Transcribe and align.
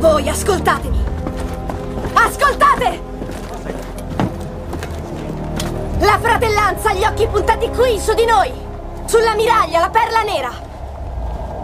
Voi 0.00 0.26
ascoltatemi! 0.30 1.04
Ascoltate! 2.14 3.02
La 5.98 6.18
fratellanza 6.18 6.88
ha 6.88 6.94
gli 6.94 7.04
occhi 7.04 7.26
puntati 7.26 7.68
qui, 7.68 7.98
su 7.98 8.14
di 8.14 8.24
noi! 8.24 8.50
Sulla 9.04 9.34
miraglia, 9.34 9.80
la 9.80 9.90
perla 9.90 10.22
nera! 10.22 10.52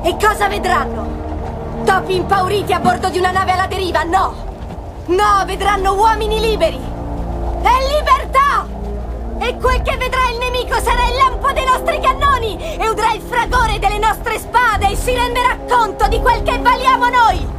E 0.03 0.17
cosa 0.21 0.49
vedranno? 0.49 1.81
Topi 1.87 2.17
impauriti 2.17 2.75
a 2.75 2.79
bordo 2.81 3.09
di 3.09 3.17
una 3.17 3.31
nave 3.31 3.53
alla 3.53 3.67
deriva? 3.67 4.03
No! 4.03 4.35
No, 5.07 5.45
vedranno 5.47 5.95
uomini 5.95 6.39
liberi! 6.39 6.77
E 6.77 7.97
libertà! 7.97 8.67
E 9.39 9.57
quel 9.57 9.81
che 9.81 9.97
vedrà 9.97 10.29
il 10.31 10.39
nemico 10.41 10.79
sarà 10.79 11.07
il 11.09 11.17
lampo 11.17 11.53
dei 11.53 11.65
nostri 11.65 11.99
cannoni! 12.01 12.77
E 12.77 12.87
udrà 12.87 13.15
il 13.15 13.23
fragore 13.23 13.79
delle 13.79 13.99
nostre 13.99 14.39
spade 14.39 14.91
e 14.91 14.97
si 14.97 15.15
renderà 15.15 15.57
conto 15.67 16.07
di 16.09 16.21
quel 16.21 16.43
che 16.43 16.59
valiamo 16.59 17.09
noi! 17.09 17.56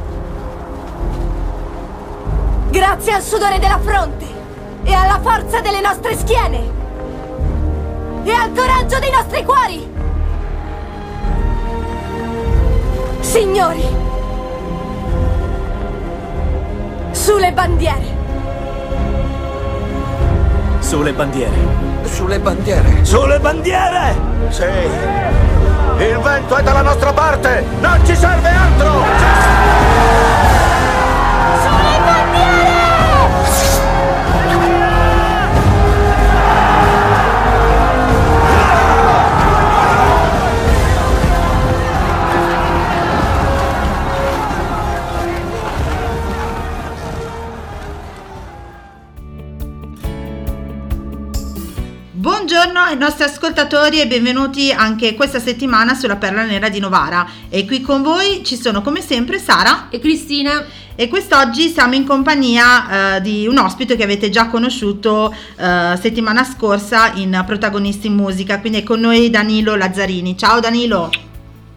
Grazie 2.78 3.12
al 3.12 3.22
sudore 3.22 3.58
della 3.58 3.80
fronte 3.82 4.24
e 4.84 4.94
alla 4.94 5.18
forza 5.20 5.60
delle 5.60 5.80
nostre 5.80 6.16
schiene 6.16 6.70
e 8.22 8.30
al 8.30 8.52
coraggio 8.54 9.00
dei 9.00 9.10
nostri 9.10 9.44
cuori! 9.44 9.92
Signori, 13.18 13.84
sulle 17.10 17.52
bandiere! 17.52 18.16
Sulle 20.78 21.12
bandiere. 21.12 21.56
Sulle 22.04 22.38
bandiere. 22.38 23.04
Sulle 23.04 23.40
bandiere! 23.40 24.14
Sì. 24.50 24.62
Il 25.98 26.18
vento 26.20 26.54
è 26.54 26.62
dalla 26.62 26.82
nostra 26.82 27.12
parte! 27.12 27.64
Non 27.80 28.00
ci 28.06 28.14
serve 28.14 28.48
altro! 28.48 28.92
Buongiorno 29.02 30.57
ai 52.88 52.96
nostri 52.96 53.24
ascoltatori 53.24 54.00
e 54.00 54.06
benvenuti 54.06 54.72
anche 54.72 55.14
questa 55.14 55.38
settimana 55.38 55.92
sulla 55.94 56.16
Perla 56.16 56.44
Nera 56.44 56.70
di 56.70 56.80
Novara. 56.80 57.28
E 57.50 57.66
qui 57.66 57.82
con 57.82 58.02
voi 58.02 58.42
ci 58.42 58.56
sono 58.56 58.80
come 58.80 59.02
sempre 59.02 59.38
Sara 59.38 59.88
e 59.90 59.98
Cristina. 59.98 60.64
E 60.94 61.06
quest'oggi 61.08 61.68
siamo 61.68 61.94
in 61.94 62.06
compagnia 62.06 63.16
eh, 63.16 63.20
di 63.20 63.46
un 63.46 63.58
ospite 63.58 63.94
che 63.94 64.04
avete 64.04 64.30
già 64.30 64.46
conosciuto 64.46 65.32
eh, 65.58 65.98
settimana 66.00 66.44
scorsa 66.44 67.12
in 67.14 67.42
Protagonisti 67.46 68.06
in 68.06 68.14
Musica, 68.14 68.58
quindi 68.58 68.78
è 68.78 68.82
con 68.82 69.00
noi 69.00 69.28
Danilo 69.28 69.76
Lazzarini. 69.76 70.36
Ciao 70.36 70.58
Danilo! 70.58 71.10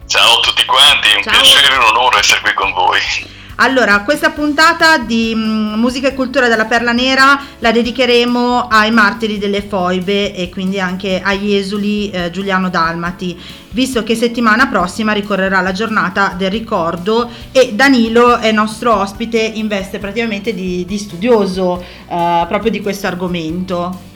Ciao 0.06 0.38
a 0.38 0.40
tutti 0.40 0.64
quanti, 0.64 1.08
è 1.08 1.16
un 1.16 1.22
Ciao. 1.22 1.32
piacere 1.40 1.74
e 1.74 1.76
un 1.76 1.84
onore 1.84 2.18
essere 2.20 2.40
qui 2.40 2.54
con 2.54 2.72
voi. 2.72 3.41
Allora, 3.56 4.00
questa 4.02 4.30
puntata 4.30 4.98
di 4.98 5.32
mm, 5.34 5.74
musica 5.74 6.08
e 6.08 6.14
cultura 6.14 6.48
della 6.48 6.64
Perla 6.64 6.92
Nera 6.92 7.40
la 7.58 7.70
dedicheremo 7.70 8.68
ai 8.68 8.90
martiri 8.90 9.38
delle 9.38 9.62
foibe 9.62 10.34
e 10.34 10.48
quindi 10.48 10.80
anche 10.80 11.20
agli 11.22 11.54
esuli 11.54 12.10
eh, 12.10 12.30
Giuliano 12.30 12.70
Dalmati, 12.70 13.38
visto 13.70 14.02
che 14.02 14.14
settimana 14.14 14.68
prossima 14.68 15.12
ricorrerà 15.12 15.60
la 15.60 15.72
giornata 15.72 16.34
del 16.36 16.50
ricordo 16.50 17.30
e 17.52 17.72
Danilo 17.74 18.38
è 18.38 18.50
nostro 18.52 18.94
ospite 18.94 19.38
in 19.38 19.68
veste 19.68 19.98
praticamente 19.98 20.54
di, 20.54 20.84
di 20.86 20.98
studioso 20.98 21.84
eh, 22.08 22.44
proprio 22.48 22.70
di 22.70 22.80
questo 22.80 23.06
argomento. 23.06 24.10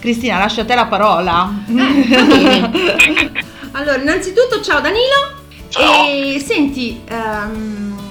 Cristina, 0.00 0.38
lascio 0.38 0.62
a 0.62 0.64
te 0.64 0.74
la 0.74 0.86
parola. 0.86 1.52
Allora, 3.72 4.00
innanzitutto 4.00 4.60
ciao 4.62 4.80
Danilo. 4.80 5.36
Ciao. 5.68 6.06
E 6.08 6.42
senti, 6.44 7.00
ehm, 7.06 8.07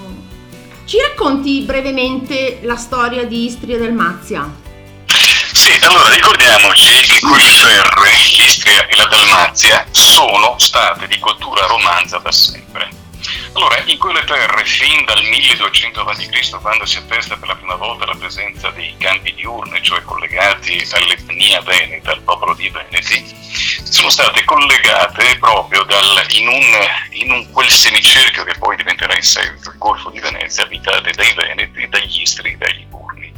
ci 0.88 0.98
racconti 1.02 1.64
brevemente 1.64 2.60
la 2.64 2.78
storia 2.78 3.26
di 3.26 3.46
Istria 3.46 3.78
del 3.78 3.92
Mazia? 3.92 4.50
Sì, 5.52 5.78
allora 5.82 6.08
ricordiamoci 6.14 7.02
che 7.02 7.20
quelle 7.20 7.52
terre, 7.52 8.12
l'Istria 8.38 8.88
e 8.88 8.96
la 8.96 9.06
Dalmazia, 9.06 9.86
sono 9.92 10.56
state 10.58 11.08
di 11.08 11.20
cultura 11.20 11.66
romanza 11.66 12.20
da 12.20 12.32
sempre. 12.32 12.97
Allora, 13.58 13.82
in 13.86 13.98
quelle 13.98 14.24
terre, 14.24 14.64
fin 14.66 15.04
dal 15.06 15.24
1200 15.24 16.02
a.C., 16.02 16.62
quando 16.62 16.86
si 16.86 17.00
attesta 17.00 17.38
per 17.38 17.48
la 17.48 17.56
prima 17.56 17.74
volta 17.74 18.06
la 18.06 18.14
presenza 18.14 18.70
dei 18.70 18.96
campi 19.00 19.34
diurni, 19.34 19.82
cioè 19.82 20.04
collegati 20.04 20.88
all'etnia 20.92 21.60
veneta, 21.62 22.12
al 22.12 22.22
popolo 22.22 22.54
di 22.54 22.70
Veneti, 22.70 23.26
sono 23.84 24.12
state 24.12 24.44
collegate 24.44 25.38
proprio 25.40 25.82
dal- 25.86 26.24
in, 26.34 26.48
un, 26.50 26.66
in 27.14 27.32
un 27.32 27.52
quel 27.52 27.68
semicerchio 27.68 28.44
che 28.44 28.54
poi 28.60 28.76
diventerà 28.76 29.16
in 29.16 29.24
seguito 29.24 29.72
il 29.72 29.78
Golfo 29.80 30.12
di 30.12 30.20
Venezia, 30.20 30.62
abitate 30.62 31.10
dai 31.14 31.34
Veneti, 31.34 31.90
dagli 31.90 32.22
Istri 32.22 32.52
e 32.52 32.58
dai 32.58 32.76
Ligurni. 32.76 33.34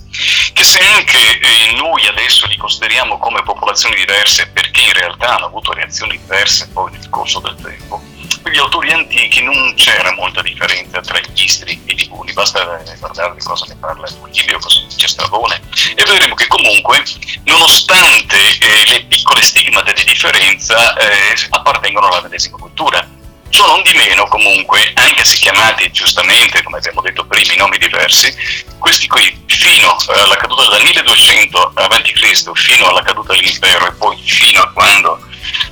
Che 0.52 0.64
se 0.64 0.82
anche 0.82 1.40
eh, 1.40 1.72
noi 1.78 2.06
adesso 2.08 2.46
li 2.48 2.58
consideriamo 2.58 3.18
come 3.20 3.42
popolazioni 3.44 3.96
diverse, 3.96 4.50
perché 4.50 4.82
in 4.82 4.92
realtà 4.92 5.38
hanno 5.38 5.46
avuto 5.46 5.72
reazioni 5.72 6.18
diverse 6.18 6.68
poi 6.74 6.92
nel 6.92 7.08
corso 7.08 7.40
del 7.40 7.56
tempo, 7.56 8.09
per 8.42 8.52
gli 8.52 8.58
autori 8.58 8.92
antichi 8.92 9.42
non 9.42 9.74
c'era 9.76 10.14
molta 10.14 10.42
differenza 10.42 11.00
tra 11.02 11.20
gli 11.20 11.44
Istri 11.44 11.82
e 11.86 11.94
i 11.94 11.96
Liguri, 11.96 12.34
basta 12.34 12.64
guardare 13.00 13.36
cosa 13.44 13.66
ne 13.68 13.76
parla 13.80 14.08
Virgilio, 14.24 14.60
cosa 14.60 14.82
dice 14.88 15.08
Strabone, 15.08 15.62
e 15.96 16.04
vedremo 16.04 16.36
che 16.36 16.48
comunque, 16.48 17.04
nonostante 17.44 18.38
eh, 18.38 18.86
le 18.88 19.04
piccole 19.06 19.42
stigmate 19.42 19.94
di 19.94 20.04
differenza, 20.04 20.96
eh, 20.98 21.36
appartengono 21.50 22.08
alla 22.08 22.22
medesima 22.22 22.58
cultura. 22.58 23.08
Ciò 23.50 23.66
non 23.66 23.82
di 23.82 23.94
meno, 23.96 24.28
comunque, 24.28 24.92
anche 24.94 25.26
se 25.26 25.38
chiamati 25.38 25.90
giustamente, 25.92 26.62
come 26.62 26.78
abbiamo 26.78 27.02
detto 27.02 27.26
prima, 27.26 27.54
in 27.54 27.60
nomi 27.60 27.80
diversi, 27.80 28.32
questi 28.78 29.08
qui, 29.08 29.44
fino 29.48 29.98
alla 30.08 30.36
caduta 30.36 30.70
del 30.70 30.84
1200 30.84 31.72
a.C., 31.74 32.52
fino 32.54 32.88
alla 32.88 33.02
caduta 33.02 33.34
dell'impero 33.34 33.88
e 33.88 33.94
poi 33.94 34.22
fino 34.24 34.62
a 34.62 34.72
quando 34.72 35.20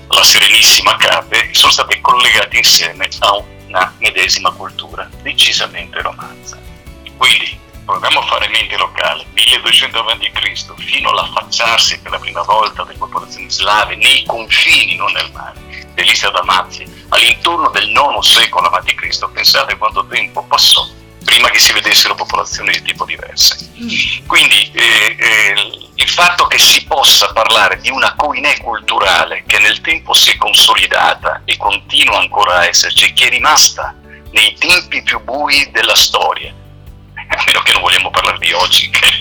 la 0.08 0.24
Serenissima 0.24 0.96
cade, 0.96 1.50
sono 1.54 1.72
stati 1.72 2.00
collegati 2.02 2.58
insieme 2.58 3.10
a 3.20 3.44
una 3.68 3.94
medesima 4.00 4.52
cultura, 4.52 5.10
decisamente 5.22 6.02
romanza. 6.02 6.58
Quindi, 7.18 7.60
proviamo 7.86 8.20
a 8.20 8.26
fare 8.26 8.50
mente 8.50 8.78
locale, 8.78 9.26
1200 9.34 10.00
a.C., 10.00 10.74
fino 10.78 11.10
all'affacciarsi 11.10 12.00
per 12.00 12.12
la 12.12 12.20
prima 12.20 12.42
volta 12.42 12.84
delle 12.84 12.98
popolazioni 12.98 13.50
slave 13.50 13.96
nei 13.96 14.24
confini, 14.26 14.96
non 14.96 15.12
nel 15.14 15.32
mare, 15.32 15.60
dell'Istria 15.94 16.32
Dalmazia, 16.32 16.86
all'intorno 17.10 17.70
del 17.70 17.90
IX 17.90 18.20
secolo 18.20 18.68
a.C., 18.68 19.32
pensate 19.32 19.78
quanto 19.78 20.06
tempo 20.08 20.44
passò 20.44 20.88
prima 21.28 21.50
che 21.50 21.60
si 21.60 21.74
vedessero 21.74 22.16
popolazioni 22.16 22.72
di 22.72 22.82
tipo 22.82 23.04
diverse. 23.04 23.58
Quindi 24.26 24.72
eh, 24.72 25.16
eh, 25.20 25.90
il 25.96 26.08
fatto 26.08 26.48
che 26.48 26.58
si 26.58 26.86
possa 26.86 27.34
parlare 27.34 27.82
di 27.82 27.90
una 27.90 28.16
coinè 28.16 28.58
culturale 28.62 29.44
che 29.46 29.60
nel 29.60 29.82
tempo 29.82 30.14
si 30.14 30.32
è 30.32 30.38
consolidata 30.38 31.42
e 31.44 31.58
continua 31.58 32.20
ancora 32.20 32.60
a 32.60 32.66
esserci, 32.68 33.12
che 33.12 33.26
è 33.26 33.30
rimasta 33.30 33.94
nei 34.32 34.56
tempi 34.58 35.04
più 35.04 35.22
bui 35.22 35.70
della 35.72 35.96
storia, 35.96 36.54
a 37.28 37.44
meno 37.46 37.62
che 37.62 37.74
non 37.74 37.82
vogliamo 37.82 38.10
parlare 38.10 38.38
di 38.40 38.52
oggi, 38.54 38.90
che 38.90 39.08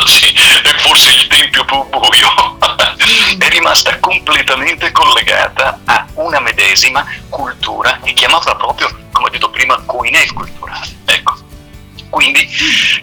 oggi 0.00 0.32
è 0.32 0.74
forse 0.78 1.12
il 1.12 1.26
tempio 1.26 1.64
più 1.64 1.84
buio, 1.88 2.58
è 3.38 3.48
rimasta 3.48 3.98
completamente 3.98 4.90
collegata 4.92 5.80
a 5.84 6.06
una 6.14 6.40
medesima 6.40 7.04
cultura 7.28 8.00
e 8.02 8.12
chiamata 8.12 8.54
proprio, 8.56 8.88
come 9.12 9.26
ho 9.26 9.30
detto 9.30 9.50
prima, 9.50 9.80
coinè 9.84 10.26
culturale. 10.26 10.88
Ecco. 11.04 11.34
Quindi 12.08 12.48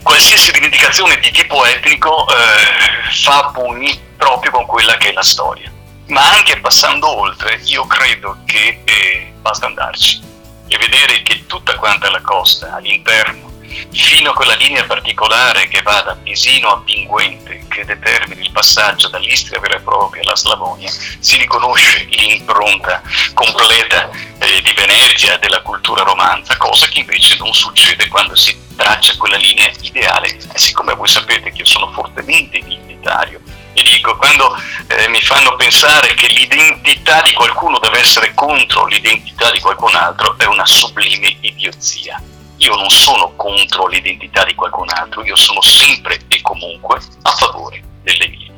qualsiasi 0.01 0.51
rivendicazione 0.51 1.19
di 1.19 1.29
tipo 1.31 1.65
etnico 1.65 2.27
eh, 2.29 3.11
fa 3.11 3.51
pugni 3.53 3.99
proprio 4.17 4.51
con 4.51 4.65
quella 4.65 4.97
che 4.97 5.09
è 5.09 5.13
la 5.13 5.21
storia. 5.21 5.71
Ma 6.07 6.31
anche 6.31 6.59
passando 6.59 7.19
oltre, 7.19 7.61
io 7.65 7.85
credo 7.85 8.37
che 8.45 8.81
eh, 8.83 9.33
basta 9.39 9.67
andarci 9.67 10.21
e 10.67 10.77
vedere 10.77 11.21
che 11.21 11.45
tutta 11.45 11.75
quanta 11.75 12.09
la 12.09 12.21
costa 12.21 12.73
all'interno 12.75 13.52
fino 13.91 14.31
a 14.31 14.33
quella 14.33 14.55
linea 14.55 14.85
particolare 14.85 15.67
che 15.67 15.81
va 15.81 16.01
da 16.01 16.15
Pisino 16.15 16.69
a 16.69 16.81
Pinguente, 16.81 17.65
che 17.67 17.85
determina 17.85 18.41
il 18.41 18.51
passaggio 18.51 19.07
dall'Istria 19.09 19.59
vera 19.59 19.75
e 19.75 19.81
propria 19.81 20.21
alla 20.21 20.35
Slavonia, 20.35 20.89
si 20.89 21.37
riconosce 21.37 22.07
l'impronta 22.09 23.01
completa 23.33 24.09
eh, 24.39 24.61
di 24.61 24.73
Venezia 24.73 25.37
della 25.37 25.61
cultura 25.61 26.03
romanza, 26.03 26.57
cosa 26.57 26.87
che 26.87 26.99
invece 26.99 27.37
non 27.37 27.53
succede 27.53 28.07
quando 28.07 28.35
si 28.35 28.55
traccia 28.75 29.17
quella 29.17 29.37
linea 29.37 29.71
ideale. 29.81 30.37
E 30.53 30.57
siccome 30.57 30.93
voi 30.95 31.07
sapete 31.07 31.51
che 31.51 31.59
io 31.59 31.65
sono 31.65 31.91
fortemente 31.91 32.57
identitario, 32.57 33.41
e 33.73 33.81
dico, 33.81 34.15
quando 34.17 34.55
eh, 34.87 35.07
mi 35.09 35.19
fanno 35.21 35.55
pensare 35.55 36.13
che 36.13 36.27
l'identità 36.27 37.21
di 37.21 37.33
qualcuno 37.33 37.79
deve 37.79 37.99
essere 37.99 38.33
contro 38.35 38.85
l'identità 38.85 39.49
di 39.49 39.59
qualcun 39.59 39.95
altro, 39.95 40.37
è 40.37 40.45
una 40.45 40.65
sublime 40.65 41.35
idiozia 41.41 42.21
io 42.63 42.75
non 42.75 42.89
sono 42.89 43.33
contro 43.35 43.87
l'identità 43.87 44.43
di 44.45 44.55
qualcun 44.55 44.89
altro, 44.89 45.23
io 45.23 45.35
sono 45.35 45.61
sempre 45.61 46.19
e 46.29 46.41
comunque 46.41 46.99
a 47.23 47.31
favore 47.31 47.81
delle 48.03 48.27
mie. 48.29 48.51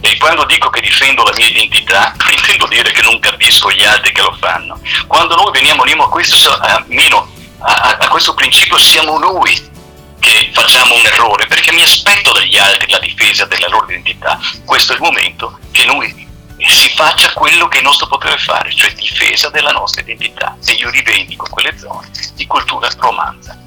E 0.00 0.16
quando 0.18 0.44
dico 0.46 0.68
che 0.68 0.80
difendo 0.80 1.22
la 1.22 1.32
mia 1.36 1.46
identità, 1.46 2.12
intendo 2.30 2.66
dire 2.66 2.90
che 2.90 3.02
non 3.02 3.20
capisco 3.20 3.70
gli 3.70 3.84
altri 3.84 4.12
che 4.12 4.22
lo 4.22 4.36
fanno. 4.40 4.80
Quando 5.06 5.36
noi 5.36 5.52
veniamo 5.52 5.84
meno 5.84 6.04
a 6.04 6.08
questo, 6.08 6.52
a, 6.52 6.82
meno 6.88 7.28
a, 7.60 7.98
a 8.00 8.08
questo 8.08 8.34
principio, 8.34 8.78
siamo 8.78 9.16
noi 9.18 9.74
che 10.18 10.50
facciamo 10.52 10.96
un 10.96 11.06
errore, 11.06 11.46
perché 11.46 11.70
mi 11.70 11.82
aspetto 11.82 12.32
dagli 12.32 12.56
altri 12.56 12.90
la 12.90 12.98
difesa 12.98 13.44
della 13.44 13.68
loro 13.68 13.86
identità. 13.88 14.40
Questo 14.64 14.92
è 14.92 14.96
il 14.96 15.02
momento 15.02 15.56
che 15.70 15.84
noi 15.84 16.25
si 16.64 16.90
faccia 16.94 17.32
quello 17.32 17.68
che 17.68 17.78
è 17.78 17.82
nostro 17.82 18.06
potere 18.06 18.38
fare, 18.38 18.74
cioè 18.74 18.92
difesa 18.92 19.50
della 19.50 19.72
nostra 19.72 20.02
identità. 20.02 20.56
E 20.66 20.72
io 20.72 20.90
rivendico 20.90 21.46
quelle 21.50 21.76
zone 21.78 22.10
di 22.34 22.46
cultura 22.46 22.88
romanza, 22.98 23.58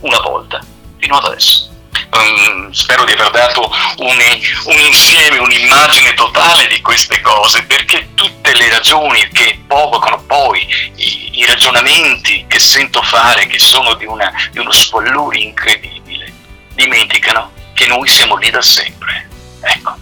una 0.00 0.20
volta, 0.20 0.60
fino 0.98 1.16
ad 1.16 1.24
adesso. 1.24 1.70
Um, 2.12 2.70
spero 2.72 3.04
di 3.04 3.12
aver 3.12 3.30
dato 3.30 3.70
un, 3.98 4.18
un, 4.64 4.78
insieme, 4.80 5.38
un'immagine 5.38 6.12
totale 6.14 6.66
di 6.66 6.80
queste 6.80 7.20
cose, 7.20 7.62
perché 7.62 8.10
tutte 8.14 8.54
le 8.54 8.68
ragioni 8.68 9.26
che 9.28 9.62
provocano 9.66 10.22
poi 10.24 10.66
i, 10.96 11.38
i 11.38 11.46
ragionamenti 11.46 12.44
che 12.48 12.58
sento 12.58 13.02
fare, 13.02 13.46
che 13.46 13.58
sono 13.58 13.94
di, 13.94 14.04
una, 14.04 14.30
di 14.50 14.58
uno 14.58 14.72
squallore 14.72 15.38
incredibile, 15.38 16.32
dimenticano 16.74 17.50
che 17.72 17.86
noi 17.86 18.06
siamo 18.08 18.36
lì 18.36 18.50
da 18.50 18.62
sempre. 18.62 19.28
Ecco, 19.60 19.96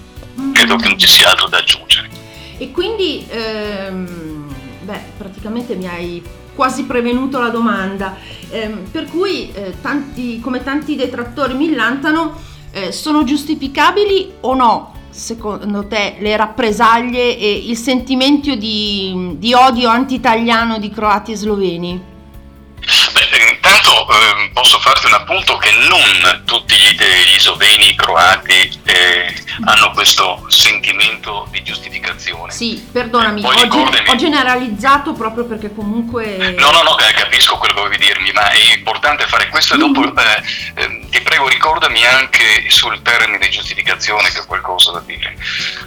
credo 0.53 0.77
che 0.77 0.89
non 0.89 0.99
ci 0.99 1.07
sia 1.07 1.31
altro 1.31 1.49
da 1.49 1.59
aggiungere. 1.59 2.20
E 2.61 2.73
quindi, 2.73 3.25
ehm, 3.27 4.47
beh, 4.83 5.01
praticamente 5.17 5.77
mi 5.77 5.89
hai 5.89 6.23
quasi 6.55 6.85
prevenuto 6.85 7.39
la 7.39 7.49
domanda, 7.49 8.17
ehm, 8.51 8.83
per 8.91 9.07
cui 9.07 9.51
eh, 9.51 9.77
tanti, 9.81 10.41
come 10.41 10.63
tanti 10.63 10.95
detrattori 10.95 11.55
millantano, 11.55 12.35
eh, 12.73 12.93
sono 12.93 13.25
giustificabili 13.25 14.33
o 14.41 14.55
no, 14.55 14.93
secondo 15.09 15.87
te, 15.87 16.17
le 16.19 16.37
rappresaglie 16.37 17.39
e 17.39 17.51
il 17.67 17.79
sentimento 17.79 18.55
di, 18.55 19.37
di 19.39 19.55
odio 19.55 19.89
anti-italiano 19.89 20.79
di 20.79 20.91
croati 20.91 21.33
e 21.33 21.37
sloveni? 21.37 22.03
Beh, 24.05 24.07
intanto 24.07 24.07
eh, 24.09 24.51
posso 24.53 24.79
farti 24.79 25.07
un 25.07 25.15
appunto 25.15 25.57
che 25.57 25.71
non 25.73 26.43
tutti 26.45 26.75
gli, 26.77 27.39
sloveni 27.39 27.95
croati 27.95 28.81
eh, 28.85 29.35
hanno 29.65 29.91
questo 29.93 30.45
sentimento 30.49 31.47
di 31.51 31.63
giustificazione. 31.63 32.53
Sì, 32.53 32.87
perdonami, 32.93 33.43
ho, 33.45 33.53
gen- 33.55 34.09
ho, 34.09 34.17
generalizzato 34.17 35.13
proprio 35.13 35.45
perché 35.45 35.75
comunque... 35.75 36.55
No, 36.59 36.71
no, 36.71 36.83
no, 36.83 36.99
eh, 36.99 37.13
capisco 37.13 37.57
quello 37.57 37.75
che 37.75 37.81
volevi 37.81 38.05
dirmi, 38.05 38.33
ma 38.33 38.51
è 38.51 38.75
importante 38.75 39.27
fare 39.27 39.49
questo 39.49 39.75
e 39.75 39.79
dopo 39.79 40.01
mm. 40.01 40.19
eh, 40.19 40.43
eh, 40.75 41.07
ti 41.11 41.21
prego 41.23 41.49
ricordami 41.49 42.05
anche 42.05 42.69
sul 42.69 43.01
termine 43.03 43.49
giustificazione 43.49 44.31
che 44.31 44.41
ho 44.41 44.47
qualcosa 44.47 44.93
da 44.93 45.03
dire. 45.05 45.37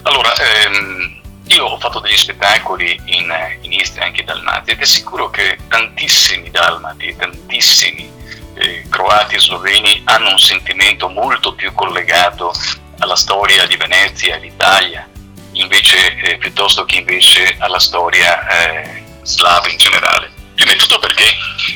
Allora, 0.03 0.33
ehm, 0.35 1.21
io 1.47 1.65
ho 1.65 1.77
fatto 1.77 1.99
degli 1.99 2.15
spettacoli 2.15 2.99
in, 3.05 3.33
in 3.61 3.73
Istria, 3.73 4.05
anche 4.05 4.21
in 4.21 4.25
Dalmazia, 4.27 4.73
ed 4.73 4.79
è 4.79 4.85
sicuro 4.85 5.29
che 5.29 5.57
tantissimi 5.67 6.49
dalmati, 6.49 7.15
tantissimi 7.15 8.11
eh, 8.55 8.85
croati 8.89 9.35
e 9.35 9.39
sloveni 9.39 10.01
hanno 10.05 10.31
un 10.31 10.39
sentimento 10.39 11.09
molto 11.09 11.53
più 11.53 11.73
collegato 11.73 12.53
alla 12.99 13.15
storia 13.15 13.65
di 13.65 13.75
Venezia 13.75 14.35
e 14.35 14.39
l'Italia, 14.39 15.07
invece, 15.53 16.15
eh, 16.17 16.37
piuttosto 16.37 16.85
che 16.85 16.97
invece 16.97 17.55
alla 17.59 17.79
storia 17.79 18.47
eh, 18.47 19.03
slava 19.23 19.69
in 19.69 19.77
generale. 19.77 20.31
Prima 20.55 20.71
di 20.71 20.77
tutto 20.77 20.99
perché 20.99 21.25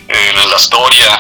eh, 0.05 0.33
la 0.47 0.57
storia 0.57 1.19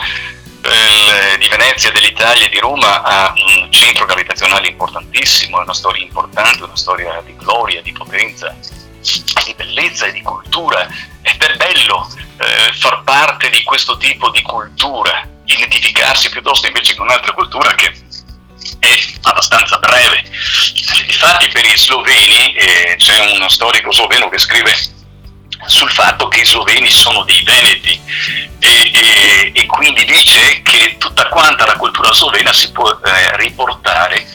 eh, 0.67 1.37
di 1.37 1.47
Venezia, 1.47 1.91
dell'Italia 1.91 2.45
e 2.45 2.49
di 2.49 2.59
Roma 2.59 3.01
ha 3.01 3.33
un 3.35 3.71
centro 3.71 4.05
gravitazionale 4.05 4.67
importantissimo, 4.67 5.59
è 5.59 5.63
una 5.63 5.73
storia 5.73 6.03
importante, 6.03 6.63
una 6.63 6.75
storia 6.75 7.21
di 7.25 7.35
gloria, 7.35 7.81
di 7.81 7.91
potenza, 7.91 8.55
di 8.99 9.53
bellezza 9.55 10.05
e 10.05 10.11
di 10.11 10.21
cultura 10.21 10.87
ed 11.21 11.41
è 11.41 11.55
bello 11.55 12.09
eh, 12.37 12.73
far 12.73 13.03
parte 13.03 13.49
di 13.49 13.63
questo 13.63 13.97
tipo 13.97 14.29
di 14.29 14.41
cultura, 14.41 15.27
identificarsi 15.45 16.29
piuttosto 16.29 16.67
invece 16.67 16.95
con 16.95 17.07
un'altra 17.07 17.33
cultura 17.33 17.73
che 17.73 17.93
è 18.79 18.99
abbastanza 19.21 19.77
breve. 19.77 20.23
Infatti 21.07 21.47
per 21.49 21.65
i 21.65 21.77
sloveni 21.77 22.53
eh, 22.53 22.95
c'è 22.97 23.35
uno 23.35 23.49
storico 23.49 23.91
sloveno 23.91 24.29
che 24.29 24.37
scrive 24.37 24.95
sul 25.65 25.91
fatto 25.91 26.27
che 26.27 26.41
i 26.41 26.45
sloveni 26.45 26.89
sono 26.89 27.23
dei 27.23 27.41
veneti 27.43 27.99
e, 28.59 28.91
e, 28.93 29.51
e 29.53 29.65
quindi 29.65 30.05
dice 30.05 30.61
che 30.61 30.95
tutta 30.97 31.27
quanta 31.27 31.65
la 31.65 31.75
cultura 31.75 32.13
slovena 32.13 32.53
si 32.53 32.71
può 32.71 32.89
eh, 32.89 33.37
riportare 33.37 34.25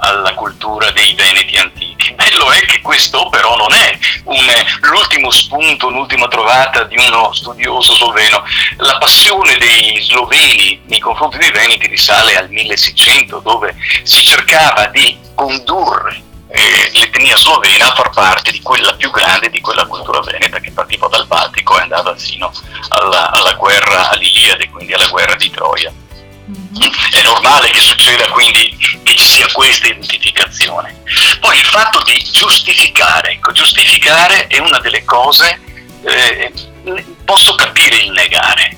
alla 0.00 0.34
cultura 0.34 0.90
dei 0.92 1.14
veneti 1.14 1.56
antichi. 1.56 2.12
Bello 2.14 2.50
è 2.50 2.60
che 2.60 2.80
questo 2.80 3.28
però 3.28 3.56
non 3.56 3.72
è 3.72 3.98
un, 4.24 4.46
l'ultimo 4.80 5.30
spunto, 5.30 5.88
un'ultima 5.88 6.26
trovata 6.26 6.84
di 6.84 6.96
uno 6.98 7.32
studioso 7.32 7.94
sloveno. 7.94 8.42
La 8.78 8.98
passione 8.98 9.56
dei 9.58 10.00
sloveni 10.02 10.80
nei 10.86 11.00
confronti 11.00 11.38
dei 11.38 11.50
veneti 11.50 11.86
risale 11.86 12.36
al 12.36 12.48
1600 12.50 13.40
dove 13.40 13.76
si 14.02 14.24
cercava 14.24 14.86
di 14.86 15.18
condurre 15.34 16.28
eh, 16.52 16.90
l'etnia 16.94 17.36
slovena 17.36 17.90
a 17.90 17.94
far 17.94 18.10
parte 18.10 18.50
di 18.50 18.60
quella 18.60 18.94
più 18.94 19.10
grande, 19.10 19.50
di 19.50 19.60
quella 19.60 19.86
cultura 19.86 20.20
veneta 20.20 20.58
che 20.58 20.72
partiva 20.72 21.06
dal 21.08 21.26
Baltico 21.26 21.78
e 21.78 21.82
andava 21.82 22.16
fino 22.16 22.52
alla, 22.88 23.30
alla 23.30 23.52
guerra 23.52 24.10
all'Iliade, 24.10 24.68
quindi 24.68 24.92
alla 24.92 25.06
guerra 25.06 25.34
di 25.36 25.50
Troia. 25.50 25.92
Mm-hmm. 26.50 26.92
È 27.12 27.22
normale 27.22 27.70
che 27.70 27.80
succeda 27.80 28.28
quindi 28.30 28.76
che 29.02 29.14
ci 29.14 29.24
sia 29.24 29.46
questa 29.52 29.86
identificazione. 29.86 31.02
Poi 31.38 31.56
il 31.58 31.66
fatto 31.66 32.02
di 32.02 32.18
giustificare, 32.32 33.32
ecco, 33.32 33.52
giustificare 33.52 34.48
è 34.48 34.58
una 34.58 34.80
delle 34.80 35.04
cose, 35.04 35.60
eh, 36.04 36.52
posso 37.24 37.54
capire 37.54 37.96
il 37.96 38.10
negare, 38.10 38.76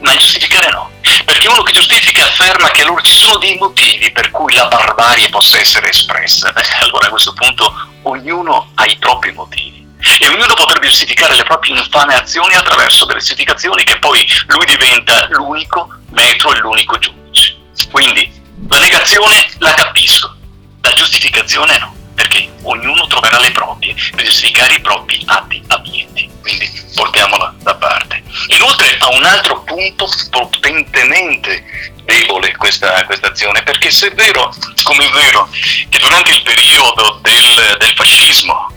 ma 0.00 0.16
giustificare 0.16 0.70
no. 0.70 0.90
Perché 1.24 1.48
uno 1.48 1.62
che 1.62 1.72
giustifica 1.72 2.24
afferma 2.24 2.70
che 2.70 2.82
allora 2.82 3.02
ci 3.02 3.14
sono 3.14 3.38
dei 3.38 3.56
motivi 3.56 4.10
per 4.10 4.30
cui 4.30 4.54
la 4.54 4.66
barbarie 4.66 5.28
possa 5.28 5.58
essere 5.58 5.88
espressa. 5.90 6.50
Beh, 6.52 6.62
allora 6.80 7.06
a 7.06 7.10
questo 7.10 7.32
punto 7.32 7.72
ognuno 8.02 8.70
ha 8.74 8.84
i 8.86 8.96
propri 8.98 9.32
motivi. 9.32 9.86
E 10.18 10.28
ognuno 10.28 10.54
potrebbe 10.54 10.88
giustificare 10.88 11.36
le 11.36 11.44
proprie 11.44 11.76
infame 11.76 12.14
azioni 12.14 12.54
attraverso 12.54 13.04
delle 13.04 13.18
giustificazioni 13.18 13.84
che 13.84 13.98
poi 13.98 14.26
lui 14.46 14.64
diventa 14.64 15.26
l'unico 15.30 15.88
metro 16.10 16.52
e 16.52 16.58
l'unico 16.58 16.98
giudice. 16.98 17.56
Quindi 17.90 18.30
la 18.68 18.78
negazione 18.78 19.46
la 19.58 19.74
capisco, 19.74 20.34
la 20.80 20.92
giustificazione 20.92 21.78
no, 21.78 21.94
perché 22.14 22.50
ognuno 22.62 23.06
troverà 23.06 23.38
le 23.38 23.50
proprie 23.50 23.94
per 24.14 24.24
giustificare 24.24 24.74
i 24.74 24.80
propri 24.80 25.22
atti 25.26 25.62
abietti. 25.68 26.30
Quindi 26.40 26.88
portiamola 26.94 27.54
da 27.58 27.74
parte. 27.74 28.19
Inoltre 28.48 28.96
ha 28.98 29.08
un 29.08 29.24
altro 29.24 29.62
punto 29.62 30.08
potentemente 30.30 31.64
debole 32.04 32.56
questa, 32.56 33.04
questa 33.04 33.28
azione, 33.28 33.62
perché 33.62 33.90
se 33.90 34.08
è 34.08 34.14
vero, 34.14 34.52
come 34.82 35.06
è 35.06 35.10
vero, 35.10 35.48
che 35.88 35.98
durante 35.98 36.32
il 36.32 36.42
periodo 36.42 37.18
del, 37.22 37.76
del 37.78 37.92
fascismo, 37.94 38.68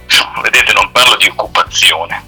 vedete 0.41 0.74
non 0.74 0.91
parlo 0.91 1.15
di 1.15 1.27
occupazione, 1.27 2.24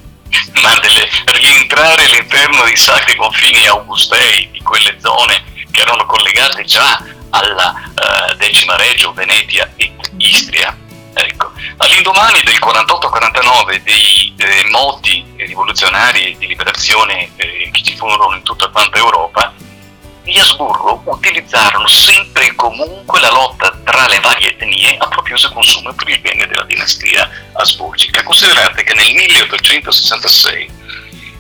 ma 0.62 0.78
del 0.80 1.08
rientrare 1.26 2.06
all'interno 2.06 2.64
dei 2.64 2.76
sacri 2.76 3.16
confini 3.16 3.68
augustei, 3.68 4.50
di 4.52 4.62
quelle 4.62 4.98
zone 5.00 5.44
che 5.72 5.82
erano 5.82 6.06
collegate 6.06 6.64
già 6.64 7.04
alla 7.30 7.74
uh, 7.74 8.36
decima 8.38 8.76
reggio, 8.78 9.14
Venetia 9.14 9.70
e 9.76 9.94
Istria, 10.18 10.76
Ecco, 11.18 11.52
all'indomani 11.78 12.42
del 12.44 12.60
48-49 12.60 13.82
dei 13.84 14.34
eh, 14.38 14.68
moti 14.70 15.26
rivoluzionari 15.38 16.36
di 16.38 16.48
liberazione 16.48 17.30
eh, 17.38 17.70
che 17.72 17.82
ci 17.82 17.96
furono 17.96 18.36
in 18.36 18.44
tutta 18.44 18.68
quanta 18.68 18.98
Europa, 18.98 19.54
gli 20.26 20.38
Asburgo 20.40 21.02
utilizzarono 21.06 21.88
sempre 21.88 22.48
e 22.48 22.56
comunque 22.56 23.20
la 23.22 23.32
lotta 23.32 23.80
tra 23.84 24.08
le 24.08 24.20
varie 24.20 24.50
etnie 24.50 24.98
a 24.98 25.08
proprio 25.08 25.38
e 25.38 25.54
consumo 25.54 25.94
per 25.94 26.10
il 26.10 26.20
bene 26.20 26.48
della 26.48 26.64
dinastia 26.64 27.30
asburgica. 27.54 28.24
Considerate 28.24 28.84
che 28.84 28.94
nel 28.96 29.14
1866, 29.14 30.72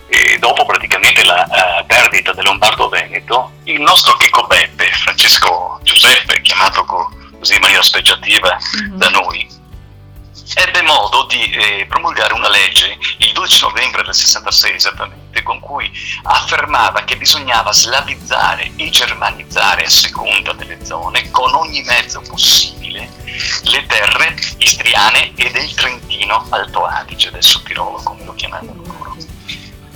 eh, 0.07 0.37
dopo 0.37 0.65
praticamente 0.65 1.23
la 1.23 1.45
uh, 1.49 1.85
perdita 1.85 2.31
del 2.31 2.45
Lombardo-Veneto, 2.45 3.51
il 3.63 3.81
nostro 3.81 4.15
Checco 4.17 4.45
Beppe, 4.45 4.89
Francesco 4.91 5.79
Giuseppe, 5.81 6.41
chiamato 6.41 6.85
così 6.85 7.55
in 7.55 7.61
maniera 7.61 7.81
speciativa 7.81 8.55
mm-hmm. 8.55 8.97
da 8.97 9.09
noi, 9.09 9.47
ebbe 10.53 10.81
modo 10.83 11.25
di 11.25 11.51
eh, 11.51 11.85
promulgare 11.87 12.33
una 12.33 12.49
legge 12.49 12.97
il 13.17 13.31
12 13.31 13.61
novembre 13.63 14.03
del 14.03 14.13
66 14.13 14.75
esattamente, 14.75 15.41
con 15.43 15.59
cui 15.59 15.91
affermava 16.23 17.03
che 17.03 17.17
bisognava 17.17 17.73
slavizzare 17.73 18.71
e 18.75 18.89
germanizzare 18.89 19.85
a 19.85 19.89
seconda 19.89 20.53
delle 20.53 20.85
zone 20.85 21.31
con 21.31 21.53
ogni 21.53 21.81
mezzo 21.81 22.21
possibile 22.21 23.09
le 23.63 23.85
terre 23.87 24.35
istriane 24.57 25.33
e 25.35 25.51
del 25.51 25.73
Trentino 25.73 26.45
Alto 26.49 26.85
Adige, 26.85 27.31
Sud 27.39 27.63
Tirolo 27.63 28.01
come 28.03 28.23
lo 28.23 28.33
chiamavano 28.33 28.81
loro. 28.85 29.15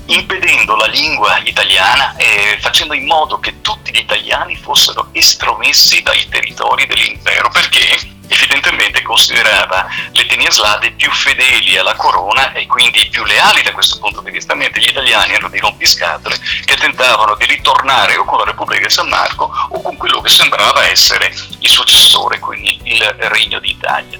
impedendo 0.07 0.75
la 0.75 0.87
lingua 0.87 1.37
italiana 1.43 2.15
e 2.17 2.57
facendo 2.59 2.93
in 2.93 3.05
modo 3.05 3.39
che 3.39 3.61
tutti 3.61 3.91
gli 3.91 3.99
italiani 3.99 4.55
fossero 4.55 5.09
estromessi 5.11 6.01
dai 6.01 6.27
territori 6.27 6.87
dell'impero, 6.87 7.49
perché 7.49 8.17
evidentemente 8.29 9.01
considerava 9.01 9.87
le 10.11 10.21
etnie 10.21 10.49
slave 10.51 10.91
più 10.91 11.11
fedeli 11.11 11.77
alla 11.77 11.95
corona 11.95 12.53
e 12.53 12.65
quindi 12.67 13.07
più 13.09 13.23
leali 13.25 13.61
da 13.61 13.71
questo 13.71 13.97
punto 13.99 14.21
di 14.21 14.31
vista, 14.31 14.55
mentre 14.55 14.81
gli 14.81 14.89
italiani 14.89 15.33
erano 15.33 15.49
dei 15.49 15.59
rompiscatole 15.59 16.37
che 16.65 16.75
tentavano 16.75 17.35
di 17.35 17.45
ritornare 17.45 18.15
o 18.17 18.23
con 18.23 18.39
la 18.39 18.45
Repubblica 18.45 18.87
di 18.87 18.93
San 18.93 19.09
Marco 19.09 19.51
o 19.69 19.81
con 19.81 19.97
quello 19.97 20.21
che 20.21 20.29
sembrava 20.29 20.87
essere 20.87 21.33
il 21.59 21.69
successore, 21.69 22.39
quindi 22.39 22.79
il 22.83 23.03
Regno 23.03 23.59
d'Italia. 23.59 24.19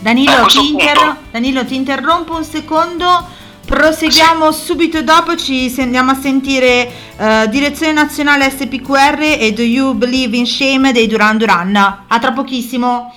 Danilo, 0.00 0.46
ti, 0.46 0.70
inter- 0.70 1.16
Danilo 1.30 1.64
ti 1.66 1.74
interrompo 1.74 2.36
un 2.36 2.44
secondo. 2.44 3.38
Proseguiamo 3.70 4.50
subito 4.50 5.00
dopo, 5.00 5.36
ci 5.36 5.72
andiamo 5.78 6.10
a 6.10 6.16
sentire 6.16 6.90
uh, 7.16 7.48
Direzione 7.48 7.92
Nazionale 7.92 8.50
SPQR 8.50 9.36
e 9.38 9.52
Do 9.52 9.62
You 9.62 9.94
Believe 9.94 10.36
in 10.36 10.44
Shame 10.44 10.90
dei 10.90 11.06
Duran 11.06 11.38
Duran. 11.38 11.76
A 11.76 12.18
tra 12.18 12.32
pochissimo. 12.32 13.14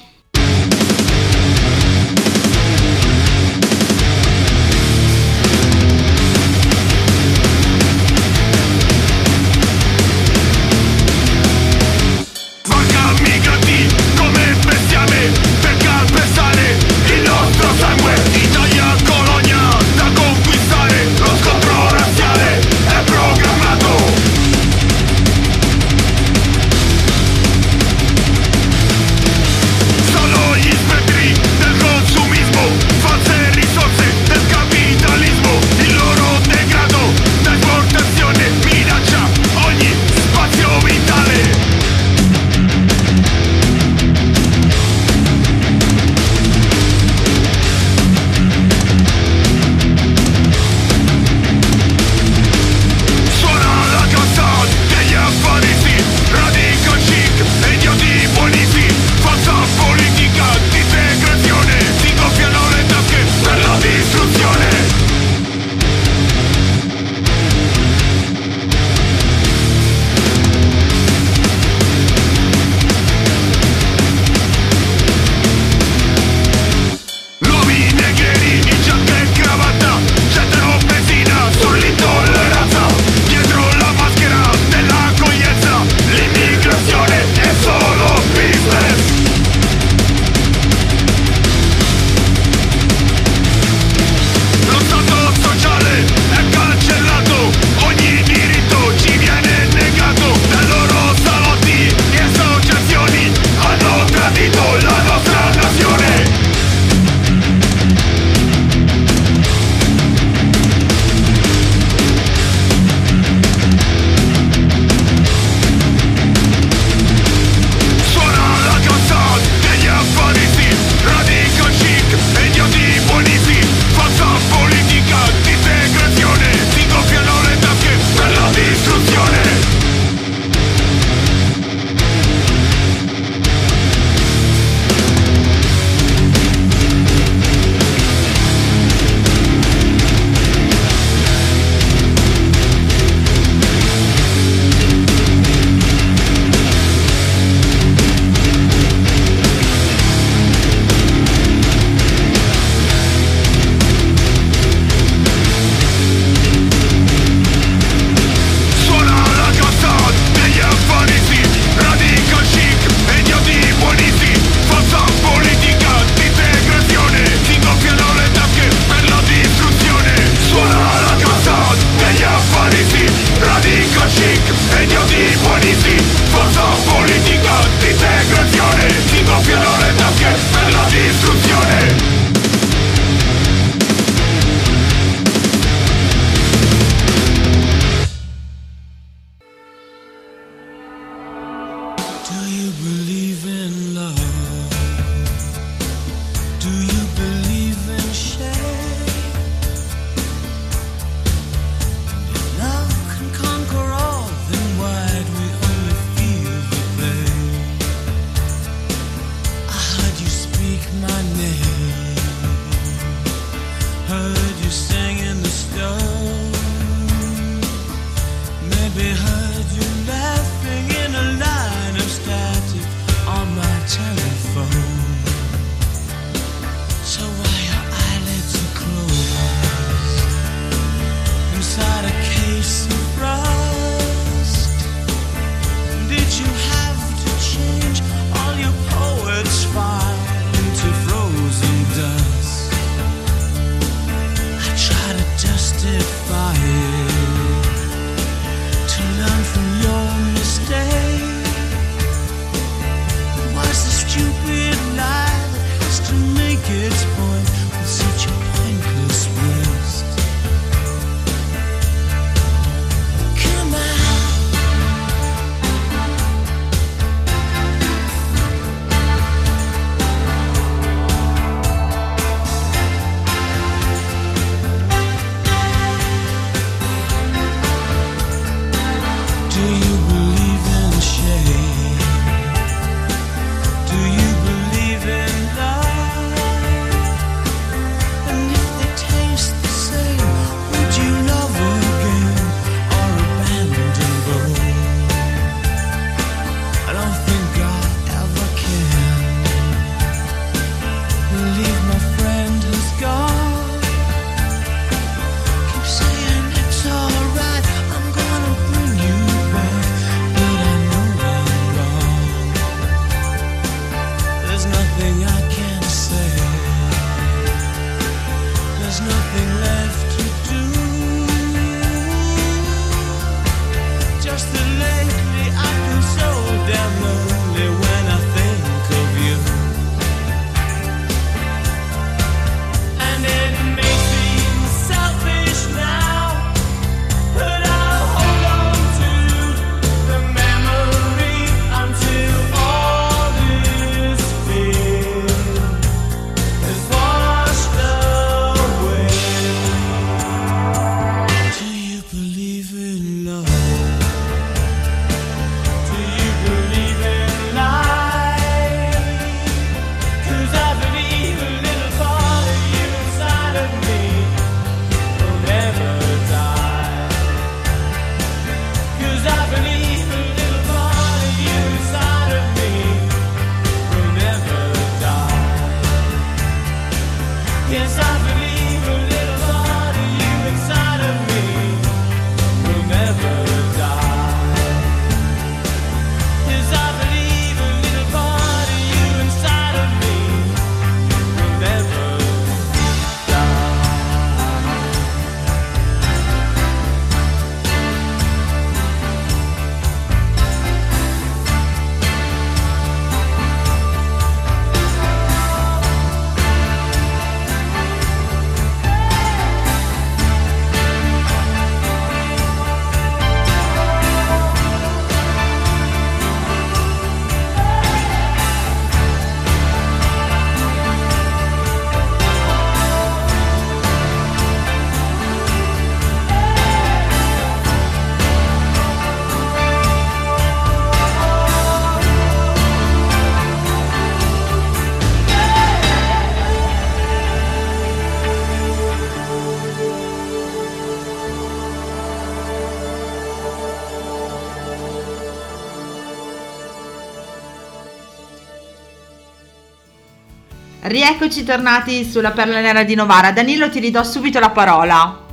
Rieccoci 450.94 451.44
tornati 451.44 452.08
sulla 452.08 452.30
Perla 452.30 452.60
Nera 452.60 452.84
di 452.84 452.94
Novara. 452.94 453.32
Danilo, 453.32 453.68
ti 453.72 453.80
ridò 453.80 454.04
subito 454.04 454.38
la 454.38 454.52
parola. 454.52 455.26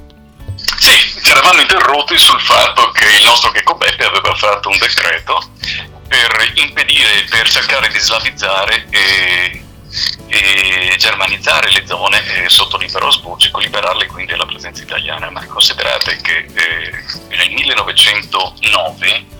Sì, 0.57 1.20
ci 1.23 1.31
eravamo 1.31 1.61
interrotti 1.61 2.16
sul 2.16 2.40
fatto 2.40 2.90
che 2.92 3.05
il 3.18 3.23
nostro 3.23 3.51
Checco 3.51 3.75
Beppe 3.75 4.07
aveva 4.07 4.35
fatto 4.37 4.70
un 4.70 4.79
decreto 4.79 5.51
per 6.09 6.53
impedire, 6.55 7.27
per 7.29 7.46
cercare 7.46 7.88
di 7.88 7.99
slavizzare 7.99 8.87
e, 8.88 9.62
e 10.29 10.94
germanizzare 10.96 11.70
le 11.73 11.85
zone 11.87 12.23
sotto 12.46 12.79
l'impero 12.79 13.09
asburgico, 13.09 13.59
liberarle 13.59 14.07
quindi 14.07 14.33
alla 14.33 14.46
presenza 14.46 14.83
italiana. 14.83 15.29
Ma 15.29 15.44
considerate 15.44 16.16
che 16.23 16.46
eh, 16.55 17.05
nel 17.37 17.51
1909 17.51 19.38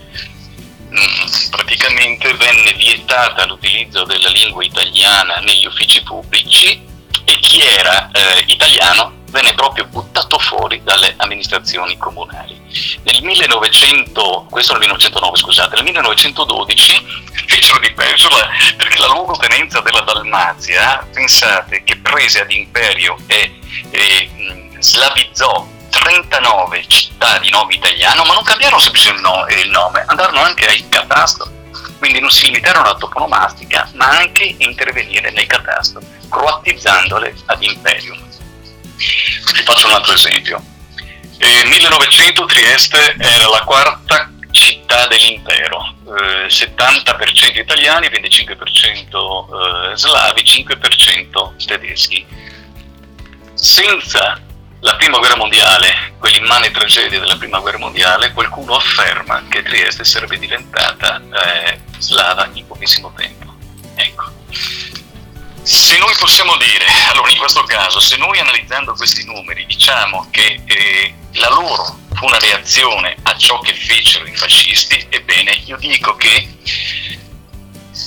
praticamente 1.49 2.33
venne 2.33 2.73
vietata 2.73 3.45
l'utilizzo 3.45 4.03
della 4.03 4.29
lingua 4.29 4.63
italiana 4.63 5.35
negli 5.37 5.65
uffici 5.65 6.01
pubblici 6.03 6.81
e 7.23 7.39
chi 7.39 7.61
era 7.61 8.09
eh, 8.11 8.43
italiano 8.47 9.19
venne 9.31 9.53
proprio 9.53 9.85
buttato 9.85 10.37
fuori 10.37 10.81
dalle 10.83 11.13
amministrazioni 11.17 11.97
comunali. 11.97 12.59
Nel 13.03 13.23
1900, 13.23 14.47
questo 14.49 14.73
nel 14.73 14.81
1909 14.81 15.37
scusate, 15.37 15.75
nel 15.75 15.85
1912 15.85 17.05
fecero 17.45 17.79
di 17.79 17.91
peggio 17.93 18.27
perché 18.75 18.99
la 18.99 19.07
luogotenenza 19.07 19.79
della 19.79 20.01
Dalmazia, 20.01 21.07
pensate 21.13 21.83
che 21.83 21.97
prese 21.97 22.41
ad 22.41 22.51
imperio 22.51 23.15
e, 23.27 23.59
e 23.89 24.29
mh, 24.35 24.79
slavizzò 24.79 25.67
39 26.01 26.83
città 26.87 27.37
di 27.37 27.51
nome 27.51 27.75
italiano, 27.75 28.23
ma 28.23 28.33
non 28.33 28.43
cambiarono 28.43 28.81
semplicemente 28.81 29.53
il 29.61 29.69
nome, 29.69 30.03
andarono 30.07 30.41
anche 30.41 30.65
al 30.65 30.89
catasto. 30.89 31.59
Quindi 31.99 32.19
non 32.19 32.31
si 32.31 32.45
limitarono 32.45 32.85
alla 32.85 32.97
toponomastica, 32.97 33.87
ma 33.93 34.07
anche 34.07 34.55
a 34.59 34.63
intervenire 34.63 35.29
nel 35.29 35.45
catasto, 35.45 36.01
croatizzandole 36.27 37.35
ad 37.45 37.61
imperium. 37.61 38.19
Vi 38.97 39.63
faccio 39.63 39.87
un 39.87 39.93
altro 39.93 40.13
esempio. 40.13 40.63
Nel 41.37 41.67
1900 41.67 42.45
Trieste 42.45 43.15
era 43.19 43.47
la 43.47 43.61
quarta 43.63 44.31
città 44.49 45.05
dell'impero, 45.07 45.93
eh, 46.19 46.49
70% 46.49 47.59
italiani, 47.59 48.07
25% 48.07 49.91
eh, 49.91 49.97
slavi, 49.97 50.41
5% 50.41 51.65
tedeschi. 51.65 52.25
Senza 53.53 54.39
la 54.81 54.95
prima 54.95 55.17
guerra 55.19 55.35
mondiale, 55.35 56.13
quell'immane 56.17 56.71
tragedia 56.71 57.19
della 57.19 57.37
prima 57.37 57.59
guerra 57.59 57.77
mondiale, 57.77 58.31
qualcuno 58.33 58.75
afferma 58.75 59.43
che 59.47 59.61
Trieste 59.63 60.03
sarebbe 60.03 60.39
diventata 60.39 61.21
eh, 61.21 61.79
slava 61.99 62.49
in 62.53 62.65
pochissimo 62.65 63.13
tempo. 63.15 63.53
Ecco. 63.95 64.31
Se 65.61 65.97
noi 65.99 66.13
possiamo 66.17 66.57
dire, 66.57 66.85
allora 67.11 67.29
in 67.29 67.37
questo 67.37 67.63
caso, 67.63 67.99
se 67.99 68.17
noi 68.17 68.39
analizzando 68.39 68.93
questi 68.93 69.23
numeri 69.25 69.65
diciamo 69.67 70.27
che 70.31 70.61
eh, 70.65 71.13
la 71.33 71.49
loro 71.49 71.99
fu 72.15 72.25
una 72.25 72.39
reazione 72.39 73.15
a 73.21 73.37
ciò 73.37 73.59
che 73.59 73.73
fecero 73.73 74.25
i 74.25 74.35
fascisti, 74.35 75.05
ebbene 75.09 75.61
io 75.65 75.77
dico 75.77 76.15
che 76.15 76.57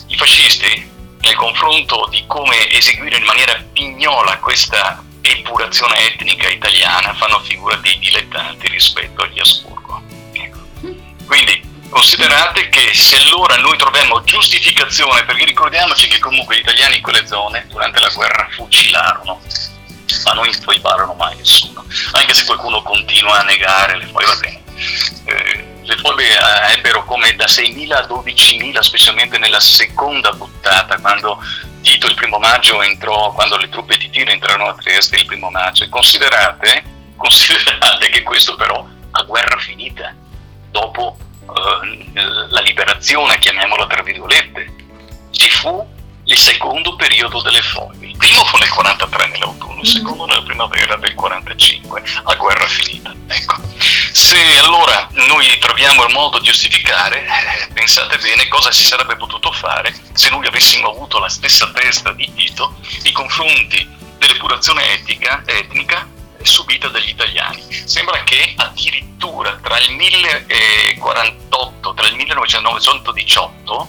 i 0.09 0.17
fascisti 0.17 0.91
nel 1.21 1.37
confronto 1.37 2.09
di 2.11 2.25
come 2.27 2.69
eseguire 2.73 3.17
in 3.17 3.25
maniera 3.25 3.63
pignola 3.73 4.39
questa 4.39 5.03
epurazione 5.25 6.13
etnica 6.13 6.49
italiana 6.49 7.15
fanno 7.15 7.41
figura 7.41 7.77
dei 7.77 7.99
dilettanti 7.99 8.69
rispetto 8.69 9.23
agli 9.23 9.41
Asburgo. 9.41 10.03
Ecco. 10.33 10.59
Quindi 11.27 11.73
considerate 11.89 12.69
che 12.69 12.93
se 12.93 13.17
allora 13.17 13.57
noi 13.57 13.79
troviamo 13.79 14.23
giustificazione, 14.25 15.25
perché 15.25 15.45
ricordiamoci 15.45 16.09
che 16.09 16.19
comunque 16.19 16.57
gli 16.57 16.61
italiani 16.61 16.97
in 16.97 17.03
quelle 17.03 17.27
zone 17.27 17.67
durante 17.69 18.01
la 18.01 18.11
guerra 18.11 18.49
fucilarono, 18.51 19.41
ma 20.25 20.33
non 20.33 20.47
infoibarono 20.47 21.15
mai 21.15 21.37
nessuno, 21.37 21.85
anche 22.13 22.35
se 22.35 22.45
qualcuno 22.45 22.83
continua 22.83 23.41
a 23.41 23.45
negare 23.45 23.97
le 23.97 24.07
foibe, 24.07 24.27
va 24.27 24.37
bene. 24.37 24.63
Eh, 25.25 25.73
le 25.83 25.97
foibe 25.97 26.29
eh, 26.29 26.73
ebbero 26.73 27.05
come 27.05 27.35
da 27.35 27.45
6.000 27.45 27.93
a 27.93 28.07
12.000, 28.07 28.79
specialmente 28.81 29.39
nella 29.39 29.61
seconda 29.61 30.33
buttata, 30.33 30.99
quando 30.99 31.39
Tito 32.05 32.09
il 32.09 32.15
primo 32.15 32.39
maggio 32.39 32.83
entrò, 32.83 33.33
quando 33.33 33.57
le 33.57 33.69
truppe 33.71 33.97
di 33.97 34.11
Tito 34.11 34.31
entrarono 34.31 34.69
a 34.69 34.75
Trieste 34.75 35.17
il 35.17 35.25
primo 35.25 35.49
maggio. 35.49 35.89
Considerate, 35.89 36.85
considerate 37.17 38.09
che 38.11 38.23
questo 38.23 38.55
però 38.57 38.87
a 39.11 39.23
guerra 39.23 39.57
finita, 39.57 40.15
dopo 40.71 41.17
eh, 41.41 42.13
la 42.51 42.61
liberazione, 42.61 43.39
chiamiamola 43.39 43.87
tra 43.87 44.03
virgolette, 44.03 44.75
ci 45.31 45.49
fu 45.49 45.87
il 46.25 46.39
secondo 46.39 46.97
periodo 46.97 47.43
delle 47.43 47.63
foibe. 47.63 48.07
Il 48.07 48.17
primo 48.17 48.45
fu 48.45 48.57
nel 48.57 48.71
43 48.71 49.29
nell'autunno, 49.29 49.81
il 49.81 49.87
secondo 49.87 50.27
nella 50.27 50.43
primavera 50.43 50.97
del 50.97 51.15
45, 51.15 52.03
a 52.25 52.35
guerra 52.35 52.67
finita. 52.67 53.15
Ecco. 53.27 53.57
Se 53.79 54.59
allora 54.59 55.09
noi 55.13 55.47
troviamo 55.59 56.05
il 56.07 56.13
modo 56.13 56.39
di 56.39 56.47
giustificare, 56.47 57.25
eh, 57.25 57.73
pensate 57.73 58.19
bene 58.19 58.49
cosa 58.49 58.71
si 58.71 58.85
sarebbe 58.85 59.17
potuto 59.17 59.51
fare 59.53 59.95
se 60.13 60.31
noi 60.31 60.47
avessimo 60.47 60.91
avuto 60.91 61.19
la 61.19 61.29
stessa 61.29 61.71
testa 61.73 62.13
di 62.13 62.33
Tito 62.35 62.77
nei 63.03 63.13
confronti 63.13 63.87
dell'epurazione 64.19 64.93
etica, 64.93 65.43
etnica 65.45 66.09
subita 66.41 66.89
dagli 66.89 67.09
italiani. 67.09 67.63
Sembra 67.85 68.23
che 68.23 68.55
addirittura 68.57 69.59
tra 69.63 69.79
il 69.79 69.93
1048, 69.93 71.95
tra 71.95 72.07
il 72.07 72.15
1918, 72.15 73.89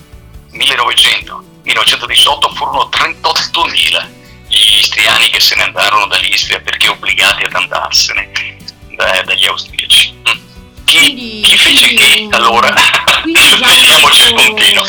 1900, 0.51 1.43
1918 1.65 2.49
furono 2.53 2.89
38.000 2.91 4.07
gli 4.47 4.75
istriani 4.77 5.29
che 5.29 5.39
se 5.39 5.55
ne 5.55 5.63
andarono 5.63 6.05
dall'Istria 6.07 6.59
perché 6.61 6.87
obbligati 6.89 7.43
ad 7.43 7.53
andarsene 7.53 8.31
da, 8.95 9.21
dagli 9.23 9.45
austriaci. 9.45 10.13
Mm. 10.13 10.23
Chi, 10.85 10.97
Quindi- 10.99 11.41
chi 11.41 11.57
fece 11.57 11.85
quindi- 11.93 12.03
chi? 12.03 12.27
Allora, 12.31 12.73
vediamoci 13.23 14.27
il 14.27 14.33
puntino. 14.35 14.83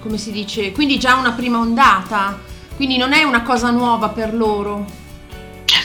come 0.00 0.18
si 0.18 0.30
dice, 0.32 0.72
quindi 0.72 0.98
già 0.98 1.14
una 1.14 1.32
prima 1.32 1.58
ondata, 1.58 2.38
quindi 2.76 2.96
non 2.96 3.12
è 3.12 3.22
una 3.22 3.42
cosa 3.42 3.70
nuova 3.70 4.08
per 4.08 4.32
loro. 4.34 4.84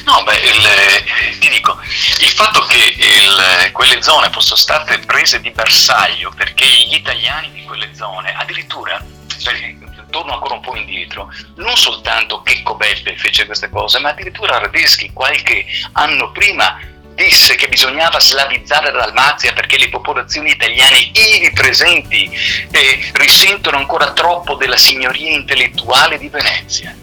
No, 0.05 0.23
beh, 0.23 0.37
il- 0.37 1.39
ti 1.39 1.49
dico, 1.49 1.77
il 2.19 2.27
fatto 2.29 2.61
che 2.65 2.93
il- 2.97 3.71
quelle 3.71 4.01
zone 4.01 4.29
fossero 4.31 4.55
state 4.55 4.99
prese 4.99 5.41
di 5.41 5.51
bersaglio 5.51 6.31
perché 6.35 6.65
gli 6.87 6.93
italiani 6.95 7.51
di 7.51 7.63
quelle 7.63 7.93
zone, 7.95 8.33
addirittura, 8.33 9.03
cioè, 9.41 9.75
torno 10.11 10.33
ancora 10.33 10.53
un 10.53 10.61
po' 10.61 10.75
indietro, 10.75 11.31
non 11.55 11.75
soltanto 11.75 12.43
Checco 12.43 12.75
Beppe 12.75 13.15
fece 13.17 13.47
queste 13.47 13.69
cose, 13.69 13.97
ma 13.99 14.09
addirittura 14.09 14.59
Radeschi 14.59 15.11
qualche 15.11 15.65
anno 15.93 16.31
prima 16.31 16.77
disse 17.15 17.55
che 17.55 17.67
bisognava 17.67 18.19
slavizzare 18.19 18.91
la 18.91 19.05
Dalmazia 19.05 19.53
perché 19.53 19.77
le 19.77 19.89
popolazioni 19.89 20.51
italiane 20.51 21.11
ivi 21.13 21.51
presenti 21.51 22.29
eh, 22.71 23.11
risentono 23.13 23.77
ancora 23.77 24.13
troppo 24.13 24.55
della 24.55 24.77
signoria 24.77 25.31
intellettuale 25.31 26.17
di 26.17 26.29
Venezia 26.29 26.95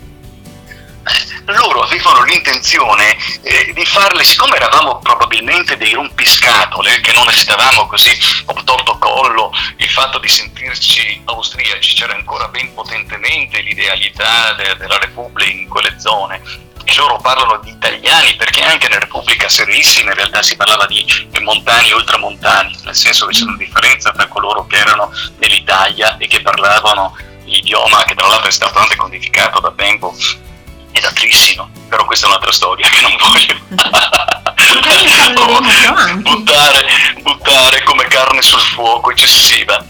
loro 1.47 1.83
avevano 1.83 2.23
l'intenzione 2.25 3.17
eh, 3.43 3.73
di 3.73 3.85
farle, 3.85 4.25
siccome 4.25 4.57
eravamo 4.57 4.99
probabilmente 4.99 5.77
dei 5.77 5.93
rompiscatole, 5.93 7.01
che 7.01 7.13
non 7.13 7.27
stavamo 7.31 7.87
così 7.87 8.17
obtorto 8.47 8.99
collo, 8.99 9.53
il 9.77 9.89
fatto 9.89 10.19
di 10.19 10.29
sentirci 10.29 11.23
austriaci, 11.25 11.95
c'era 11.95 12.15
ancora 12.15 12.49
ben 12.49 12.73
potentemente 12.75 13.61
l'idealità 13.61 14.53
de- 14.55 14.77
della 14.77 14.99
Repubblica 14.99 15.51
in 15.51 15.69
quelle 15.69 15.99
zone. 15.99 16.67
E 16.85 16.95
loro 16.95 17.19
parlano 17.19 17.61
di 17.63 17.71
italiani 17.71 18.35
perché 18.37 18.63
anche 18.63 18.89
nella 18.89 19.01
Repubblica 19.01 19.47
Serissima 19.47 20.11
in 20.11 20.17
realtà 20.17 20.41
si 20.41 20.57
parlava 20.57 20.87
di 20.87 21.05
montani 21.41 21.91
e 21.91 21.95
ultramontani, 21.95 22.79
nel 22.85 22.95
senso 22.95 23.27
che 23.27 23.35
c'è 23.35 23.45
una 23.45 23.59
differenza 23.59 24.11
tra 24.11 24.27
coloro 24.27 24.67
che 24.67 24.77
erano 24.77 25.13
nell'Italia 25.37 26.17
e 26.17 26.27
che 26.27 26.41
parlavano 26.41 27.15
l'idioma 27.45 28.05
che 28.05 28.15
tra 28.15 28.27
l'altro 28.27 28.49
è 28.49 28.53
stato 28.53 28.79
anche 28.79 28.97
codificato 28.97 29.61
da 29.61 29.73
tempo 29.77 30.15
è 30.93 31.01
da 31.01 31.11
Trissino, 31.13 31.71
però 31.89 32.05
questa 32.05 32.27
è 32.27 32.29
un'altra 32.29 32.53
storia 32.53 32.89
che 32.89 33.01
non 33.01 33.17
voglio 33.19 33.57
buttare, 36.19 36.87
buttare 37.21 37.83
come 37.85 38.05
carne 38.05 38.43
sul 38.43 38.61
fuoco 38.61 39.11
eccessiva. 39.11 39.85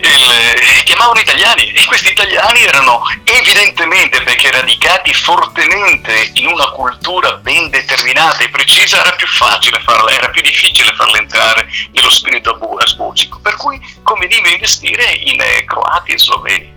Il- 0.00 0.82
chiamavano 0.84 1.18
italiani 1.20 1.72
e 1.72 1.84
questi 1.84 2.10
italiani 2.12 2.62
erano 2.62 3.02
evidentemente 3.24 4.22
perché 4.22 4.50
radicati 4.50 5.12
fortemente 5.12 6.30
in 6.34 6.46
una 6.46 6.70
cultura 6.70 7.34
ben 7.34 7.68
determinata 7.68 8.44
e 8.44 8.48
precisa 8.48 9.00
era 9.00 9.10
più 9.16 9.26
facile 9.26 9.80
farla, 9.80 10.10
era 10.10 10.28
più 10.30 10.40
difficile 10.40 10.94
farla 10.94 11.18
entrare 11.18 11.68
nello 11.92 12.10
spirito 12.10 12.58
asburgico 12.78 13.40
per 13.42 13.56
cui 13.56 13.80
conveniva 14.02 14.48
investire 14.48 15.04
in 15.24 15.40
eh, 15.40 15.64
croati 15.64 16.12
e 16.12 16.18
sloveni 16.18 16.76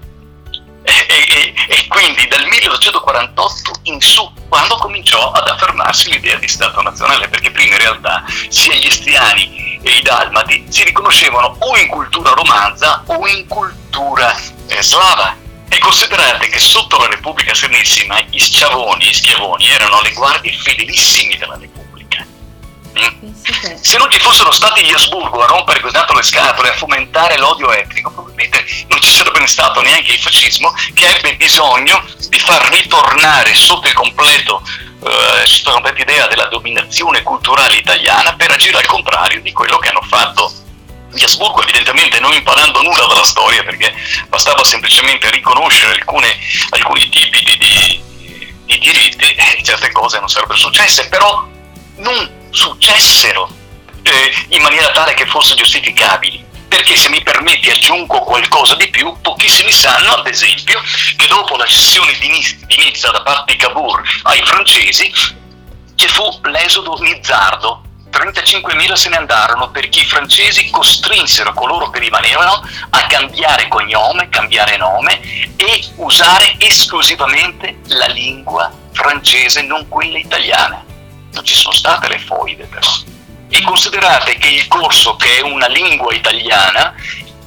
e, 0.92 1.06
e- 1.08 1.54
e 1.68 1.88
quindi 1.88 2.28
dal 2.28 2.46
1848 2.46 3.72
in 3.84 4.00
su, 4.02 4.30
quando 4.50 4.76
cominciò 4.78 5.32
ad 5.32 5.48
affermarsi 5.48 6.10
l'idea 6.12 6.38
di 6.38 6.48
Stato 6.48 6.82
nazionale, 6.82 7.28
perché 7.30 7.52
prima 7.52 7.76
in 7.76 7.82
realtà 7.82 8.24
sia 8.50 8.76
gli 8.76 8.88
istriani 8.88 9.80
e 9.82 9.98
i 9.98 10.02
dalmati 10.02 10.66
si 10.70 10.84
riconoscevano 10.84 11.56
o 11.60 11.78
in 11.78 11.88
cultura 11.88 12.32
romanza 12.32 13.04
o 13.08 13.28
in 13.28 13.48
cultura 13.48 14.36
eh, 14.68 14.82
slava. 14.84 15.36
E 15.70 15.78
considerate 15.80 16.50
che 16.50 16.60
sotto 16.60 16.98
la 16.98 17.08
Repubblica 17.08 17.54
Serenissima 17.54 18.20
i 18.32 18.40
schiavoni, 18.40 19.06
gli 19.06 19.14
schiavoni 19.14 19.70
erano 19.70 20.02
le 20.02 20.12
guardie 20.12 20.52
fedelissimi 20.52 21.38
della 21.38 21.58
Repubblica. 21.58 22.26
Mm? 23.00 23.31
Se 23.82 23.98
non 23.98 24.10
ci 24.10 24.20
fossero 24.20 24.52
stati 24.52 24.84
gli 24.84 24.94
Asburgo 24.94 25.42
a 25.42 25.48
rompere 25.48 25.80
così 25.80 25.94
tanto 25.94 26.14
le 26.14 26.24
scatole, 26.24 26.70
a 26.70 26.74
fomentare 26.74 27.38
l'odio 27.38 27.72
etnico, 27.72 28.12
probabilmente 28.12 28.64
non 28.88 29.02
ci 29.02 29.10
sarebbe 29.10 29.46
stato 29.48 29.82
neanche 29.82 30.14
il 30.14 30.20
fascismo 30.20 30.74
che 30.94 31.08
ebbe 31.08 31.36
bisogno 31.36 32.04
di 32.30 32.40
far 32.40 32.70
ritornare 32.72 33.54
sotto 33.56 33.88
il 33.88 33.94
completo 33.94 34.62
eh, 35.04 35.46
sotto 35.48 35.70
la 35.70 35.82
completa 35.82 36.02
idea 36.02 36.28
della 36.28 36.46
dominazione 36.46 37.24
culturale 37.24 37.76
italiana 37.76 38.36
per 38.36 38.52
agire 38.52 38.78
al 38.78 38.86
contrario 38.86 39.42
di 39.42 39.52
quello 39.52 39.78
che 39.80 39.90
hanno 39.90 40.06
fatto 40.08 40.54
gli 41.12 41.24
Asburgo, 41.24 41.64
evidentemente 41.64 42.20
non 42.20 42.34
imparando 42.34 42.82
nulla 42.82 43.06
dalla 43.08 43.24
storia 43.24 43.64
perché 43.64 43.94
bastava 44.30 44.64
semplicemente 44.64 45.30
riconoscere 45.32 45.94
alcune, 45.94 46.38
alcuni 46.70 47.10
tipi 47.10 47.44
di, 47.44 47.58
di, 47.58 48.02
di 48.66 48.80
diritti 48.80 49.26
e 49.34 49.60
certe 49.64 49.92
cose 49.92 50.20
non 50.20 50.30
sarebbero 50.30 50.58
successe, 50.58 51.10
però 51.10 51.48
non 51.96 52.40
successero 52.52 53.50
eh, 54.04 54.34
in 54.50 54.62
maniera 54.62 54.92
tale 54.92 55.14
che 55.14 55.26
fossero 55.26 55.56
giustificabili. 55.56 56.50
Perché 56.68 56.96
se 56.96 57.10
mi 57.10 57.22
permetti 57.22 57.70
aggiungo 57.70 58.20
qualcosa 58.20 58.76
di 58.76 58.90
più, 58.90 59.14
pochissimi 59.22 59.72
sanno 59.72 60.14
ad 60.14 60.28
esempio 60.28 60.82
che 61.18 61.28
dopo 61.28 61.58
la 61.58 61.66
cessione 61.66 62.14
di 62.20 62.30
Nizza 62.30 63.12
da 63.12 63.22
parte 63.24 63.54
di 63.54 63.60
Cavour 63.60 64.02
ai 64.24 64.42
francesi 64.46 65.12
ci 65.96 66.08
fu 66.08 66.40
l'esodo 66.44 66.98
nizzardo 67.02 67.84
35.000 68.10 68.94
se 68.94 69.10
ne 69.10 69.18
andarono 69.18 69.70
perché 69.70 70.02
i 70.02 70.06
francesi 70.06 70.70
costrinsero 70.70 71.54
coloro 71.54 71.90
che 71.90 72.00
rimanevano 72.00 72.62
a 72.90 73.06
cambiare 73.08 73.68
cognome, 73.68 74.30
cambiare 74.30 74.78
nome 74.78 75.20
e 75.56 75.84
usare 75.96 76.56
esclusivamente 76.58 77.80
la 77.88 78.08
lingua 78.08 78.72
francese, 78.92 79.62
non 79.62 79.88
quella 79.88 80.18
italiana 80.18 80.84
non 81.34 81.44
ci 81.44 81.56
sono 81.56 81.74
state 81.74 82.08
le 82.08 82.20
foide 82.20 82.66
però. 82.66 82.90
E 83.50 83.62
considerate 83.64 84.38
che 84.38 84.48
il 84.48 84.68
corso, 84.68 85.16
che 85.16 85.40
è 85.40 85.42
una 85.42 85.68
lingua 85.68 86.14
italiana, 86.14 86.94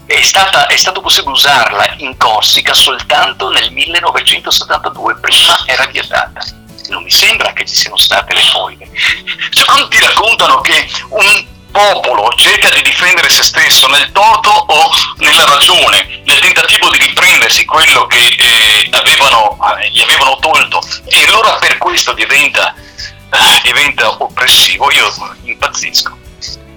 è, 0.06 0.20
stata, 0.22 0.66
è 0.66 0.76
stato 0.76 1.00
possibile 1.00 1.32
usarla 1.32 1.94
in 1.98 2.16
Corsica 2.16 2.74
soltanto 2.74 3.50
nel 3.50 3.72
1972, 3.72 5.16
prima 5.16 5.62
era 5.66 5.86
vietata. 5.86 6.44
Non 6.88 7.02
mi 7.02 7.10
sembra 7.10 7.52
che 7.54 7.64
ci 7.64 7.74
siano 7.74 7.96
state 7.96 8.34
le 8.34 8.42
foide. 8.42 8.86
Cioè, 9.50 9.64
quando 9.64 9.88
ti 9.88 9.98
raccontano 9.98 10.60
che 10.60 10.86
un 11.08 11.46
popolo 11.74 12.32
cerca 12.36 12.68
di 12.68 12.82
difendere 12.82 13.28
se 13.28 13.42
stesso 13.42 13.88
nel 13.88 14.12
torto 14.12 14.50
o 14.50 14.90
nella 15.16 15.44
ragione, 15.44 16.22
nel 16.24 16.38
tentativo 16.38 16.88
di 16.90 16.98
riprendersi 16.98 17.64
quello 17.64 18.06
che 18.06 18.36
eh, 18.38 18.88
avevano, 18.92 19.58
eh, 19.80 19.90
gli 19.90 20.00
avevano 20.00 20.36
tolto, 20.38 20.80
e 21.06 21.24
allora 21.24 21.56
per 21.56 21.78
questo 21.78 22.12
diventa 22.12 22.74
diventa 23.62 24.22
oppressivo, 24.22 24.90
io 24.90 25.12
impazzisco. 25.42 26.16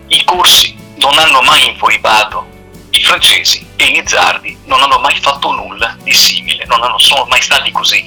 I 0.07 0.23
corsi 0.23 0.75
non 0.95 1.17
hanno 1.17 1.41
mai 1.41 1.69
infoibato 1.69 2.45
i 2.91 3.03
francesi 3.03 3.65
e 3.75 3.85
i 3.85 3.91
nizzardi 3.91 4.57
non 4.65 4.81
hanno 4.81 4.99
mai 4.99 5.17
fatto 5.19 5.51
nulla 5.51 5.95
di 6.01 6.13
simile, 6.13 6.65
non 6.65 6.81
hanno, 6.81 6.97
sono 6.97 7.25
mai 7.25 7.41
stati 7.41 7.71
così 7.71 8.03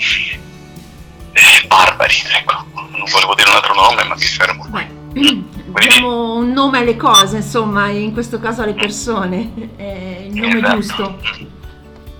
eh, 1.32 1.66
barbari, 1.66 2.14
ecco, 2.38 2.64
non 2.74 3.04
volevo 3.10 3.34
dire 3.34 3.50
un 3.50 3.56
altro 3.56 3.74
nome 3.74 4.04
ma 4.04 4.14
mi 4.14 4.20
fermo 4.20 4.66
qui. 4.70 4.98
Diamo 5.12 6.34
un 6.34 6.50
nome 6.50 6.78
alle 6.78 6.96
cose, 6.96 7.36
insomma, 7.36 7.88
in 7.88 8.12
questo 8.12 8.40
caso 8.40 8.62
alle 8.62 8.74
persone, 8.74 9.52
è 9.76 10.24
il 10.26 10.34
nome 10.34 10.58
esatto. 10.58 10.74
giusto. 10.74 11.18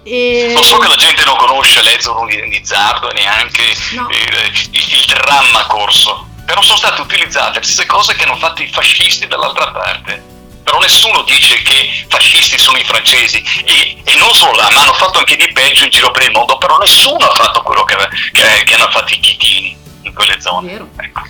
E... 0.03 0.53
Lo 0.55 0.63
so 0.63 0.79
che 0.79 0.89
la 0.89 0.97
gente 0.97 1.25
non 1.25 1.37
conosce 1.37 1.83
l'Ezoro 1.83 2.25
Nizzardo 2.25 3.11
e 3.11 3.15
neanche 3.15 3.63
no. 3.93 4.09
il, 4.11 4.53
il, 4.71 4.93
il 4.95 5.05
dramma 5.07 5.67
corso, 5.67 6.27
però 6.47 6.63
sono 6.63 6.77
state 6.77 7.01
utilizzate 7.01 7.59
le 7.59 7.65
stesse 7.65 7.87
cose 7.87 8.15
che 8.15 8.25
hanno 8.25 8.37
fatto 8.37 8.63
i 8.63 8.69
fascisti 8.69 9.27
dall'altra 9.27 9.71
parte. 9.71 10.39
Però 10.63 10.79
nessuno 10.79 11.23
dice 11.23 11.61
che 11.63 12.05
fascisti 12.09 12.59
sono 12.59 12.79
i 12.79 12.85
francesi 12.85 13.43
e, 13.65 14.01
e 14.05 14.15
non 14.17 14.33
solo, 14.33 14.61
ma 14.61 14.81
hanno 14.81 14.93
fatto 14.93 15.19
anche 15.19 15.35
di 15.35 15.51
peggio 15.53 15.85
in 15.85 15.91
giro 15.91 16.11
per 16.13 16.23
il 16.23 16.31
mondo, 16.31 16.59
però 16.59 16.79
nessuno 16.79 17.27
ha 17.27 17.35
fatto 17.35 17.63
quello 17.63 17.83
che, 17.85 17.97
che, 18.33 18.65
che 18.65 18.75
hanno 18.75 18.91
fatto 18.91 19.13
i 19.13 19.19
chitini 19.19 19.77
in 20.03 20.13
quelle 20.15 20.41
zone. 20.41 20.69
È 20.69 20.73
vero. 20.73 20.89
Ecco. 20.97 21.23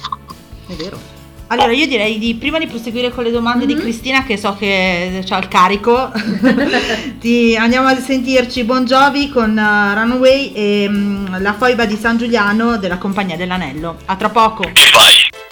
È 0.67 0.73
vero. 0.75 1.10
Allora 1.53 1.73
io 1.73 1.87
direi 1.89 2.19
di 2.19 2.37
prima 2.37 2.61
di 2.61 2.69
proseguire 2.69 3.11
con 3.11 3.25
le 3.25 3.33
domande 3.33 3.67
mm-hmm. 3.67 3.77
di 3.77 3.83
Cristina 3.83 4.23
che 4.23 4.37
so 4.37 4.55
che 4.57 5.25
ha 5.29 5.39
il 5.39 5.49
carico, 5.49 6.13
ti, 7.19 7.57
andiamo 7.57 7.89
a 7.89 7.97
sentirci 7.97 8.63
Bon 8.63 8.85
Jovi 8.85 9.31
con 9.31 9.51
uh, 9.51 9.95
Runaway 9.95 10.53
e 10.53 10.87
um, 10.89 11.43
la 11.43 11.55
foiba 11.55 11.87
di 11.87 11.97
San 11.97 12.19
Giuliano 12.19 12.77
della 12.77 12.99
Compagnia 12.99 13.37
dell'Anello. 13.37 13.97
A 14.05 14.15
tra 14.15 14.29
poco. 14.29 14.63
Vai. 14.63 15.50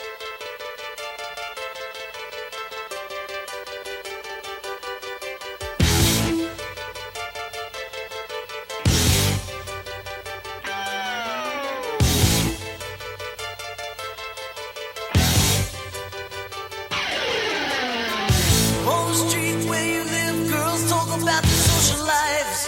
the 19.09 19.15
street 19.15 19.69
where 19.71 19.87
you 19.95 20.05
live, 20.05 20.53
girls 20.53 20.91
talk 20.91 21.09
about 21.09 21.43
their 21.43 21.63
social 21.71 22.05
lives. 22.05 22.61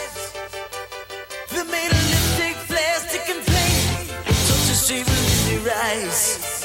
They're 1.50 1.64
made 1.64 1.92
of 1.92 2.05
lipstick, 2.12 2.57
plastic, 2.68 3.29
and. 3.29 3.44
Touch 3.44 4.66
the 4.68 4.74
street. 4.74 6.60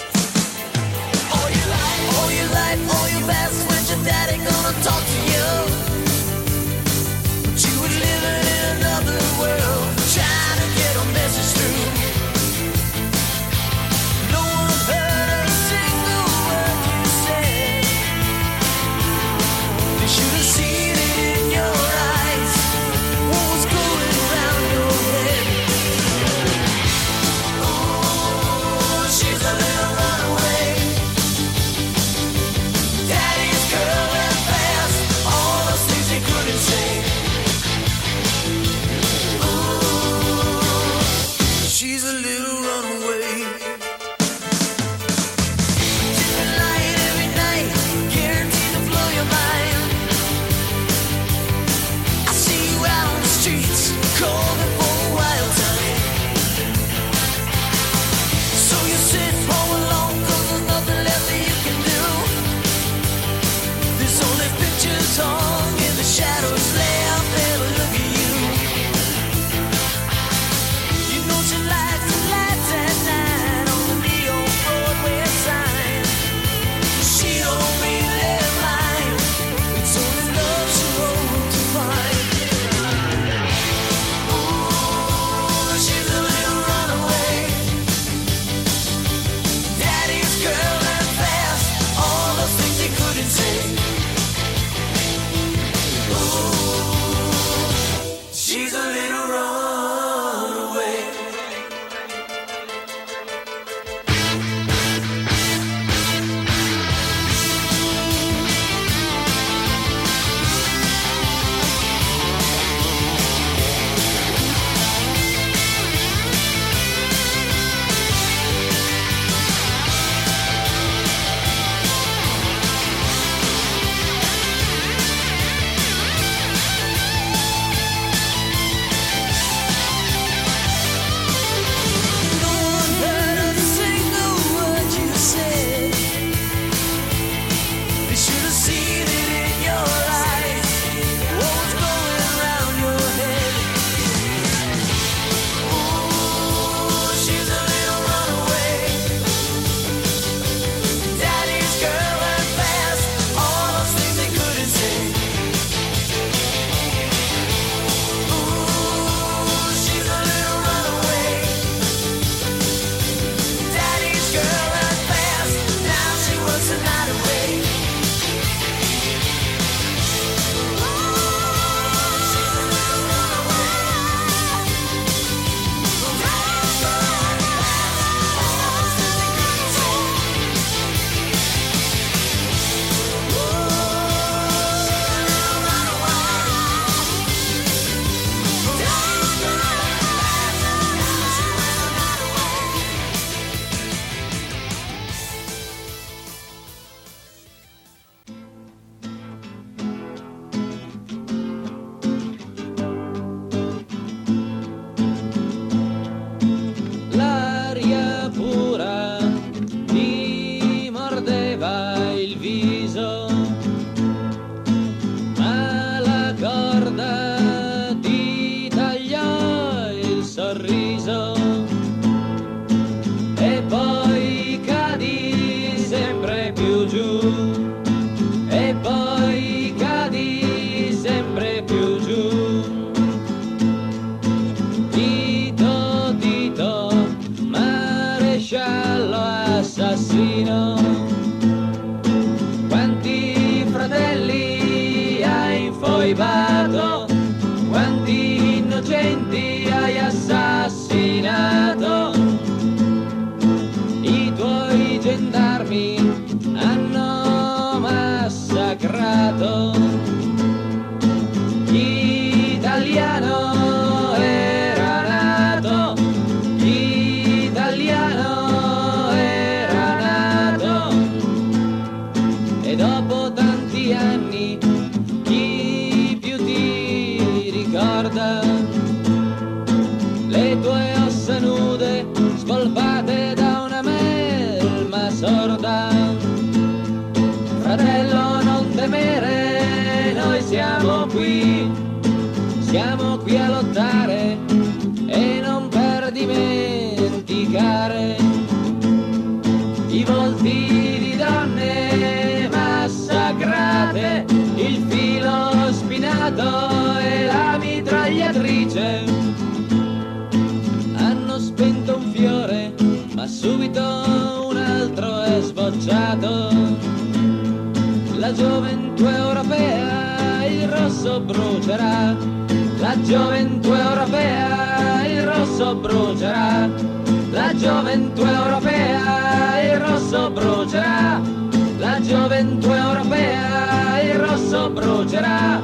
Gioventù 332.46 332.70
europea, 332.72 334.02
il 334.02 334.20
rosso 334.20 334.70
brucerà. 334.70 335.62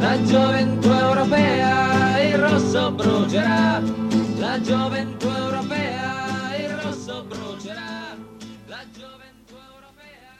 La 0.00 0.22
gioventù 0.24 0.88
europea, 0.88 2.20
il 2.20 2.38
rosso 2.38 2.90
brucerà. 2.90 3.80
La 4.36 4.60
gioventù 4.60 5.28
europea, 5.28 6.56
il 6.58 6.68
rosso 6.82 7.24
brucerà. 7.28 8.16
La 8.66 8.84
gioventù 8.92 9.54
europea. 9.54 10.34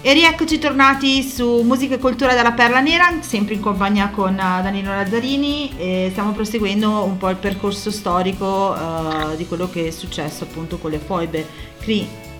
E 0.00 0.12
rieccoci 0.12 0.58
tornati 0.58 1.22
su 1.22 1.62
Musica 1.62 1.96
e 1.96 1.98
Cultura 1.98 2.34
della 2.34 2.52
Perla 2.52 2.80
Nera, 2.80 3.16
sempre 3.20 3.54
in 3.54 3.60
compagnia 3.60 4.10
con 4.10 4.34
eh, 4.34 4.62
Danilo 4.62 4.90
Lazzarini 4.90 5.76
e 5.76 6.08
stiamo 6.12 6.32
proseguendo 6.32 7.02
un 7.02 7.16
po' 7.16 7.30
il 7.30 7.36
percorso 7.36 7.90
storico 7.90 8.76
eh, 8.76 9.36
di 9.36 9.46
quello 9.46 9.68
che 9.68 9.88
è 9.88 9.90
successo 9.90 10.44
appunto 10.44 10.78
con 10.78 10.92
le 10.92 10.98
foibe. 10.98 11.46
Cri, 11.80 12.32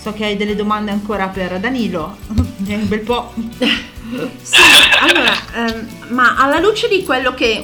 so 0.00 0.12
che 0.12 0.24
hai 0.24 0.36
delle 0.36 0.54
domande 0.54 0.90
ancora 0.90 1.28
per 1.28 1.58
Danilo, 1.58 2.16
hai 2.66 2.74
un 2.74 2.88
bel 2.88 3.00
po'. 3.00 3.32
Sì, 4.40 4.56
allora, 5.02 5.34
ehm, 5.54 5.86
ma 6.14 6.36
alla 6.38 6.58
luce 6.58 6.88
di 6.88 7.04
quello 7.04 7.34
che 7.34 7.62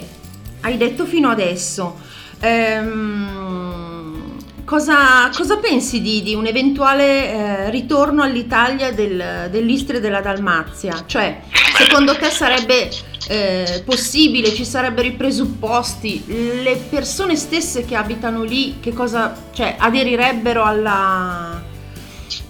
hai 0.61 0.77
detto 0.77 1.07
fino 1.07 1.31
adesso, 1.31 1.99
ehm, 2.39 4.37
cosa, 4.67 5.31
cosa 5.35 5.57
pensi 5.57 6.03
di, 6.03 6.23
di 6.23 6.35
un 6.35 6.45
eventuale 6.45 7.31
eh, 7.31 7.71
ritorno 7.71 8.23
all'Italia 8.23 8.93
del, 8.93 9.49
dell'Istria 9.51 10.01
e 10.01 10.03
della 10.03 10.21
Dalmazia? 10.21 11.05
Cioè, 11.07 11.45
secondo 11.79 12.15
te 12.15 12.29
sarebbe 12.29 12.91
eh, 13.29 13.83
possibile, 13.87 14.53
ci 14.53 14.67
sarebbero 14.67 15.09
i 15.09 15.13
presupposti, 15.13 16.25
le 16.63 16.77
persone 16.91 17.37
stesse 17.37 17.87
che 17.87 17.95
abitano 17.95 18.43
lì, 18.43 18.81
che 18.81 18.93
cosa, 18.93 19.35
cioè, 19.55 19.77
aderirebbero 19.79 20.63
alla 20.63 21.73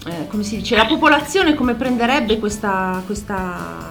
eh, 0.06 0.26
come 0.28 0.42
si 0.42 0.56
dice, 0.56 0.76
la 0.76 0.86
popolazione 0.86 1.54
come 1.54 1.74
prenderebbe 1.74 2.38
questa, 2.38 3.02
questa, 3.06 3.90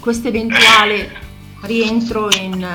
questo 0.00 0.28
eventuale 0.28 1.26
rientro 1.62 2.28
in, 2.36 2.66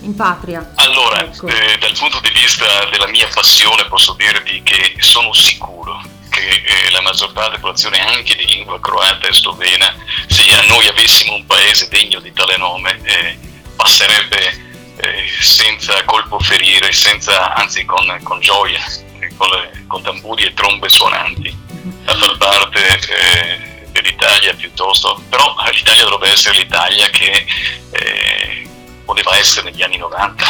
in 0.00 0.14
patria? 0.14 0.72
Allora, 0.76 1.24
Ecco. 1.24 1.46
eh, 1.46 1.76
dal 1.78 1.94
punto 1.98 2.20
di 2.20 2.30
vista 2.30 2.64
della 2.90 3.08
mia 3.08 3.28
passione 3.32 3.84
posso 3.86 4.14
dirvi 4.14 4.62
che 4.62 4.96
sono 4.98 5.32
sicuro 5.32 6.00
che 6.28 6.62
eh, 6.64 6.90
la 6.90 7.00
maggior 7.00 7.32
parte 7.32 7.50
della 7.50 7.60
popolazione 7.60 7.98
anche 7.98 8.36
di 8.36 8.46
lingua 8.46 8.78
croata 8.78 9.26
e 9.26 9.32
slovena, 9.32 9.94
se 10.26 10.44
noi 10.66 10.86
avessimo 10.86 11.34
un 11.34 11.46
paese 11.46 11.88
degno 11.88 12.20
di 12.20 12.32
tale 12.32 12.58
nome, 12.58 13.00
eh, 13.02 13.38
passerebbe 13.74 14.64
eh, 14.96 15.24
senza 15.40 16.04
colpo 16.04 16.38
ferire, 16.38 16.92
senza, 16.92 17.54
anzi 17.54 17.84
con, 17.86 18.18
con 18.22 18.40
gioia, 18.40 18.84
eh, 19.18 19.30
con, 19.36 19.48
le- 19.48 19.84
con 19.86 20.02
tamburi 20.02 20.44
e 20.44 20.54
trombe 20.54 20.88
suonanti 20.88 21.64
a 22.04 22.14
far 22.14 22.36
parte 22.38 22.98
eh, 23.08 23.88
dell'Italia 23.90 24.54
piuttosto, 24.54 25.22
però 25.28 25.54
l'Italia 25.70 26.04
dovrebbe 26.04 26.32
essere 26.32 26.58
l'Italia 26.58 27.08
che 27.10 27.46
eh, 27.90 28.68
poteva 29.04 29.36
essere 29.36 29.70
negli 29.70 29.82
anni 29.82 29.96
90, 29.96 30.46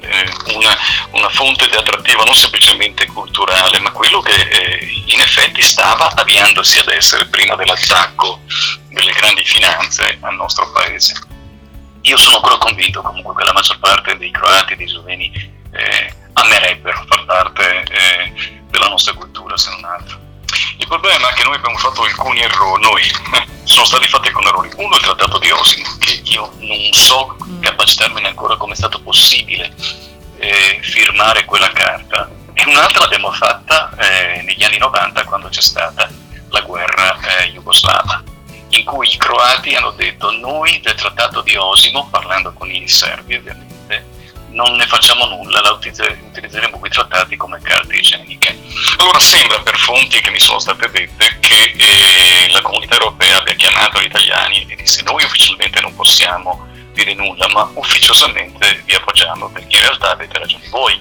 eh, 0.00 0.54
una, 0.54 0.76
una 1.10 1.28
fonte 1.28 1.68
di 1.68 1.76
attrattiva 1.76 2.24
non 2.24 2.34
semplicemente 2.34 3.06
culturale, 3.06 3.78
ma 3.80 3.90
quello 3.90 4.20
che 4.20 4.32
eh, 4.32 5.02
in 5.06 5.20
effetti 5.20 5.60
stava 5.62 6.10
avviandosi 6.14 6.78
ad 6.78 6.88
essere 6.88 7.26
prima 7.26 7.56
dell'attacco 7.56 8.40
delle 8.88 9.12
grandi 9.12 9.44
finanze 9.44 10.16
al 10.20 10.34
nostro 10.34 10.70
paese. 10.72 11.14
Io 12.02 12.16
sono 12.16 12.36
ancora 12.36 12.56
convinto 12.56 13.02
comunque 13.02 13.34
che 13.34 13.44
la 13.44 13.52
maggior 13.52 13.78
parte 13.80 14.16
dei 14.16 14.30
croati 14.30 14.72
e 14.72 14.76
dei 14.76 14.88
sloveni 14.88 15.30
eh, 15.72 16.14
amerebbero 16.40 17.04
far 17.08 17.24
parte 17.24 17.82
eh, 17.82 18.60
della 18.70 18.88
nostra 18.88 19.12
cultura, 19.14 19.56
se 19.56 19.70
non 19.70 19.84
altro. 19.84 20.26
Il 20.78 20.86
problema 20.86 21.28
è 21.30 21.32
che 21.34 21.44
noi 21.44 21.56
abbiamo 21.56 21.76
fatto 21.76 22.02
alcuni 22.02 22.40
errori, 22.40 22.82
noi 22.82 23.02
sono 23.64 23.84
stati 23.84 24.08
fatti 24.08 24.28
alcuni 24.28 24.46
errori. 24.46 24.70
Uno 24.76 24.94
è 24.94 24.98
il 24.98 25.04
trattato 25.04 25.38
di 25.38 25.50
Osimo, 25.50 25.96
che 25.98 26.20
io 26.24 26.52
non 26.58 26.92
so 26.92 27.36
capacitarmene 27.60 28.28
ancora 28.28 28.56
come 28.56 28.72
è 28.72 28.76
stato 28.76 29.00
possibile 29.00 29.74
eh, 30.38 30.78
firmare 30.82 31.44
quella 31.44 31.70
carta. 31.70 32.30
E 32.54 32.64
un'altra 32.66 33.02
l'abbiamo 33.02 33.30
fatta 33.32 33.90
eh, 33.96 34.42
negli 34.42 34.64
anni 34.64 34.78
90 34.78 35.24
quando 35.24 35.48
c'è 35.48 35.60
stata 35.60 36.08
la 36.50 36.60
guerra 36.62 37.16
eh, 37.20 37.52
jugoslava, 37.52 38.22
in 38.70 38.84
cui 38.84 39.12
i 39.12 39.16
croati 39.16 39.74
hanno 39.74 39.90
detto 39.90 40.30
noi 40.32 40.80
del 40.80 40.94
trattato 40.94 41.42
di 41.42 41.56
Osimo, 41.56 42.08
parlando 42.10 42.52
con 42.52 42.70
i 42.70 42.88
serbi 42.88 43.36
ovviamente, 43.36 44.17
non 44.58 44.74
ne 44.74 44.86
facciamo 44.88 45.24
nulla, 45.26 45.60
la 45.60 45.70
utilizze- 45.70 46.18
utilizzeremo 46.20 46.80
quei 46.80 46.90
trattati 46.90 47.36
come 47.36 47.60
carte 47.62 47.94
igieniche. 47.94 48.58
Allora 48.96 49.20
sembra 49.20 49.60
per 49.60 49.78
fonti 49.78 50.20
che 50.20 50.30
mi 50.30 50.40
sono 50.40 50.58
state 50.58 50.90
dette 50.90 51.38
che 51.38 51.74
eh, 51.76 52.50
la 52.50 52.60
comunità 52.60 52.94
europea 52.94 53.38
abbia 53.38 53.54
chiamato 53.54 54.00
gli 54.00 54.06
italiani 54.06 54.66
e 54.68 54.74
disse 54.74 55.02
noi 55.02 55.22
ufficialmente 55.22 55.80
non 55.80 55.94
possiamo 55.94 56.66
dire 56.92 57.14
nulla, 57.14 57.46
ma 57.50 57.70
ufficiosamente 57.74 58.82
vi 58.84 58.94
appoggiamo 58.96 59.48
perché 59.48 59.76
in 59.76 59.82
realtà 59.82 60.10
avete 60.10 60.38
ragione 60.38 60.68
voi. 60.70 61.00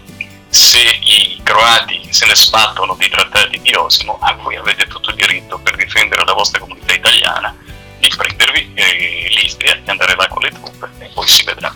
Se 0.50 0.80
i 0.80 1.42
croati 1.42 2.08
se 2.12 2.28
ne 2.28 2.36
sbattono 2.36 2.94
dei 2.94 3.10
trattati 3.10 3.60
di 3.60 3.74
Osimo, 3.74 4.20
a 4.22 4.36
cui 4.36 4.56
avete 4.56 4.86
tutto 4.86 5.10
il 5.10 5.16
diritto 5.16 5.58
per 5.58 5.76
difendere 5.76 6.24
la 6.24 6.34
vostra 6.34 6.60
comunità 6.60 6.94
italiana, 6.94 7.56
di 7.98 8.12
prendervi 8.16 8.72
eh, 8.76 9.28
l'Istria 9.32 9.74
e 9.74 9.90
andare 9.90 10.16
là 10.16 10.28
con 10.28 10.44
le 10.44 10.52
truppe 10.52 10.90
e 11.00 11.10
poi 11.12 11.28
si 11.28 11.44
vedrà. 11.44 11.74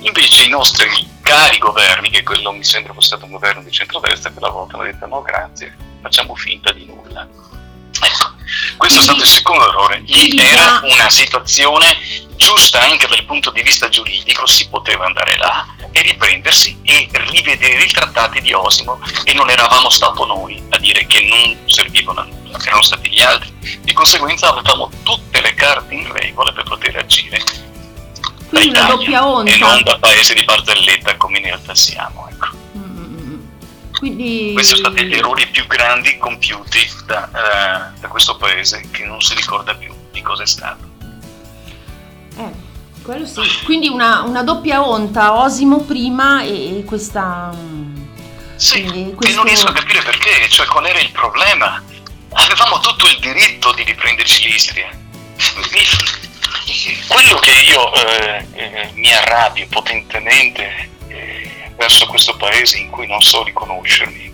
Invece 0.00 0.44
i 0.44 0.48
nostri 0.48 0.88
cari 1.22 1.58
governi, 1.58 2.10
che 2.10 2.22
quello 2.22 2.52
mi 2.52 2.64
sembra 2.64 2.92
fosse 2.92 3.08
stato 3.08 3.24
un 3.24 3.32
governo 3.32 3.62
di 3.62 3.70
centrodestra, 3.72 4.30
quella 4.30 4.50
volta 4.50 4.74
hanno 4.74 4.84
detto 4.84 5.06
no 5.06 5.22
grazie, 5.22 5.76
facciamo 6.00 6.34
finta 6.34 6.72
di 6.72 6.84
nulla. 6.86 7.26
Ecco, 8.00 8.32
questo 8.76 9.00
è 9.00 9.02
stato 9.02 9.20
il 9.20 9.26
secondo 9.26 9.68
errore. 9.68 10.00
Lì 10.00 10.12
quindi 10.12 10.42
era 10.42 10.80
una 10.84 11.08
situazione 11.08 11.96
giusta 12.36 12.82
anche 12.82 13.06
dal 13.06 13.24
punto 13.24 13.50
di 13.50 13.62
vista 13.62 13.88
giuridico, 13.88 14.46
si 14.46 14.68
poteva 14.68 15.06
andare 15.06 15.36
là 15.38 15.66
e 15.90 16.02
riprendersi 16.02 16.78
e 16.82 17.08
rivedere 17.12 17.84
i 17.84 17.90
trattati 17.90 18.40
di 18.40 18.52
Osimo 18.52 19.00
e 19.24 19.32
non 19.32 19.48
eravamo 19.48 19.88
stato 19.88 20.26
noi 20.26 20.62
a 20.70 20.78
dire 20.78 21.06
che 21.06 21.26
non 21.26 21.56
servivano 21.66 22.20
a 22.20 22.24
nulla, 22.24 22.58
erano 22.64 22.82
stati 22.82 23.08
gli 23.08 23.20
altri. 23.20 23.52
Di 23.80 23.92
conseguenza 23.92 24.48
avevamo 24.50 24.90
tutte 25.02 25.40
le 25.40 25.54
carte 25.54 25.94
in 25.94 26.12
regola 26.12 26.52
per 26.52 26.64
poter 26.64 26.96
agire 26.96 27.72
Quindi 28.60 28.78
una 28.78 28.88
doppia 28.88 29.26
onta. 29.26 29.52
e 29.52 29.56
non 29.58 29.82
da 29.82 29.98
paese 29.98 30.34
di 30.34 30.44
barzelletta 30.44 31.16
come 31.16 31.38
in 31.38 31.44
realtà 31.44 31.74
siamo. 31.74 32.28
Ecco. 32.30 32.48
Mm. 32.76 33.38
Quindi 33.98 34.50
Questi 34.54 34.76
sono 34.76 34.88
stati 34.90 35.06
gli 35.06 35.14
errori 35.14 35.46
più 35.48 35.66
grandi 35.66 36.16
compiuti 36.18 36.78
da, 37.06 37.28
eh, 37.28 38.00
da 38.00 38.08
questo 38.08 38.36
paese 38.36 38.88
che 38.90 39.04
non 39.04 39.20
si 39.20 39.34
ricorda 39.34 39.74
più 39.74 39.92
di 40.12 40.20
cosa 40.22 40.42
è 40.42 40.46
stato. 40.46 40.92
Eh, 42.36 42.50
quello 43.02 43.26
sì. 43.26 43.40
Quindi 43.64 43.88
una, 43.88 44.22
una 44.22 44.42
doppia 44.42 44.86
onta, 44.86 45.34
Osimo 45.40 45.80
prima 45.82 46.42
e, 46.42 46.78
e 46.78 46.84
questa... 46.84 47.50
mm, 47.54 47.96
Sì, 48.56 48.82
e 48.82 49.08
e 49.10 49.14
questo- 49.14 49.36
non 49.36 49.44
riesco 49.44 49.68
a 49.68 49.72
capire 49.72 50.02
perché, 50.02 50.48
cioè 50.48 50.66
qual 50.66 50.86
era 50.86 50.98
il 51.00 51.10
problema. 51.12 51.82
Avevamo 52.36 52.80
tutto 52.80 53.06
il 53.06 53.18
diritto 53.20 53.72
di 53.74 53.84
riprenderci 53.84 54.48
l'Istria. 54.50 54.88
Quello 57.08 57.36
che 57.36 57.50
io 57.50 57.92
eh, 57.94 58.46
eh, 58.52 58.90
mi 58.94 59.12
arrabbio 59.12 59.66
potentemente 59.68 60.90
eh, 61.08 61.72
verso 61.76 62.06
questo 62.06 62.36
paese 62.36 62.78
in 62.78 62.90
cui 62.90 63.06
non 63.06 63.20
so 63.22 63.42
riconoscermi 63.42 64.32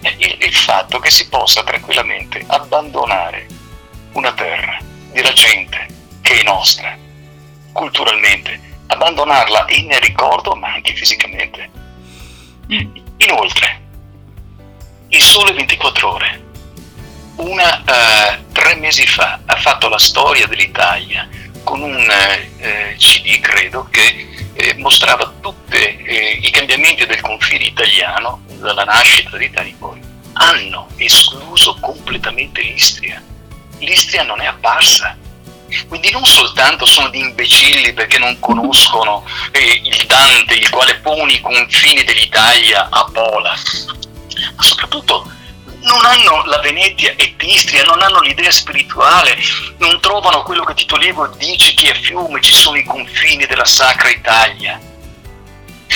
è 0.00 0.14
il, 0.18 0.36
il 0.40 0.54
fatto 0.54 0.98
che 0.98 1.10
si 1.10 1.28
possa 1.28 1.64
tranquillamente 1.64 2.44
abbandonare 2.46 3.46
una 4.12 4.32
terra 4.32 4.78
della 5.12 5.32
gente 5.32 5.86
che 6.20 6.40
è 6.40 6.42
nostra, 6.42 6.96
culturalmente, 7.72 8.60
abbandonarla 8.86 9.66
in 9.70 9.98
ricordo 10.00 10.54
ma 10.54 10.72
anche 10.74 10.94
fisicamente. 10.94 11.70
Inoltre, 13.16 13.82
il 15.08 15.22
Sole 15.22 15.52
24 15.52 16.12
Ore, 16.12 16.44
una, 17.36 17.84
eh, 17.84 18.44
tre 18.52 18.76
mesi 18.76 19.06
fa, 19.06 19.40
ha 19.44 19.56
fatto 19.56 19.88
la 19.88 19.98
storia 19.98 20.46
dell'Italia 20.46 21.28
con 21.64 21.82
un 21.82 21.98
eh, 21.98 22.50
eh, 22.58 22.96
CD, 22.96 23.40
credo, 23.40 23.88
che 23.90 24.28
eh, 24.52 24.74
mostrava 24.76 25.32
tutti 25.40 25.62
i 26.40 26.50
cambiamenti 26.50 27.06
del 27.06 27.20
confine 27.20 27.64
italiano 27.64 28.42
dalla 28.46 28.84
nascita 28.84 29.36
d'Italia 29.36 29.70
in 29.70 29.78
poi. 29.78 30.00
Hanno 30.34 30.88
escluso 30.96 31.76
completamente 31.80 32.60
l'Istria. 32.60 33.20
L'Istria 33.78 34.22
non 34.22 34.40
è 34.40 34.46
apparsa. 34.46 35.16
Quindi 35.88 36.12
non 36.12 36.24
soltanto 36.24 36.86
sono 36.86 37.08
di 37.08 37.18
imbecilli 37.18 37.92
perché 37.94 38.18
non 38.18 38.38
conoscono 38.38 39.26
eh, 39.50 39.80
il 39.82 40.04
Dante, 40.06 40.54
il 40.54 40.68
quale 40.70 40.96
pone 41.00 41.32
i 41.32 41.40
confini 41.40 42.04
dell'Italia 42.04 42.88
a 42.90 43.04
Pola, 43.12 43.54
ma 44.54 44.62
soprattutto 44.62 45.28
non 45.84 46.04
hanno 46.04 46.44
la 46.46 46.58
Venezia 46.60 47.14
e 47.16 47.34
l'Istria, 47.38 47.84
non 47.84 48.00
hanno 48.02 48.20
l'idea 48.20 48.50
spirituale, 48.50 49.36
non 49.78 50.00
trovano 50.00 50.42
quello 50.42 50.64
che 50.64 50.74
Tito 50.74 50.96
Livio 50.96 51.26
dice 51.36 51.74
che 51.74 51.90
a 51.90 51.94
Fiume 51.94 52.40
ci 52.40 52.52
sono 52.52 52.76
i 52.76 52.84
confini 52.84 53.46
della 53.46 53.64
Sacra 53.64 54.08
Italia. 54.08 54.80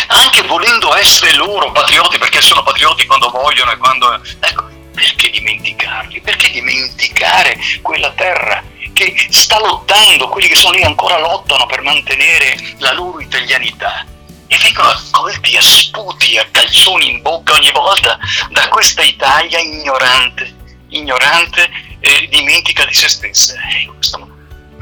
Anche 0.09 0.43
volendo 0.43 0.95
essere 0.95 1.35
loro 1.35 1.73
patrioti, 1.73 2.19
perché 2.19 2.41
sono 2.41 2.63
patrioti 2.63 3.07
quando 3.07 3.31
vogliono 3.31 3.73
e 3.73 3.77
quando... 3.77 4.21
Ecco, 4.41 4.69
perché 4.95 5.31
dimenticarli? 5.31 6.21
Perché 6.21 6.51
dimenticare 6.51 7.59
quella 7.83 8.11
terra 8.13 8.63
che 8.93 9.15
sta 9.31 9.59
lottando, 9.59 10.29
quelli 10.29 10.49
che 10.49 10.57
sono 10.57 10.77
lì 10.77 10.83
ancora 10.83 11.19
lottano 11.19 11.67
per 11.67 11.83
mantenere 11.83 12.57
la 12.79 12.93
loro 12.93 13.21
italianità? 13.21 14.05
E 14.49 14.59
vengono 14.59 14.89
accolti 14.89 15.57
a 15.57 15.63
sputi, 15.63 16.37
a 16.39 16.47
calcioni 16.51 17.11
in 17.11 17.23
bocca 17.23 17.55
ogni 17.55 17.71
volta 17.71 18.19
da 18.51 18.69
questa 18.69 19.03
Italia 19.03 19.59
ignorante, 19.59 20.55
ignorante 20.89 21.71
e 22.01 22.27
dimentica 22.29 22.85
di 22.85 22.95
se 22.95 23.09
stessa. 23.09 23.55
E 23.55 23.87
questo, 23.95 24.29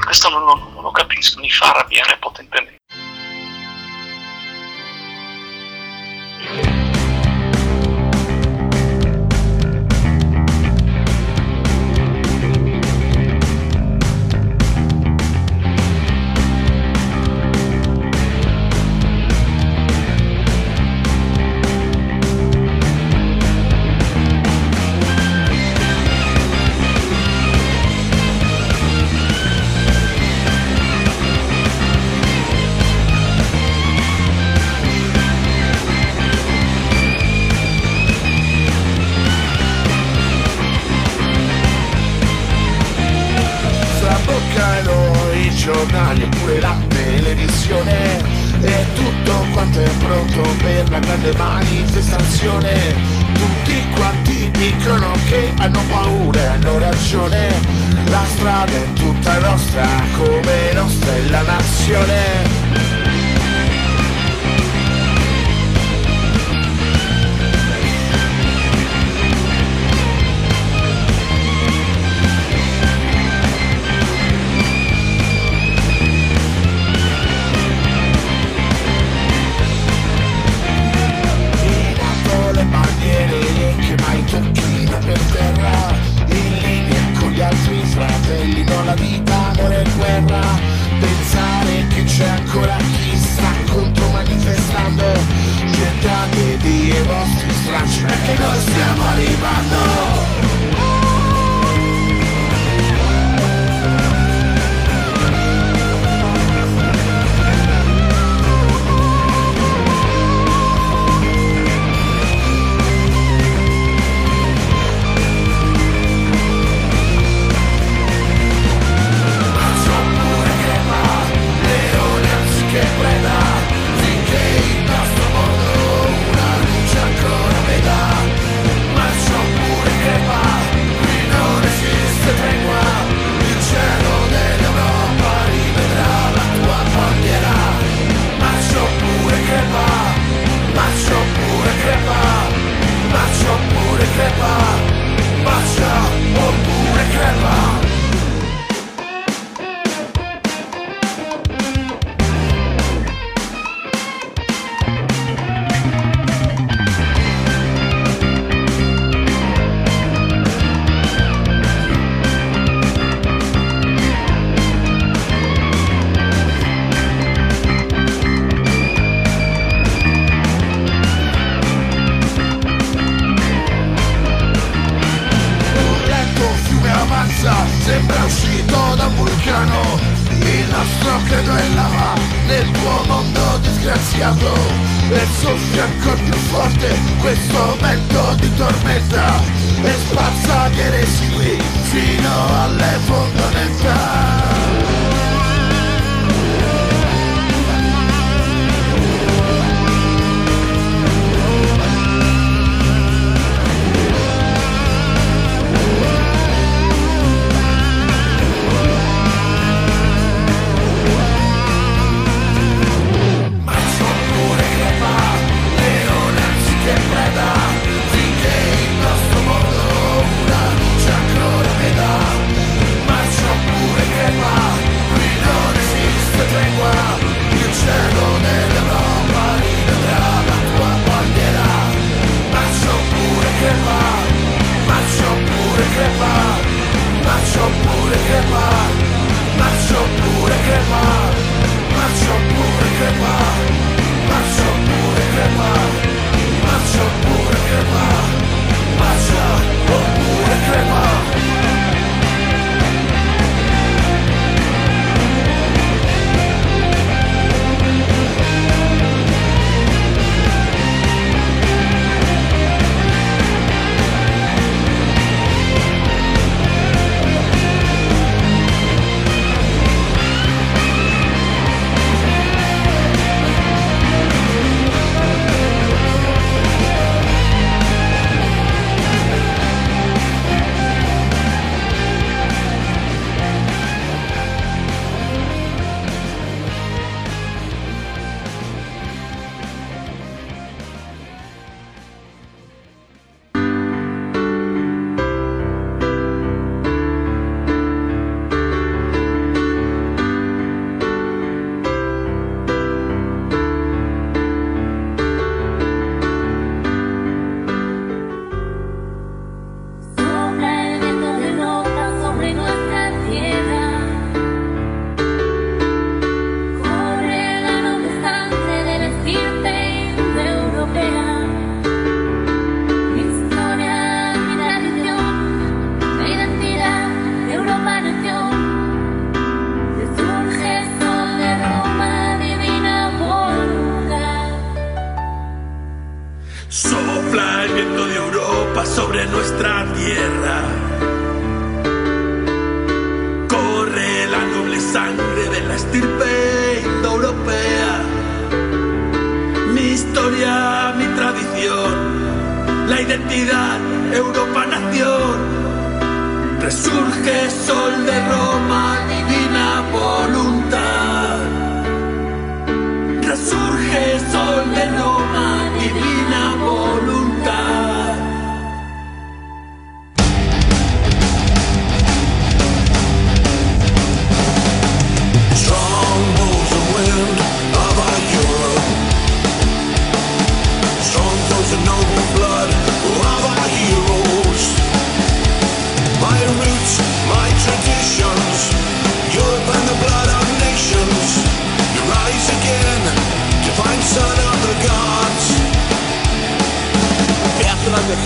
questo 0.03 0.29
non, 0.29 0.43
non- 0.43 0.73
non 0.73 0.83
lo 0.83 0.91
capisco, 0.91 1.39
mi 1.39 1.49
fa 1.49 1.71
arrabbiare 1.71 2.17
potentemente. 2.17 2.76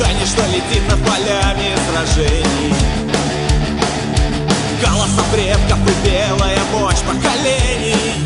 Механично 0.02 0.42
летит 0.48 0.82
над 0.90 1.00
полями 1.06 1.78
сражений. 1.86 2.74
Голосом 4.82 5.26
предков 5.32 5.78
и 5.78 6.10
белая 6.10 6.60
мощь 6.74 7.02
поколений. 7.06 8.26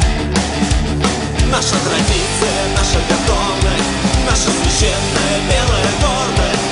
Наша 1.51 1.75
традиция, 1.83 2.59
наша 2.77 2.99
готовность 3.09 3.91
Наша 4.25 4.49
священная 4.55 5.37
белая 5.51 5.91
гордость. 5.99 6.65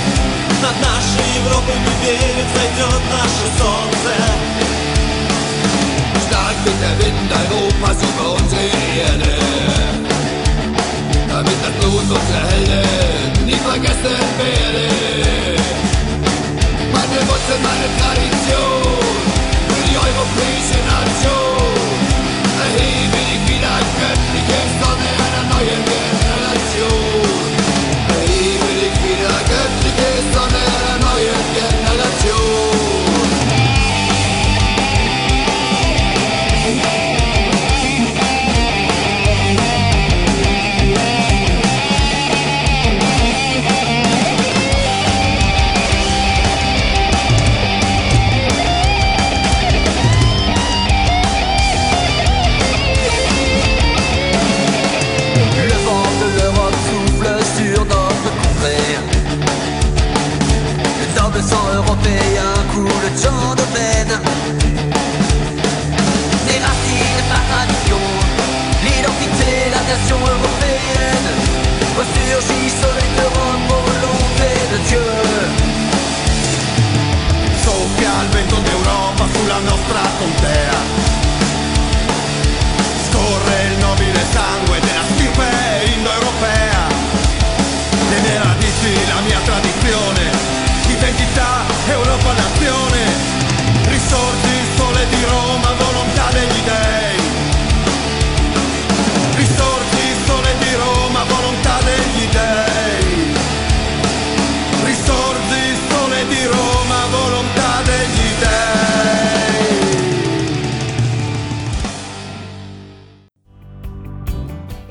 Над 0.62 0.76
нашей 0.80 1.28
Европой 1.36 1.76
победит, 1.84 2.48
зайдет 2.56 3.04
наше 3.12 3.46
солнце. 3.60 4.14
Stark 6.30 6.56
wird 6.64 6.80
der 6.82 6.96
Wind 7.00 7.30
Europas 7.30 7.98
über 8.02 8.32
unsere 8.36 8.64
Erde. 9.02 10.03
Damit 11.46 11.60
das 11.62 11.72
Blut 11.72 12.04
unserer 12.04 12.48
Helden 12.48 13.46
nie 13.46 13.52
vergessen 13.52 14.18
werde. 14.38 15.60
Meine 16.94 17.28
Wurzeln, 17.28 17.62
meine 17.62 17.88
Tradition, 18.00 19.04
für 19.68 19.90
die 19.90 19.98
europäische 19.98 20.80
Nation. 20.86 21.43
d'Europa 79.34 79.40
sulla 79.40 79.60
nostra 79.60 80.02
contea 80.18 81.03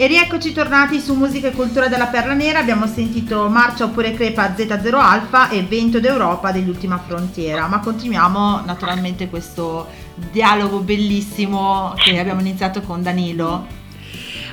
E 0.03 0.09
rieccoci 0.09 0.53
tornati 0.53 0.99
su 0.99 1.15
Musica 1.15 1.47
e 1.47 1.53
Cultura 1.53 1.87
della 1.87 2.07
Perla 2.07 2.33
Nera, 2.33 2.59
abbiamo 2.59 2.89
sentito 2.89 3.49
Marcia 3.49 3.85
oppure 3.85 4.13
Crepa 4.15 4.53
Z0 4.53 4.95
Alfa 4.97 5.49
e 5.49 5.63
Vento 5.63 6.01
d'Europa 6.01 6.51
degli 6.51 6.69
Ultima 6.69 6.99
Frontiera, 6.99 7.69
ma 7.69 7.79
continuiamo 7.79 8.63
naturalmente 8.67 9.29
questo 9.29 9.87
dialogo 10.33 10.81
bellissimo 10.81 11.95
che 11.97 12.19
abbiamo 12.19 12.41
iniziato 12.41 12.81
con 12.81 13.01
Danilo. 13.01 13.65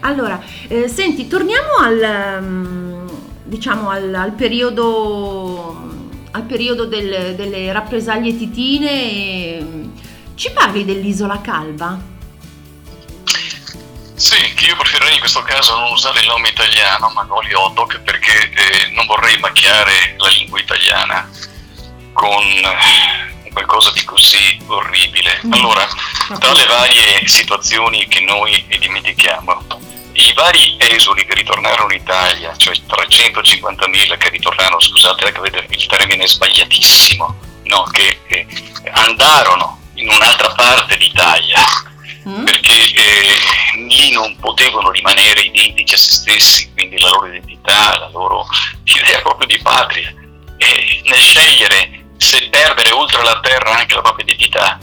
Allora, 0.02 0.40
eh, 0.68 0.88
senti, 0.88 1.26
torniamo 1.26 1.78
al, 1.82 2.44
mm, 2.44 3.08
diciamo, 3.46 3.90
al, 3.90 4.14
al 4.14 4.34
periodo, 4.34 5.90
al 6.30 6.44
periodo 6.44 6.86
del- 6.86 7.34
delle 7.36 7.72
rappresaglie 7.74 8.38
titine. 8.38 8.92
e, 9.12 9.64
mm, 9.64 9.84
ci 10.36 10.52
parli 10.54 10.86
dell'isola 10.86 11.42
Calva? 11.42 12.18
Che 14.60 14.66
io 14.66 14.76
preferirei 14.76 15.14
in 15.14 15.20
questo 15.22 15.42
caso 15.42 15.74
non 15.80 15.94
usare 15.94 16.20
il 16.20 16.28
nome 16.28 16.50
italiano, 16.50 17.10
Magnoli 17.16 17.54
Otok, 17.54 18.02
perché 18.02 18.50
eh, 18.50 18.90
non 18.90 19.06
vorrei 19.06 19.38
macchiare 19.38 20.16
la 20.18 20.28
lingua 20.28 20.60
italiana 20.60 21.32
con 22.12 22.44
eh, 22.44 23.50
qualcosa 23.54 23.92
di 23.92 24.04
così 24.04 24.60
orribile. 24.68 25.40
Allora, 25.52 25.88
tra 26.40 26.52
le 26.52 26.66
varie 26.66 27.26
situazioni 27.26 28.06
che 28.10 28.20
noi 28.20 28.66
dimentichiamo, 28.68 29.66
i 30.12 30.34
vari 30.34 30.76
esuli 30.78 31.24
che 31.24 31.36
ritornarono 31.36 31.94
in 31.94 32.02
Italia, 32.02 32.54
cioè 32.58 32.76
350.000 32.86 34.18
che 34.18 34.28
ritornarono, 34.28 34.82
scusate, 34.82 35.32
vedete, 35.40 35.74
il 35.74 35.86
termine 35.86 36.26
è 36.26 36.28
sbagliatissimo, 36.28 37.40
no, 37.64 37.84
che 37.94 38.20
eh, 38.28 38.46
andarono 38.92 39.80
in 39.94 40.10
un'altra 40.10 40.50
parte 40.50 40.98
d'Italia 40.98 41.64
perché 42.44 42.94
eh, 42.94 43.36
lì 43.88 44.12
non 44.12 44.36
potevano 44.38 44.92
rimanere 44.92 45.42
identici 45.42 45.94
a 45.94 45.98
se 45.98 46.12
stessi, 46.12 46.72
quindi 46.74 47.00
la 47.00 47.10
loro 47.10 47.28
identità, 47.28 47.98
la 47.98 48.10
loro 48.12 48.46
idea 48.84 49.20
proprio 49.22 49.48
di 49.48 49.60
patria. 49.62 50.14
E 50.58 51.02
nel 51.06 51.20
scegliere 51.20 52.06
se 52.18 52.50
perdere 52.50 52.92
oltre 52.92 53.24
la 53.24 53.40
terra 53.40 53.78
anche 53.78 53.96
la 53.96 54.02
propria 54.02 54.26
identità, 54.26 54.80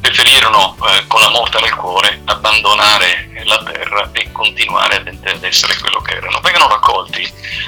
preferirono 0.00 0.76
eh, 0.88 1.06
con 1.06 1.20
la 1.20 1.30
morte 1.30 1.60
nel 1.60 1.74
cuore 1.76 2.20
abbandonare 2.24 3.30
la 3.44 3.62
terra 3.62 4.10
e 4.12 4.32
continuare 4.32 4.96
ad 4.96 5.44
essere 5.44 5.78
quello 5.78 6.00
che 6.00 6.14
erano. 6.14 6.40
Vengono 6.40 6.68
raccolti 6.68 7.22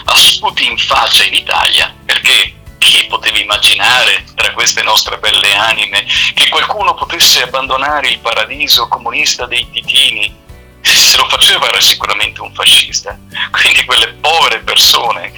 a 0.04 0.14
in 0.58 0.76
faccia 0.76 1.24
in 1.24 1.34
Italia 1.34 1.94
perché 2.04 2.54
chi 2.84 3.06
poteva 3.06 3.38
immaginare 3.38 4.24
tra 4.34 4.52
queste 4.52 4.82
nostre 4.82 5.16
belle 5.16 5.54
anime 5.54 6.04
che 6.34 6.50
qualcuno 6.50 6.92
potesse 6.92 7.42
abbandonare 7.42 8.08
il 8.08 8.18
paradiso 8.18 8.86
comunista 8.88 9.46
dei 9.46 9.66
titini? 9.70 10.42
Se 10.82 11.16
lo 11.16 11.26
faceva 11.26 11.66
era 11.66 11.80
sicuramente 11.80 12.42
un 12.42 12.52
fascista. 12.52 13.18
Quindi 13.50 13.86
quelle 13.86 14.12
povere 14.20 14.58
persone 14.60 15.32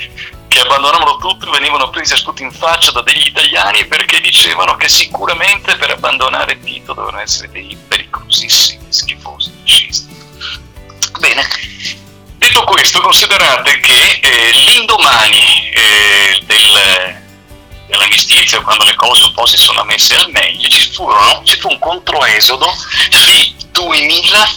che 0.49 0.61
abbandonavano 0.61 1.19
tutto 1.19 1.49
venivano 1.51 1.89
presi 1.91 2.15
a 2.15 2.17
sputi 2.17 2.43
in 2.43 2.51
faccia 2.51 2.91
da 2.91 3.03
degli 3.03 3.27
italiani 3.29 3.87
perché 3.87 4.21
dicevano 4.21 4.75
che 4.75 4.89
sicuramente 4.89 5.77
per 5.77 5.91
abbandonare 5.91 6.59
Tito 6.59 6.95
dovevano 6.95 7.23
essere 7.23 7.49
dei 7.53 7.79
pericolosissimi, 7.87 8.87
schifosi 8.89 9.53
fascisti. 9.63 10.17
Bene, 11.21 11.47
detto 12.39 12.65
questo 12.65 13.01
considerate 13.01 13.79
che 13.79 14.19
eh, 14.21 14.51
l'indomani 14.51 15.71
eh, 15.71 16.41
del, 16.45 17.25
dell'amicizia, 17.87 18.61
quando 18.61 18.85
le 18.85 18.95
cose 18.95 19.25
un 19.25 19.33
po' 19.33 19.47
si 19.47 19.57
sono 19.57 19.85
messe 19.85 20.17
al 20.17 20.31
meglio, 20.31 20.69
ci, 20.69 20.91
furono, 20.93 21.43
ci 21.45 21.59
fu 21.59 21.69
un 21.69 21.79
controesodo 21.79 22.67
di 23.09 23.55
2000 23.71 24.49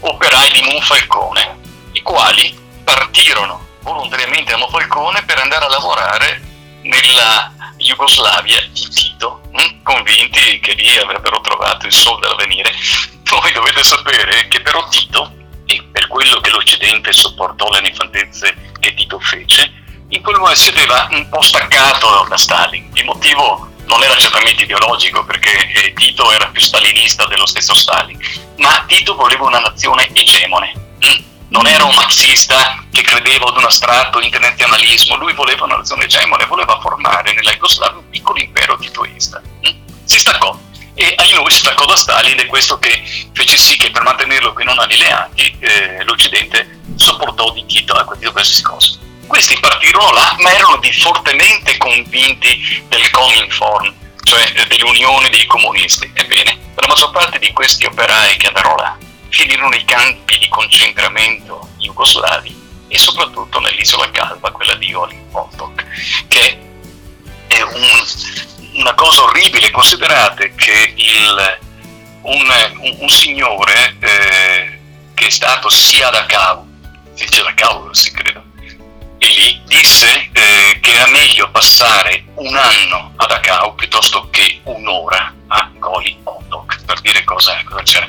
operai 0.00 0.50
di 0.52 0.62
Monfalcone, 0.62 1.58
i 1.92 2.02
quali 2.02 2.56
partirono 2.84 3.66
volontariamente 3.80 4.52
a 4.52 4.56
Monfalcone 4.56 5.24
per 5.24 5.38
andare 5.38 5.64
a 5.64 5.68
lavorare 5.68 6.42
nella 6.82 7.52
Jugoslavia 7.76 8.60
di 8.72 8.88
Tito, 8.88 9.42
hm? 9.52 9.82
convinti 9.82 10.60
che 10.60 10.72
lì 10.72 10.96
avrebbero 10.98 11.40
trovato 11.40 11.86
il 11.86 11.92
sole 11.92 12.20
dall'avvenire. 12.20 12.74
Voi 13.24 13.52
dovete 13.52 13.82
sapere 13.82 14.48
che 14.48 14.60
però 14.60 14.86
Tito, 14.88 15.32
e 15.66 15.82
per 15.90 16.06
quello 16.06 16.40
che 16.40 16.50
l'Occidente 16.50 17.12
sopportò 17.12 17.70
le 17.70 17.80
nefandezze 17.80 18.72
che 18.78 18.94
Tito 18.94 19.18
fece, 19.18 19.84
in 20.08 20.22
quel 20.22 20.36
momento 20.36 20.60
si 20.60 20.70
vedeva 20.70 21.08
un 21.10 21.28
po' 21.28 21.42
staccato 21.42 22.26
da 22.28 22.36
Stalin. 22.36 22.88
Il 22.94 23.04
motivo 23.04 23.70
non 23.86 24.02
era 24.02 24.16
certamente 24.16 24.64
ideologico 24.64 25.24
perché 25.24 25.72
eh, 25.72 25.92
Tito 25.92 26.30
era 26.32 26.46
più 26.48 26.60
stalinista 26.60 27.26
dello 27.26 27.46
stesso 27.46 27.74
Stalin, 27.74 28.18
ma 28.56 28.84
Tito 28.86 29.14
voleva 29.14 29.46
una 29.46 29.60
nazione 29.60 30.08
egemone. 30.12 30.72
hm? 31.00 31.24
Non 31.48 31.66
era 31.66 31.84
un 31.84 31.94
marxista 31.94 32.84
che 32.90 33.02
credeva 33.02 33.46
ad 33.46 33.56
un 33.56 33.64
astratto 33.64 34.20
internazionalismo, 34.20 35.16
lui 35.16 35.32
voleva 35.32 35.64
una 35.64 35.76
nazione 35.76 36.04
egemone, 36.04 36.44
voleva 36.46 36.78
formare 36.80 37.32
nella 37.34 37.52
Jugoslavia 37.52 37.98
un 37.98 38.08
piccolo 38.10 38.40
impero 38.40 38.76
titoista. 38.76 39.40
hm? 39.62 39.74
Si 40.04 40.18
staccò 40.18 40.58
e 40.98 41.14
noi 41.34 41.50
si 41.50 41.58
staccò 41.58 41.84
da 41.84 41.94
Stalin 41.94 42.38
è 42.38 42.46
questo 42.46 42.78
che 42.78 43.02
fece 43.34 43.58
sì 43.58 43.76
che 43.76 43.90
per 43.90 44.02
mantenerlo 44.02 44.54
qui 44.54 44.64
non 44.64 44.78
alleati 44.78 45.54
eh, 45.58 46.02
l'Occidente 46.04 46.80
sopportò 46.96 47.52
di 47.52 47.66
Tito 47.66 47.92
a 47.92 48.04
qualsiasi 48.04 48.62
cosa. 48.62 48.98
Questi 49.26 49.58
partirono 49.58 50.12
là, 50.12 50.34
ma 50.40 50.52
erano 50.54 50.80
fortemente 51.00 51.76
convinti 51.78 52.84
del 52.88 53.10
Cominform, 53.10 53.92
cioè 54.22 54.52
eh, 54.54 54.66
dell'unione 54.66 55.28
dei 55.30 55.46
comunisti. 55.46 56.10
Ebbene, 56.14 56.58
la 56.74 56.86
maggior 56.86 57.10
parte 57.10 57.38
di 57.38 57.52
questi 57.52 57.84
operai 57.86 58.36
che 58.36 58.46
andarono 58.48 58.76
là 58.76 58.96
finirono 59.28 59.68
nei 59.70 59.84
campi 59.84 60.38
di 60.38 60.48
concentramento 60.48 61.68
jugoslavi 61.78 62.64
e 62.88 62.98
soprattutto 62.98 63.58
nell'isola 63.60 64.08
calva, 64.10 64.50
quella 64.52 64.74
di 64.76 64.94
Olin 64.94 65.28
Potok, 65.30 65.84
che 66.28 66.58
è 67.48 67.60
un- 67.62 68.04
una 68.74 68.94
cosa 68.94 69.22
orribile. 69.24 69.70
Considerate 69.70 70.54
che 70.54 70.92
il- 70.96 71.58
un, 72.22 72.48
un- 72.80 72.96
un 73.00 73.08
signore 73.08 73.96
eh, 74.00 74.78
che 75.14 75.26
è 75.26 75.30
stato 75.30 75.68
sia 75.68 76.10
da 76.10 76.20
Dachau, 76.20 76.64
si 77.14 77.24
dice 77.24 77.42
Dachau, 77.42 77.92
si 77.92 78.10
credo, 78.12 78.35
e 79.18 79.26
lì 79.26 79.62
disse 79.66 80.28
eh, 80.32 80.78
che 80.80 80.92
era 80.92 81.06
meglio 81.08 81.50
passare 81.50 82.24
un 82.34 82.54
anno 82.54 83.12
a 83.16 83.26
Dachau 83.26 83.74
piuttosto 83.74 84.28
che 84.30 84.60
un'ora 84.64 85.34
a 85.48 85.70
Goli 85.78 86.16
Potok, 86.22 86.84
per 86.84 87.00
dire 87.00 87.24
cosa, 87.24 87.56
cosa 87.64 87.82
c'era. 87.82 88.06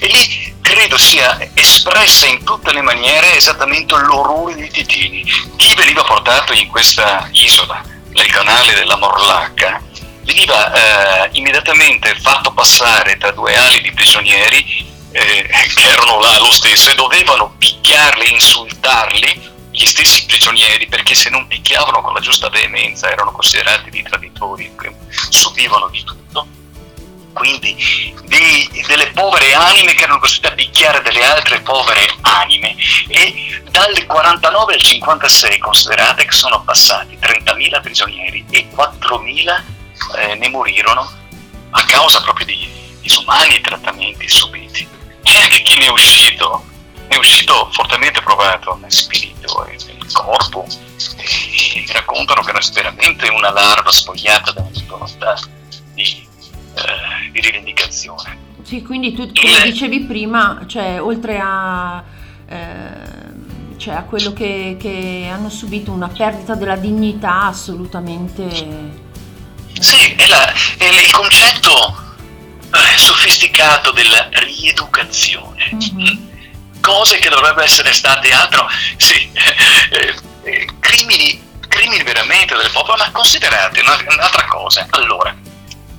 E 0.00 0.06
lì 0.06 0.54
credo 0.60 0.98
sia 0.98 1.38
espressa 1.54 2.26
in 2.26 2.44
tutte 2.44 2.72
le 2.72 2.82
maniere 2.82 3.36
esattamente 3.36 3.96
l'orrore 3.96 4.54
dei 4.54 4.70
titini. 4.70 5.24
Chi 5.56 5.74
veniva 5.74 6.02
portato 6.02 6.52
in 6.52 6.68
questa 6.68 7.28
isola, 7.32 7.82
nel 8.10 8.26
canale 8.26 8.74
della 8.74 8.96
Morlacca, 8.96 9.80
veniva 10.22 10.72
eh, 11.24 11.28
immediatamente 11.32 12.14
fatto 12.20 12.52
passare 12.52 13.16
tra 13.16 13.30
due 13.30 13.56
ali 13.56 13.80
di 13.80 13.92
prigionieri 13.92 14.88
eh, 15.12 15.48
che 15.74 15.88
erano 15.88 16.20
là 16.20 16.38
lo 16.38 16.50
stesso 16.52 16.90
e 16.90 16.94
dovevano 16.94 17.54
picchiarli, 17.58 18.32
insultarli 18.32 19.49
gli 19.80 19.86
stessi 19.86 20.26
prigionieri 20.26 20.86
perché 20.88 21.14
se 21.14 21.30
non 21.30 21.46
picchiavano 21.46 22.02
con 22.02 22.12
la 22.12 22.20
giusta 22.20 22.50
veemenza 22.50 23.10
erano 23.10 23.32
considerati 23.32 23.88
dei 23.88 24.02
traditori 24.02 24.70
subivano 25.30 25.88
di 25.88 26.04
tutto. 26.04 26.46
Quindi 27.32 27.74
dei- 28.24 28.68
delle 28.86 29.06
povere 29.12 29.54
anime 29.54 29.94
che 29.94 30.02
erano 30.02 30.18
costrette 30.18 30.48
a 30.48 30.54
picchiare 30.54 31.00
delle 31.00 31.24
altre 31.24 31.60
povere 31.60 32.14
anime. 32.20 32.76
E 33.08 33.62
dal 33.70 34.04
49 34.04 34.74
al 34.74 34.82
56 34.82 35.58
considerate 35.58 36.26
che 36.26 36.32
sono 36.32 36.62
passati 36.62 37.16
30.000 37.18 37.80
prigionieri 37.80 38.44
e 38.50 38.68
4.000 38.74 39.62
eh, 40.16 40.34
ne 40.34 40.48
morirono 40.50 41.10
a 41.70 41.84
causa 41.86 42.20
proprio 42.20 42.44
di 42.44 42.68
disumani 43.00 43.58
trattamenti 43.62 44.28
subiti. 44.28 44.86
E 45.22 45.36
anche 45.36 45.62
chi 45.62 45.78
ne 45.78 45.86
è 45.86 45.90
uscito 45.90 46.68
è 47.10 47.16
uscito 47.16 47.68
fortemente 47.72 48.22
provato 48.22 48.78
nel 48.80 48.92
spirito 48.92 49.66
e 49.66 49.76
nel 49.86 50.12
corpo 50.12 50.64
e 50.64 51.84
raccontano 51.92 52.40
che 52.42 52.50
era 52.50 52.60
veramente 52.72 53.28
una 53.30 53.50
larva 53.50 53.90
spogliata 53.90 54.52
da 54.52 54.62
ogni 54.62 54.84
volontà 54.86 55.36
di, 55.92 56.24
eh, 56.74 57.30
di 57.32 57.40
rivendicazione. 57.40 58.38
Sì, 58.62 58.82
quindi 58.82 59.12
tu, 59.12 59.28
come 59.32 59.62
dicevi 59.64 60.02
prima, 60.02 60.62
cioè, 60.68 61.02
oltre 61.02 61.40
a, 61.42 62.04
ehm, 62.46 63.76
cioè, 63.76 63.94
a 63.94 64.02
quello 64.04 64.32
che, 64.32 64.76
che 64.78 65.28
hanno 65.32 65.50
subito 65.50 65.90
una 65.90 66.06
perdita 66.06 66.54
della 66.54 66.76
dignità 66.76 67.46
assolutamente... 67.46 68.98
Sì, 69.80 70.14
è, 70.14 70.26
la- 70.28 70.52
è 70.78 70.84
il 70.84 71.10
concetto 71.10 71.96
eh, 72.72 72.96
sofisticato 72.98 73.90
della 73.90 74.28
rieducazione. 74.30 75.76
Cose 76.80 77.18
che 77.18 77.28
dovrebbero 77.28 77.64
essere 77.64 77.92
state 77.92 78.30
altro, 78.32 78.66
sì, 78.96 79.30
eh, 79.32 80.14
eh, 80.42 80.68
crimini, 80.80 81.48
crimini 81.68 82.02
veramente 82.02 82.54
del 82.56 82.70
popolo, 82.70 82.96
ma 82.96 83.10
considerate 83.10 83.80
una- 83.80 83.98
un'altra 84.08 84.44
cosa. 84.46 84.86
Allora, 84.90 85.34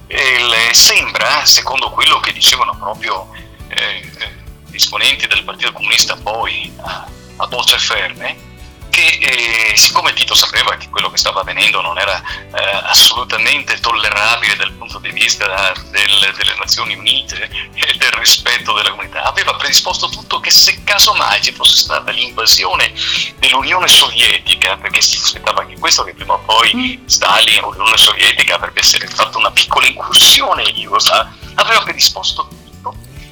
il- 0.08 0.70
sembra, 0.74 1.46
secondo 1.46 1.90
quello 1.92 2.20
che 2.20 2.34
dicevano 2.34 2.76
proprio 2.78 3.30
eh, 3.70 4.12
eh, 4.20 4.34
esponenti 4.74 5.28
del 5.28 5.44
Partito 5.44 5.72
Comunista 5.72 6.16
poi 6.18 6.72
a, 6.82 7.08
a 7.38 7.48
voce 7.48 7.78
ferme, 7.78 8.36
che 8.92 9.72
eh, 9.72 9.76
siccome 9.76 10.14
Tito 10.14 10.36
sapeva 10.36 10.76
che 10.76 10.90
quello 10.90 11.10
che 11.10 11.18
stava 11.18 11.42
avvenendo 11.42 11.82
non 11.82 11.98
era 11.98 12.22
eh, 12.22 12.82
assolutamente 12.84 13.80
tollerabile 13.80 14.56
dal 14.56 14.74
punto 14.74 15.00
di 15.00 15.10
vista 15.10 15.74
del- 15.90 16.34
delle 16.38 16.56
Nazioni 16.60 16.94
Unite 16.96 17.50
e 17.74 17.96
del 17.98 18.12
rispetto 18.12 18.74
della 18.74 18.92
comunità, 18.92 19.24
aveva 19.24 19.56
predisposto 19.56 20.10
tutto 20.10 20.40
che 20.40 20.52
se 20.52 20.84
casomai 20.84 21.42
ci 21.42 21.54
fosse 21.54 21.78
stata 21.78 22.12
l'invasione 22.12 22.94
dell'Unione 23.40 23.88
Sovietica, 23.88 24.78
perché 24.78 25.02
si 25.02 25.18
aspettava 25.18 25.66
che 25.66 25.80
questo 25.80 26.04
che 26.04 26.14
prima 26.14 26.34
o 26.34 26.40
poi 26.40 27.02
Stalin 27.06 27.64
o 27.64 27.72
l'Unione 27.72 27.98
Sovietica 27.98 28.56
avrebbe 28.56 28.82
fatto 28.82 29.38
una 29.38 29.52
piccola 29.52 29.88
incursione 29.88 30.64
in 30.64 30.76
Jugoslavia, 30.76 31.34
aveva 31.56 31.82
predisposto 31.82 32.48
tutto 32.48 32.61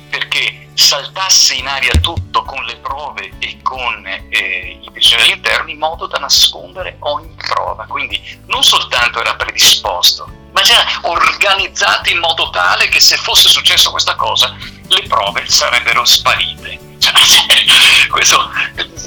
perché 0.09 0.67
saltasse 0.73 1.55
in 1.55 1.67
aria 1.67 1.91
tutto 1.99 2.43
con 2.43 2.63
le 2.63 2.77
prove 2.77 3.31
e 3.39 3.59
con 3.61 4.05
eh, 4.05 4.79
i 4.81 4.89
prigionieri 4.91 5.31
interni 5.31 5.73
in 5.73 5.77
modo 5.79 6.07
da 6.07 6.17
nascondere 6.19 6.97
ogni 6.99 7.33
prova. 7.35 7.85
Quindi 7.85 8.21
non 8.47 8.63
soltanto 8.63 9.19
era 9.19 9.35
predisposto, 9.35 10.29
ma 10.51 10.61
già 10.61 10.83
organizzato 11.03 12.09
in 12.09 12.19
modo 12.19 12.49
tale 12.49 12.87
che 12.89 12.99
se 12.99 13.17
fosse 13.17 13.49
successo 13.49 13.91
questa 13.91 14.15
cosa 14.15 14.55
le 14.87 15.03
prove 15.07 15.47
sarebbero 15.47 16.03
sparite. 16.05 16.77
Cioè, 16.99 18.07
questo- 18.09 18.49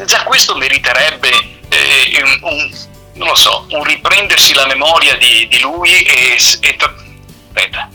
già 0.06 0.22
questo 0.24 0.56
meriterebbe 0.56 1.28
eh, 1.68 2.22
un, 2.22 2.38
un- 2.42 2.70
non 3.14 3.28
lo 3.28 3.34
so, 3.34 3.66
un 3.70 3.84
riprendersi 3.84 4.54
la 4.54 4.66
memoria 4.66 5.16
di, 5.16 5.46
di 5.48 5.60
lui 5.60 5.90
e, 6.02 6.30
e 6.32 6.34
aspetta, 6.36 7.88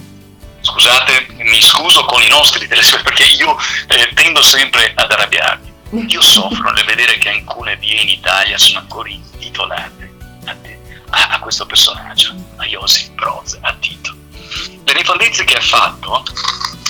scusate, 0.67 1.27
mi 1.37 1.61
scuso 1.61 2.03
con 2.03 2.21
i 2.21 2.27
nostri 2.27 2.67
telespettatori 2.67 3.15
perché 3.15 3.35
io 3.35 3.57
eh, 3.87 4.09
tendo 4.13 4.41
sempre 4.41 4.91
ad 4.95 5.09
arrabbiarmi. 5.09 5.75
Io 6.07 6.21
soffro 6.21 6.71
nel 6.71 6.83
vedere 6.83 7.17
che 7.17 7.29
alcune 7.29 7.77
vie 7.77 8.01
in 8.01 8.09
Italia 8.09 8.57
sono 8.57 8.79
ancora 8.79 9.07
intitolate 9.07 10.13
a, 10.45 10.55
te- 10.61 10.79
a- 11.11 11.27
a 11.29 11.39
questo 11.39 11.65
personaggio, 11.65 12.35
a 12.57 12.65
Josip 12.65 13.13
Broz, 13.13 13.57
a 13.61 13.73
Tito. 13.79 14.13
Le 14.83 14.93
nefandezze 14.93 15.45
che 15.45 15.55
ha 15.55 15.61
fatto, 15.61 16.23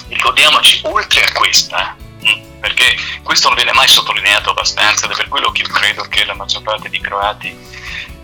ricordiamoci, 0.08 0.82
oltre 0.86 1.24
a 1.24 1.32
questa, 1.34 1.96
mm, 2.26 2.60
perché 2.60 2.96
questo 3.22 3.48
non 3.48 3.56
viene 3.58 3.74
mai 3.74 3.88
sottolineato 3.88 4.50
abbastanza 4.50 5.06
ed 5.06 5.12
è 5.12 5.16
per 5.16 5.28
quello 5.28 5.52
che 5.52 5.62
io 5.62 5.68
credo 5.68 6.04
che 6.04 6.26
la 6.26 6.34
maggior 6.34 6.64
parte 6.64 6.90
di 6.90 7.00
croati 7.00 7.56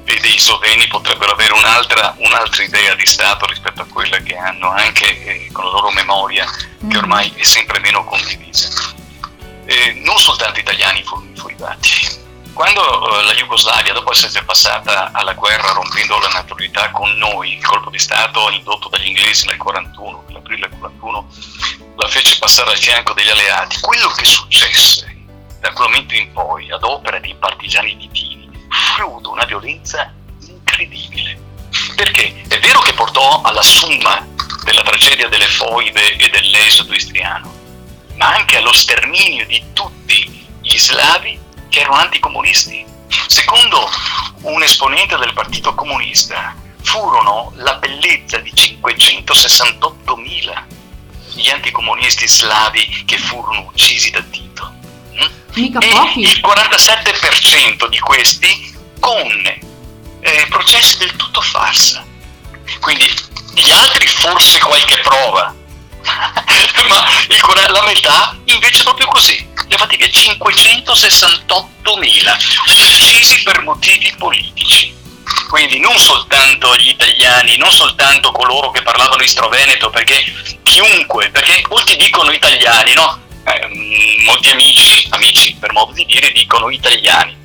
e 0.06 0.20
dei 0.20 0.38
sloveni 0.38 0.88
potrebbero 0.88 1.32
avere 1.32 1.54
un'altra, 1.54 2.14
un'altra 2.18 2.64
idea 2.64 2.94
di 2.96 3.06
Stato 3.06 3.46
rispetto 3.46 3.82
a 3.82 3.86
quella 3.86 4.18
che 4.18 4.36
hanno 4.36 4.70
anche 4.72 5.24
eh, 5.24 5.50
con 5.52 5.66
la 5.66 5.72
loro 5.72 5.92
memoria 5.92 6.46
che 6.90 6.98
ormai 6.98 7.32
è 7.36 7.44
sempre 7.44 7.80
meno 7.80 8.04
condivisa. 8.04 8.70
Eh, 9.66 9.94
non 10.04 10.18
soltanto 10.18 10.60
italiani 10.60 11.04
furono 11.04 11.30
infuriati. 11.30 12.22
Quando 12.54 13.20
eh, 13.20 13.24
la 13.24 13.34
Jugoslavia, 13.34 13.94
dopo 13.94 14.12
essere 14.12 14.44
passata 14.44 15.12
alla 15.12 15.34
guerra 15.34 15.72
rompendo 15.72 16.20
la 16.20 16.28
naturalità 16.28 16.92
con 16.92 17.12
noi, 17.18 17.54
il 17.54 17.66
colpo 17.66 17.90
di 17.90 17.98
Stato 17.98 18.50
indotto 18.52 18.90
dagli 18.90 19.08
inglesi 19.08 19.48
nel 19.48 19.58
41, 19.58 20.26
nell'aprile 20.28 20.68
del 20.68 20.78
41, 20.78 21.28
la 21.96 22.08
fece 22.08 22.38
passare 22.38 22.72
al 22.72 22.78
fianco 22.78 23.14
degli 23.14 23.30
alleati, 23.30 23.80
quello 23.80 24.10
che 24.10 24.26
successe 24.26 25.12
da 25.60 25.72
quel 25.72 25.88
momento 25.88 26.14
in 26.14 26.32
poi, 26.32 26.70
ad 26.72 26.84
opera 26.84 27.20
di 27.20 27.34
partigiani 27.40 27.98
titini, 27.98 28.33
fu 28.33 28.33
avuto 29.00 29.32
una 29.32 29.46
violenza 29.46 30.12
incredibile. 30.48 31.40
Perché 31.96 32.44
è 32.48 32.60
vero 32.60 32.82
che 32.82 32.94
portò 32.94 33.42
alla 33.42 33.62
summa 33.62 34.28
della 34.64 34.84
tragedia 34.84 35.28
delle 35.28 35.48
foibe 35.48 36.16
e 36.16 36.30
dell'esodo 36.30 36.94
istriano, 36.94 37.54
ma 38.16 38.34
anche 38.34 38.58
allo 38.58 38.74
sterminio 38.74 39.46
di 39.46 39.62
tutti 39.74 40.48
gli 40.62 40.78
slavi 40.78 41.40
che 41.70 41.82
erano 41.82 41.98
anticomunisti. 41.98 42.86
Secondo 43.28 43.88
un 44.42 44.64
esponente 44.64 45.18
del 45.18 45.34
Partito 45.34 45.76
Comunista, 45.76 46.56
furono 46.82 47.52
la 47.56 47.76
bellezza 47.76 48.40
di 48.40 48.52
568.000 48.54 50.74
gli 51.36 51.50
anticomunisti 51.50 52.28
slavi 52.28 53.04
che 53.06 53.18
furono 53.18 53.62
uccisi 53.62 54.12
da 54.12 54.22
Tito. 54.22 54.73
Mica 55.56 55.80
e 55.80 55.88
pochi. 55.88 56.20
il 56.22 56.40
47% 56.42 57.88
di 57.88 58.00
questi 58.00 58.74
con 59.00 59.60
eh, 60.22 60.46
processi 60.50 60.98
del 60.98 61.16
tutto 61.16 61.42
farsa. 61.42 62.04
Quindi 62.80 63.12
gli 63.54 63.72
altri 63.72 64.08
forse 64.08 64.60
qualche 64.60 64.98
prova, 65.00 65.54
ma 66.88 67.06
la 67.68 67.84
metà 67.84 68.36
invece 68.46 68.80
è 68.82 68.84
proprio 68.84 69.08
così. 69.08 69.52
Infatti 69.68 69.98
che 69.98 70.12
568.000 70.12 72.62
uccisi 72.68 73.44
per 73.44 73.62
motivi 73.62 74.14
politici. 74.18 75.02
Quindi 75.50 75.80
non 75.80 75.98
soltanto 75.98 76.76
gli 76.78 76.90
italiani, 76.90 77.58
non 77.58 77.72
soltanto 77.72 78.32
coloro 78.32 78.72
che 78.72 78.82
parlavano 78.82 79.22
istro-veneto, 79.22 79.90
perché 79.90 80.24
chiunque, 80.64 81.30
perché 81.30 81.64
molti 81.70 81.96
dicono 81.96 82.32
italiani, 82.32 82.94
no? 82.94 83.22
Eh, 83.46 83.68
mm, 83.68 84.24
molti 84.26 84.50
amici, 84.50 85.08
amici 85.10 85.56
per 85.60 85.72
modo 85.74 85.92
di 85.92 86.06
dire, 86.06 86.32
dicono 86.32 86.70
italiani. 86.70 87.36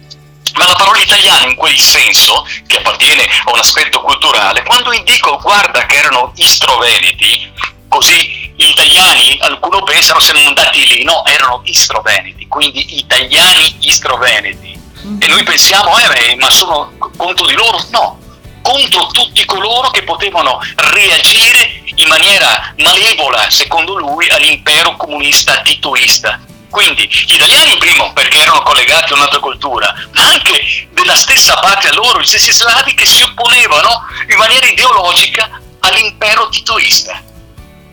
Ma 0.54 0.66
la 0.66 0.74
parola 0.74 0.98
italiano 0.98 1.46
in 1.46 1.56
quel 1.56 1.78
senso, 1.78 2.46
che 2.66 2.76
appartiene 2.76 3.22
a 3.22 3.52
un 3.52 3.58
aspetto 3.58 4.00
culturale, 4.00 4.62
quando 4.62 4.92
indico 4.92 5.38
guarda 5.42 5.86
che 5.86 5.96
erano 5.96 6.32
istro-veneti, 6.36 7.52
così 7.88 8.52
gli 8.56 8.68
italiani, 8.68 9.38
alcuno 9.40 9.82
pensano 9.82 10.20
siano 10.20 10.40
andati 10.40 10.86
lì, 10.86 11.04
no, 11.04 11.24
erano 11.26 11.60
istro-veneti, 11.64 12.46
quindi 12.48 12.98
italiani 12.98 13.76
istro-veneti. 13.80 14.76
E 15.20 15.26
noi 15.28 15.42
pensiamo, 15.44 15.96
eh, 15.98 16.36
ma 16.36 16.50
sono 16.50 16.92
contro 17.16 17.46
di 17.46 17.54
loro? 17.54 17.84
No, 17.90 18.18
contro 18.68 19.06
tutti 19.06 19.46
coloro 19.46 19.90
che 19.90 20.02
potevano 20.02 20.60
reagire 20.74 21.84
in 21.94 22.06
maniera 22.06 22.74
malevola, 22.76 23.48
secondo 23.48 23.96
lui, 23.96 24.28
all'impero 24.28 24.94
comunista 24.96 25.62
titoista. 25.62 26.38
Quindi 26.68 27.08
gli 27.08 27.34
italiani, 27.34 27.78
primo, 27.78 28.12
perché 28.12 28.40
erano 28.40 28.60
collegati 28.60 29.12
a 29.12 29.14
un'altra 29.16 29.40
cultura, 29.40 29.94
ma 30.12 30.26
anche 30.26 30.86
della 30.90 31.14
stessa 31.14 31.58
patria 31.60 31.94
loro, 31.94 32.20
gli 32.20 32.26
stessi 32.26 32.52
slavi 32.52 32.92
che 32.92 33.06
si 33.06 33.22
opponevano 33.22 34.06
in 34.28 34.36
maniera 34.36 34.66
ideologica 34.66 35.48
all'impero 35.80 36.50
titoista. 36.50 37.22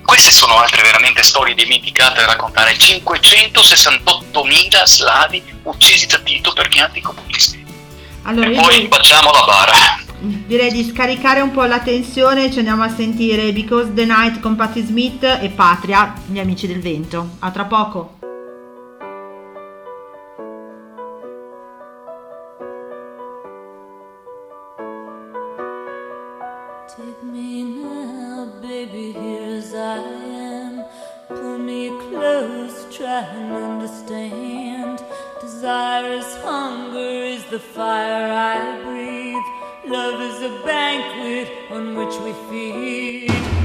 Queste 0.04 0.32
sono 0.32 0.60
altre 0.60 0.84
veramente 0.84 1.24
storie 1.24 1.56
dimenticate 1.56 2.20
da 2.20 2.26
raccontare. 2.26 2.76
568.000 2.76 4.84
slavi 4.84 5.42
uccisi 5.64 6.06
da 6.06 6.20
Tito 6.20 6.52
perché 6.52 6.82
anticomunisti. 6.82 7.65
Allora, 8.28 8.48
e 8.48 8.54
io 8.54 8.62
poi 8.62 8.88
facciamo 8.90 9.30
la 9.32 9.46
bara. 9.46 9.72
direi 10.48 10.72
di 10.72 10.84
scaricare 10.84 11.42
un 11.42 11.52
po' 11.52 11.64
la 11.66 11.80
tensione, 11.80 12.52
ci 12.52 12.58
andiamo 12.58 12.82
a 12.82 12.90
sentire 12.90 13.54
Because 13.54 13.94
the 13.94 14.06
Night 14.06 14.40
con 14.40 14.56
Patti 14.56 14.82
Smith 14.82 15.24
e 15.24 15.52
Patria, 15.54 16.12
gli 16.26 16.40
amici 16.40 16.66
del 16.66 16.82
vento. 16.82 17.36
A 17.40 17.52
tra 17.52 17.66
poco. 17.66 18.18
Take 26.88 27.24
me 27.24 27.64
now, 27.64 28.48
baby, 28.60 29.14
here 29.14 29.58
as 29.58 29.72
I 29.74 30.00
am. 30.34 30.86
Pull 31.28 31.60
me 31.60 31.92
close, 32.10 32.88
try 32.90 33.22
and 33.22 33.52
understand. 33.52 34.65
Desire 35.46 36.14
is 36.14 36.38
hunger, 36.38 36.98
is 36.98 37.46
the 37.52 37.60
fire 37.60 38.32
I 38.34 38.82
breathe. 38.82 39.94
Love 39.94 40.20
is 40.20 40.42
a 40.42 40.50
banquet 40.66 41.70
on 41.70 41.94
which 41.94 42.16
we 42.24 42.34
feed. 42.50 43.65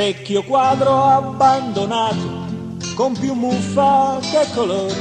Vecchio 0.00 0.42
quadro 0.44 1.04
abbandonato, 1.04 2.46
con 2.94 3.12
più 3.12 3.34
muffa 3.34 4.18
che 4.22 4.46
colore, 4.54 4.96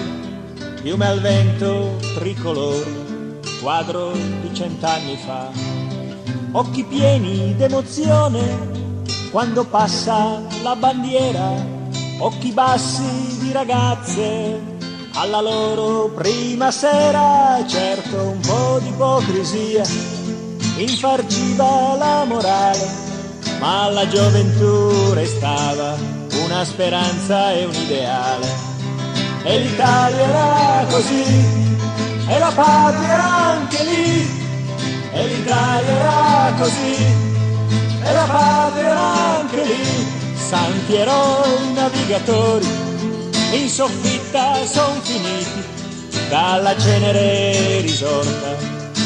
piume 0.82 1.08
al 1.08 1.22
vento 1.22 1.96
tricolore, 2.16 3.40
quadro 3.62 4.12
di 4.12 4.50
cent'anni 4.52 5.16
fa. 5.16 5.52
Occhi 6.52 6.84
pieni 6.84 7.56
d'emozione 7.56 8.42
quando 9.32 9.64
passa 9.64 10.42
la 10.64 10.76
bandiera, 10.76 11.50
occhi 12.18 12.52
bassi 12.52 13.38
di 13.40 13.54
ragazze 13.54 14.60
alla 15.14 15.40
loro 15.40 16.10
prima 16.10 16.72
sera, 16.72 17.64
certo 17.66 18.18
un 18.18 18.40
po' 18.42 18.80
di 18.82 18.90
ipocrisia 18.90 19.84
infarciva 20.76 21.96
la 21.96 22.26
morale, 22.26 23.09
ma 23.60 23.90
la 23.90 24.08
gioventù 24.08 25.14
restava 25.14 25.96
una 26.46 26.64
speranza 26.64 27.54
e 27.54 27.66
un 27.66 27.74
ideale. 27.74 28.48
E 29.44 29.60
l'Italia 29.60 30.20
era 30.20 30.86
così, 30.90 31.24
e 32.28 32.40
la 32.40 32.52
patria 32.54 33.14
era 33.14 33.34
anche 33.52 33.84
lì, 33.84 34.30
e 35.14 35.28
l'Italia 35.28 35.92
era 35.92 36.54
così, 36.58 36.96
e 38.04 38.14
la 38.14 38.24
patria 38.24 38.86
era 38.86 39.38
anche 39.40 39.64
lì. 39.64 40.18
Santi 40.36 40.96
eroi 40.96 41.74
navigatori, 41.74 42.68
in 43.52 43.70
soffitta 43.70 44.66
son 44.66 45.00
finiti, 45.02 45.64
dalla 46.30 46.78
cenere 46.78 47.82
risorta 47.82 48.56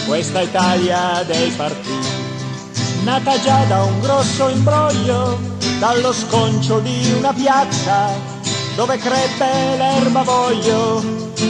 questa 0.05 0.41
Italia 0.41 1.23
dei 1.25 1.49
partiti, 1.51 2.12
nata 3.03 3.39
già 3.39 3.63
da 3.65 3.83
un 3.83 3.99
grosso 3.99 4.47
imbroglio, 4.49 5.37
dallo 5.79 6.13
sconcio 6.13 6.79
di 6.79 7.13
una 7.17 7.33
piazza 7.33 8.09
dove 8.75 8.97
crebbe 8.97 9.75
l'erba 9.77 10.23
voglio, 10.23 11.03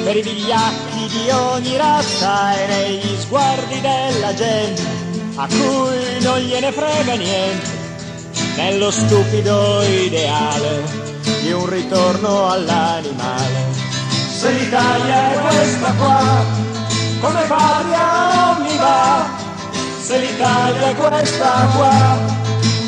per 0.03 0.17
i 0.17 0.21
vigliacchi 0.21 1.07
di 1.07 1.29
ogni 1.29 1.77
razza 1.77 2.53
e 2.53 2.67
negli 2.67 3.19
sguardi 3.19 3.79
della 3.79 4.33
gente, 4.33 4.81
a 5.35 5.47
cui 5.47 6.21
non 6.21 6.39
gliene 6.39 6.71
frega 6.71 7.13
niente, 7.13 7.69
nello 8.57 8.91
stupido 8.91 9.83
ideale 9.83 10.83
di 11.41 11.51
un 11.51 11.69
ritorno 11.69 12.49
all'animale. 12.49 13.71
Se 14.27 14.51
l'Italia 14.51 15.31
è 15.31 15.39
questa 15.39 15.93
qua, 15.93 16.43
come 17.21 17.41
patria 17.43 18.33
non 18.33 18.61
mi 18.63 18.77
va, 18.77 19.42
se 20.03 20.19
l'Italia 20.19 20.89
è 20.89 20.95
questa 20.95 21.65
qua, 21.73 22.17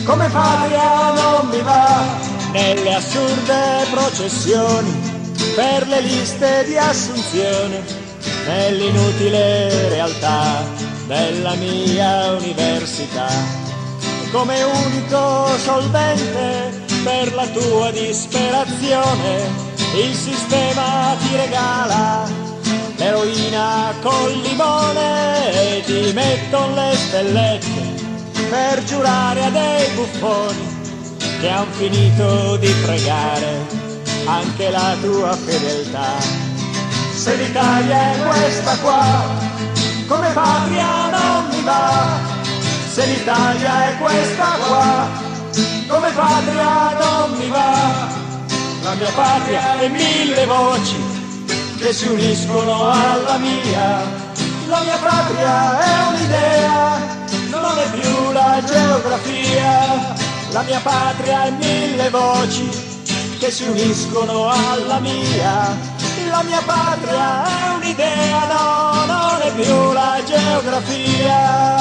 come 0.03 0.27
patria 0.27 1.13
non 1.13 1.47
mi 1.47 1.61
va, 1.61 2.03
nelle 2.51 2.93
assurde 2.93 3.85
processioni, 3.89 4.91
per 5.55 5.87
le 5.87 6.01
liste 6.01 6.65
di 6.65 6.77
assunzione, 6.77 7.81
nell'inutile 8.47 9.87
realtà 9.87 10.61
della 11.07 11.53
mia 11.55 12.33
università, 12.33 13.29
come 14.33 14.61
unico 14.63 15.57
solvente 15.57 16.83
per 17.05 17.33
la 17.33 17.47
tua 17.47 17.91
disperazione, 17.91 19.49
il 19.95 20.13
sistema 20.13 21.15
ti 21.21 21.33
regala 21.37 22.44
l'eroina 22.97 23.93
col 24.01 24.31
limone 24.41 25.51
e 25.51 25.83
ti 25.85 26.11
metton 26.13 26.73
le 26.73 26.95
stellette 26.95 28.03
per 28.49 28.83
giurare 28.83 29.43
a 29.43 29.49
dei 29.49 29.89
buffoni 29.95 30.73
che 31.39 31.49
han 31.49 31.67
finito 31.71 32.57
di 32.57 32.73
pregare 32.83 33.65
anche 34.25 34.69
la 34.69 34.95
tua 35.01 35.35
fedeltà. 35.35 36.17
Se 37.13 37.35
l'Italia 37.35 38.11
è 38.11 38.17
questa 38.27 38.77
qua, 38.77 39.23
come 40.07 40.29
patria 40.31 41.09
non 41.09 41.47
mi 41.49 41.61
va. 41.63 42.33
Se 42.91 43.05
l'Italia 43.05 43.89
è 43.89 43.97
questa 43.97 44.57
qua, 44.67 45.07
come 45.87 46.09
patria 46.11 46.97
non 46.97 47.37
mi 47.37 47.49
va. 47.49 48.23
La 48.83 48.93
mia 48.93 49.11
patria 49.15 49.79
è 49.79 49.87
mille 49.89 50.45
voci 50.45 51.14
che 51.85 51.93
si 51.93 52.07
uniscono 52.07 52.89
alla 52.89 53.37
mia. 53.37 54.01
La 54.65 54.81
mia 54.81 54.97
patria 54.97 55.79
è 55.79 56.07
un'idea, 56.07 56.97
non 57.51 57.77
è 57.77 57.87
più 57.91 58.31
la 58.31 58.59
geografia. 58.65 60.15
La 60.49 60.63
mia 60.63 60.79
patria 60.79 61.43
è 61.43 61.51
mille 61.51 62.09
voci 62.09 62.67
che 63.37 63.51
si 63.51 63.67
uniscono 63.67 64.49
alla 64.49 64.97
mia. 64.99 65.77
La 66.31 66.41
mia 66.41 66.61
patria 66.65 67.45
è 67.45 67.75
un'idea, 67.75 68.47
no, 68.47 69.05
non 69.05 69.41
è 69.43 69.51
più 69.53 69.91
la 69.91 70.17
geografia. 70.25 71.75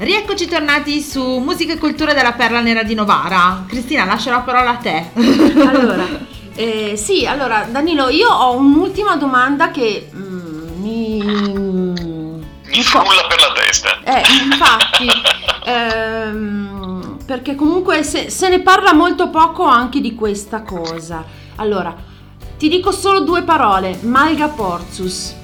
Rieccoci 0.00 0.46
tornati 0.46 1.00
su 1.00 1.20
Musica 1.38 1.72
e 1.72 1.78
Cultura 1.78 2.12
della 2.14 2.30
Perla 2.30 2.60
Nera 2.60 2.84
di 2.84 2.94
Novara. 2.94 3.64
Cristina, 3.66 4.04
lascio 4.04 4.30
la 4.30 4.42
parola 4.42 4.70
a 4.70 4.76
te. 4.76 5.10
allora, 5.66 6.06
eh, 6.54 6.96
sì, 6.96 7.26
allora 7.26 7.66
Danilo, 7.68 8.08
io 8.08 8.28
ho 8.28 8.54
un'ultima 8.56 9.16
domanda 9.16 9.72
che 9.72 10.08
mm, 10.14 10.80
mi... 10.80 11.18
Mi 11.20 12.82
frulla 12.84 13.26
per 13.26 13.40
la 13.40 13.52
testa. 13.52 13.98
Eh, 14.04 14.22
infatti, 14.44 15.08
ehm, 15.66 17.16
perché 17.26 17.56
comunque 17.56 18.04
se, 18.04 18.30
se 18.30 18.48
ne 18.48 18.60
parla 18.60 18.94
molto 18.94 19.30
poco 19.30 19.64
anche 19.64 20.00
di 20.00 20.14
questa 20.14 20.62
cosa. 20.62 21.24
Allora, 21.56 21.92
ti 22.56 22.68
dico 22.68 22.92
solo 22.92 23.22
due 23.22 23.42
parole, 23.42 23.98
Malga 24.02 24.46
Porzus. 24.46 25.34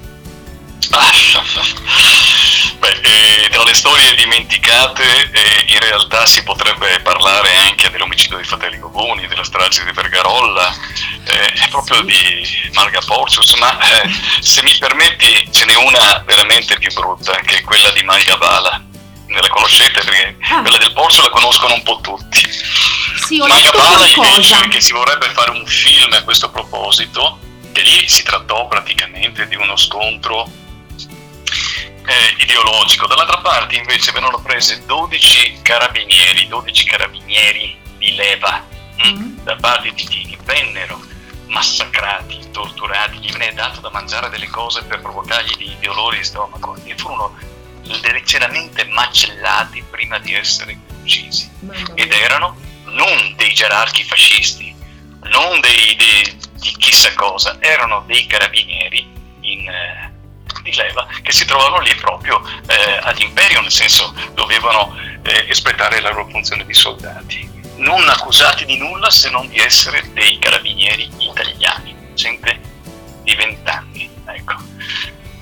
Tra 3.55 3.63
le 3.63 3.73
storie 3.73 4.15
dimenticate 4.15 5.29
eh, 5.31 5.65
in 5.67 5.79
realtà 5.79 6.25
si 6.25 6.43
potrebbe 6.43 6.99
parlare 7.01 7.55
anche 7.55 7.89
dell'omicidio 7.89 8.35
dei 8.35 8.45
fratelli 8.45 8.79
Gogoni, 8.79 9.27
della 9.27 9.43
strage 9.43 9.85
di 9.85 9.91
Vergarolla, 9.91 10.75
eh, 11.23 11.67
proprio 11.69 12.01
di 12.01 12.69
Marga 12.73 12.99
Porcius, 13.05 13.53
ma 13.53 13.79
eh, 13.79 14.09
se 14.41 14.61
mi 14.63 14.75
permetti 14.77 15.47
ce 15.51 15.65
n'è 15.65 15.75
una 15.75 16.23
veramente 16.25 16.77
più 16.77 16.91
brutta, 16.93 17.33
che 17.45 17.57
è 17.57 17.63
quella 17.63 17.91
di 17.91 18.03
Maria 18.03 18.35
Bala. 18.37 18.83
Ne 19.27 19.41
la 19.41 19.47
conoscete 19.49 20.03
perché 20.03 20.37
ah. 20.49 20.61
quella 20.61 20.77
del 20.77 20.91
Porcio 20.91 21.21
la 21.21 21.29
conoscono 21.29 21.75
un 21.75 21.83
po' 21.83 21.99
tutti. 22.01 22.47
Sì, 23.25 23.39
ho 23.39 23.47
Maria 23.47 23.71
Bala 23.71 24.05
invece 24.07 24.67
che 24.67 24.81
si 24.81 24.91
vorrebbe 24.91 25.29
fare 25.29 25.51
un 25.51 25.65
film 25.65 26.11
a 26.13 26.23
questo 26.23 26.49
proposito, 26.49 27.39
che 27.71 27.81
lì 27.81 28.07
si 28.09 28.23
trattò 28.23 28.67
praticamente 28.67 29.47
di 29.47 29.55
uno 29.55 29.77
scontro 29.77 30.63
eh, 32.05 32.35
ideologico. 32.37 33.07
Dall'altra 33.07 33.37
parte 33.37 33.75
invece 33.75 34.11
vennero 34.11 34.39
prese 34.39 34.85
12 34.85 35.59
carabinieri, 35.61 36.47
12 36.47 36.85
carabinieri 36.85 37.77
di 37.97 38.15
leva 38.15 38.63
mm. 39.05 39.17
mm. 39.17 39.37
da 39.43 39.55
parte 39.55 39.93
di 39.93 40.05
Tini, 40.05 40.37
vennero 40.43 40.99
massacrati, 41.47 42.51
torturati, 42.51 43.17
gli 43.17 43.31
venne 43.31 43.53
dato 43.53 43.79
da 43.79 43.89
mangiare 43.91 44.29
delle 44.29 44.47
cose 44.47 44.83
per 44.83 45.01
provocargli 45.01 45.55
dei 45.57 45.77
dolori 45.79 46.17
di 46.17 46.23
stomaco 46.23 46.75
e 46.83 46.95
furono 46.97 47.37
leggermente 47.83 48.85
macellati 48.85 49.83
prima 49.89 50.17
di 50.19 50.33
essere 50.33 50.77
uccisi. 51.01 51.49
Ed 51.93 52.11
erano 52.11 52.57
non 52.85 53.33
dei 53.35 53.53
gerarchi 53.53 54.03
fascisti, 54.03 54.73
non 55.23 55.59
dei, 55.59 55.95
dei, 55.95 56.37
di 56.53 56.75
chissà 56.77 57.13
cosa, 57.13 57.57
erano 57.59 58.03
dei 58.05 58.25
carabinieri 58.25 59.07
in, 59.41 59.69
di 60.61 60.73
leva 60.73 61.07
che 61.21 61.31
si 61.31 61.45
trovavano 61.45 61.79
lì 61.79 61.93
proprio 61.95 62.41
eh, 62.67 62.99
all'imperio, 63.01 63.61
nel 63.61 63.71
senso 63.71 64.13
dovevano 64.33 64.95
eh, 65.23 65.45
espletare 65.49 65.99
la 66.01 66.09
loro 66.09 66.27
funzione 66.29 66.65
di 66.65 66.73
soldati, 66.73 67.49
non 67.77 68.07
accusati 68.07 68.65
di 68.65 68.77
nulla 68.77 69.09
se 69.09 69.29
non 69.29 69.47
di 69.47 69.59
essere 69.59 70.11
dei 70.13 70.39
carabinieri 70.39 71.09
italiani, 71.19 71.95
gente 72.13 72.59
di 73.23 73.35
vent'anni. 73.35 74.09
Ecco. 74.25 74.55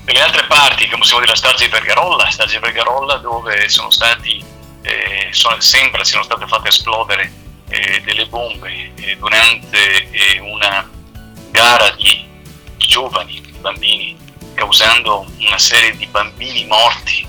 Nelle 0.04 0.20
altre 0.20 0.44
parti, 0.46 0.84
come 0.86 0.98
possiamo 0.98 1.20
dire, 1.20 1.32
la 1.32 1.38
strage 1.38 1.64
di 1.64 1.70
Vergarolla, 1.70 2.30
strage 2.30 2.58
di 2.58 2.60
Vergarolla 2.60 3.16
dove 3.16 3.68
sono 3.68 3.90
stati, 3.90 4.42
eh, 4.82 5.28
sono, 5.30 5.58
sembra 5.60 6.04
siano 6.04 6.24
state 6.24 6.46
fatte 6.46 6.68
esplodere 6.68 7.32
eh, 7.68 8.02
delle 8.04 8.26
bombe 8.26 8.92
eh, 8.94 9.16
durante 9.16 10.10
eh, 10.10 10.40
una 10.40 10.88
gara 11.50 11.90
di 11.90 12.26
giovani, 12.76 13.40
bambini 13.60 14.23
causando 14.54 15.26
una 15.38 15.58
serie 15.58 15.96
di 15.96 16.06
bambini 16.06 16.64
morti. 16.66 17.26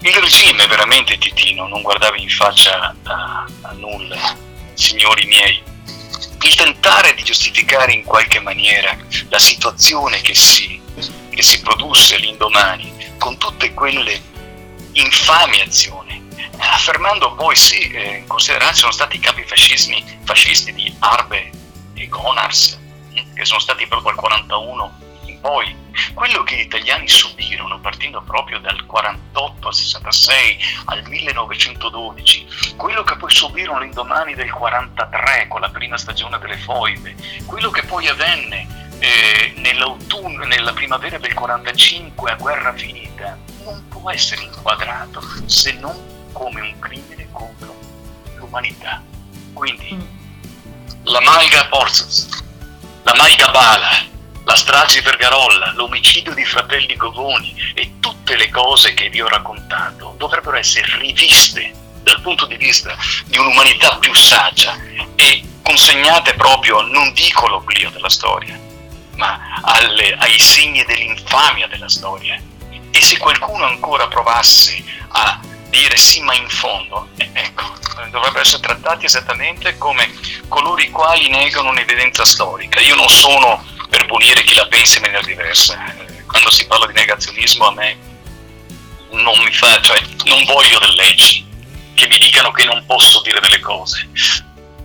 Il 0.00 0.14
regime 0.14 0.66
veramente 0.66 1.16
Titino 1.16 1.66
non 1.66 1.80
guardava 1.80 2.16
in 2.16 2.28
faccia 2.28 2.94
a, 3.04 3.46
a 3.62 3.72
nulla, 3.72 4.36
signori 4.74 5.26
miei. 5.26 5.62
il 6.42 6.54
tentare 6.54 7.14
di 7.14 7.22
giustificare 7.22 7.92
in 7.92 8.04
qualche 8.04 8.40
maniera 8.40 8.96
la 9.30 9.38
situazione 9.38 10.20
che 10.20 10.34
si, 10.34 10.78
che 11.30 11.42
si 11.42 11.62
produsse 11.62 12.18
l'indomani 12.18 12.92
con 13.18 13.38
tutte 13.38 13.72
quelle 13.72 14.20
infami 14.92 15.60
azioni, 15.60 16.22
affermando 16.58 17.34
poi 17.34 17.56
sì, 17.56 17.78
eh, 17.78 18.16
in 18.18 18.26
considerazione 18.26 18.76
sono 18.76 18.92
stati 18.92 19.16
i 19.16 19.20
capi 19.20 19.44
fascisti 19.44 20.72
di 20.74 20.94
Arbe 20.98 21.50
e 21.94 22.08
Gonars, 22.08 22.78
che 23.34 23.44
sono 23.44 23.60
stati 23.60 23.86
proprio 23.86 24.10
al 24.10 24.16
41 24.16 25.03
in 25.44 25.50
poi, 25.50 25.76
quello 26.14 26.42
che 26.42 26.56
gli 26.56 26.60
italiani 26.60 27.06
subirono 27.06 27.78
partendo 27.78 28.22
proprio 28.22 28.58
dal 28.60 28.86
48 28.86 29.68
al 29.68 29.74
66 29.74 30.58
al 30.86 31.06
1912, 31.06 32.46
quello 32.76 33.04
che 33.04 33.16
poi 33.16 33.30
subirono 33.30 33.80
l'indomani 33.80 34.34
del 34.34 34.50
43 34.50 35.46
con 35.48 35.60
la 35.60 35.68
prima 35.68 35.98
stagione 35.98 36.38
delle 36.38 36.56
foibe, 36.56 37.14
quello 37.44 37.70
che 37.70 37.82
poi 37.82 38.08
avvenne 38.08 38.96
eh, 38.98 39.52
nell'autunno, 39.56 40.44
nella 40.44 40.72
primavera 40.72 41.18
del 41.18 41.34
45 41.34 42.30
a 42.30 42.36
guerra 42.36 42.72
finita, 42.72 43.36
non 43.64 43.86
può 43.88 44.10
essere 44.10 44.42
inquadrato 44.42 45.20
se 45.44 45.72
non 45.72 46.30
come 46.32 46.60
un 46.62 46.78
crimine 46.78 47.28
contro 47.30 47.76
l'umanità. 48.36 49.02
Quindi 49.52 49.96
la 51.02 51.20
Malga 51.20 51.66
Porzos, 51.66 52.42
la 53.02 53.14
Malga 53.14 53.50
Bala, 53.50 54.12
la 54.44 54.56
strage 54.56 55.00
di 55.00 55.04
Vergarolla, 55.04 55.72
l'omicidio 55.72 56.34
di 56.34 56.44
fratelli 56.44 56.96
Govoni 56.96 57.54
e 57.74 57.94
tutte 58.00 58.36
le 58.36 58.50
cose 58.50 58.94
che 58.94 59.08
vi 59.08 59.20
ho 59.20 59.28
raccontato 59.28 60.14
dovrebbero 60.18 60.56
essere 60.56 60.98
riviste 60.98 61.72
dal 62.02 62.20
punto 62.20 62.46
di 62.46 62.56
vista 62.56 62.94
di 63.24 63.38
un'umanità 63.38 63.96
più 63.96 64.14
saggia 64.14 64.76
e 65.16 65.42
consegnate 65.62 66.34
proprio, 66.34 66.82
non 66.82 67.12
dico 67.14 67.48
l'oblio 67.48 67.90
della 67.90 68.10
storia, 68.10 68.58
ma 69.16 69.60
alle- 69.62 70.14
ai 70.18 70.38
segni 70.38 70.84
dell'infamia 70.84 71.66
della 71.66 71.88
storia. 71.88 72.38
E 72.90 73.00
se 73.00 73.16
qualcuno 73.16 73.64
ancora 73.64 74.06
provasse 74.06 74.84
a 75.08 75.40
dire 75.74 75.96
sì, 75.96 76.20
ma 76.20 76.34
in 76.34 76.48
fondo, 76.48 77.08
eh, 77.16 77.28
ecco, 77.32 77.74
dovrebbero 78.10 78.40
essere 78.40 78.62
trattati 78.62 79.06
esattamente 79.06 79.76
come 79.76 80.08
coloro 80.46 80.80
i 80.80 80.90
quali 80.90 81.28
negano 81.28 81.70
un'evidenza 81.70 82.24
storica. 82.24 82.80
Io 82.80 82.94
non 82.94 83.08
sono 83.08 83.64
per 83.88 84.06
punire 84.06 84.42
chi 84.44 84.54
la 84.54 84.66
pensa 84.66 84.96
in 84.96 85.02
maniera 85.02 85.24
diversa. 85.24 85.94
Eh, 85.96 86.24
Quando 86.26 86.50
si 86.50 86.66
parla 86.66 86.86
di 86.86 86.92
negazionismo 86.92 87.66
a 87.66 87.72
me 87.72 87.96
non 89.10 89.38
mi 89.42 89.52
fa, 89.52 89.80
cioè 89.80 90.00
non 90.24 90.44
voglio 90.44 90.78
delle 90.78 90.94
leggi 90.94 91.44
che 91.94 92.06
mi 92.06 92.18
dicano 92.18 92.50
che 92.52 92.64
non 92.64 92.84
posso 92.86 93.20
dire 93.22 93.40
delle 93.40 93.60
cose. 93.60 94.08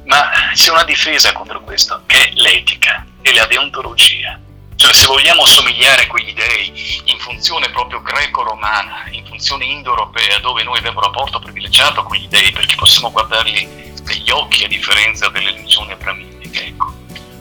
Ma 0.05 0.29
c'è 0.53 0.71
una 0.71 0.83
difesa 0.83 1.31
contro 1.33 1.61
questo, 1.61 2.01
che 2.07 2.29
è 2.29 2.31
l'etica 2.33 3.05
e 3.21 3.33
la 3.33 3.45
deontologia. 3.45 4.39
Cioè 4.79 4.93
se 4.93 5.07
vogliamo 5.07 5.45
somigliare 5.45 6.03
a 6.03 6.07
quegli 6.07 6.33
dei 6.33 7.01
in 7.11 7.19
funzione 7.19 7.69
proprio 7.69 8.01
greco-romana, 8.01 9.09
in 9.11 9.25
funzione 9.25 9.65
indo-europea, 9.65 10.39
dove 10.39 10.63
noi 10.63 10.77
abbiamo 10.77 10.99
un 10.99 11.03
rapporto 11.03 11.37
privilegiato 11.37 12.01
con 12.03 12.15
gli 12.15 12.29
dei 12.29 12.53
perché 12.53 12.75
possiamo 12.75 13.11
guardarli 13.11 13.67
negli 14.05 14.29
occhi 14.29 14.63
a 14.63 14.69
differenza 14.69 15.27
delle 15.27 15.51
religioni 15.51 15.91
abramitiche, 15.91 16.67
ecco. 16.67 16.93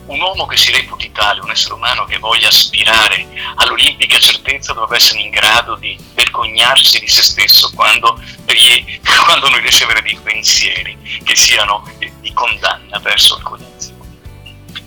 Un 0.07 0.21
uomo 0.21 0.47
che 0.47 0.57
si 0.57 0.73
reputi 0.73 1.13
tale, 1.13 1.41
un 1.41 1.53
essere 1.53 1.75
umano 1.75 2.07
che 2.07 2.19
voglia 2.19 2.49
aspirare 2.49 3.25
all'olimpica 3.55 4.19
certezza 4.19 4.73
dovrebbe 4.73 4.97
essere 4.97 5.21
in 5.21 5.31
grado 5.31 5.77
di 5.77 5.97
vergognarsi 6.15 6.99
di 6.99 7.07
se 7.07 7.23
stesso 7.23 7.71
quando, 7.73 8.21
quando 9.25 9.49
non 9.49 9.61
riesce 9.61 9.85
ad 9.85 9.91
avere 9.91 10.05
dei 10.05 10.19
pensieri 10.21 11.21
che 11.23 11.37
siano 11.37 11.89
di 11.99 12.33
condanna 12.33 12.99
verso 12.99 13.37
alcuni 13.37 13.63
anziani. 13.63 13.98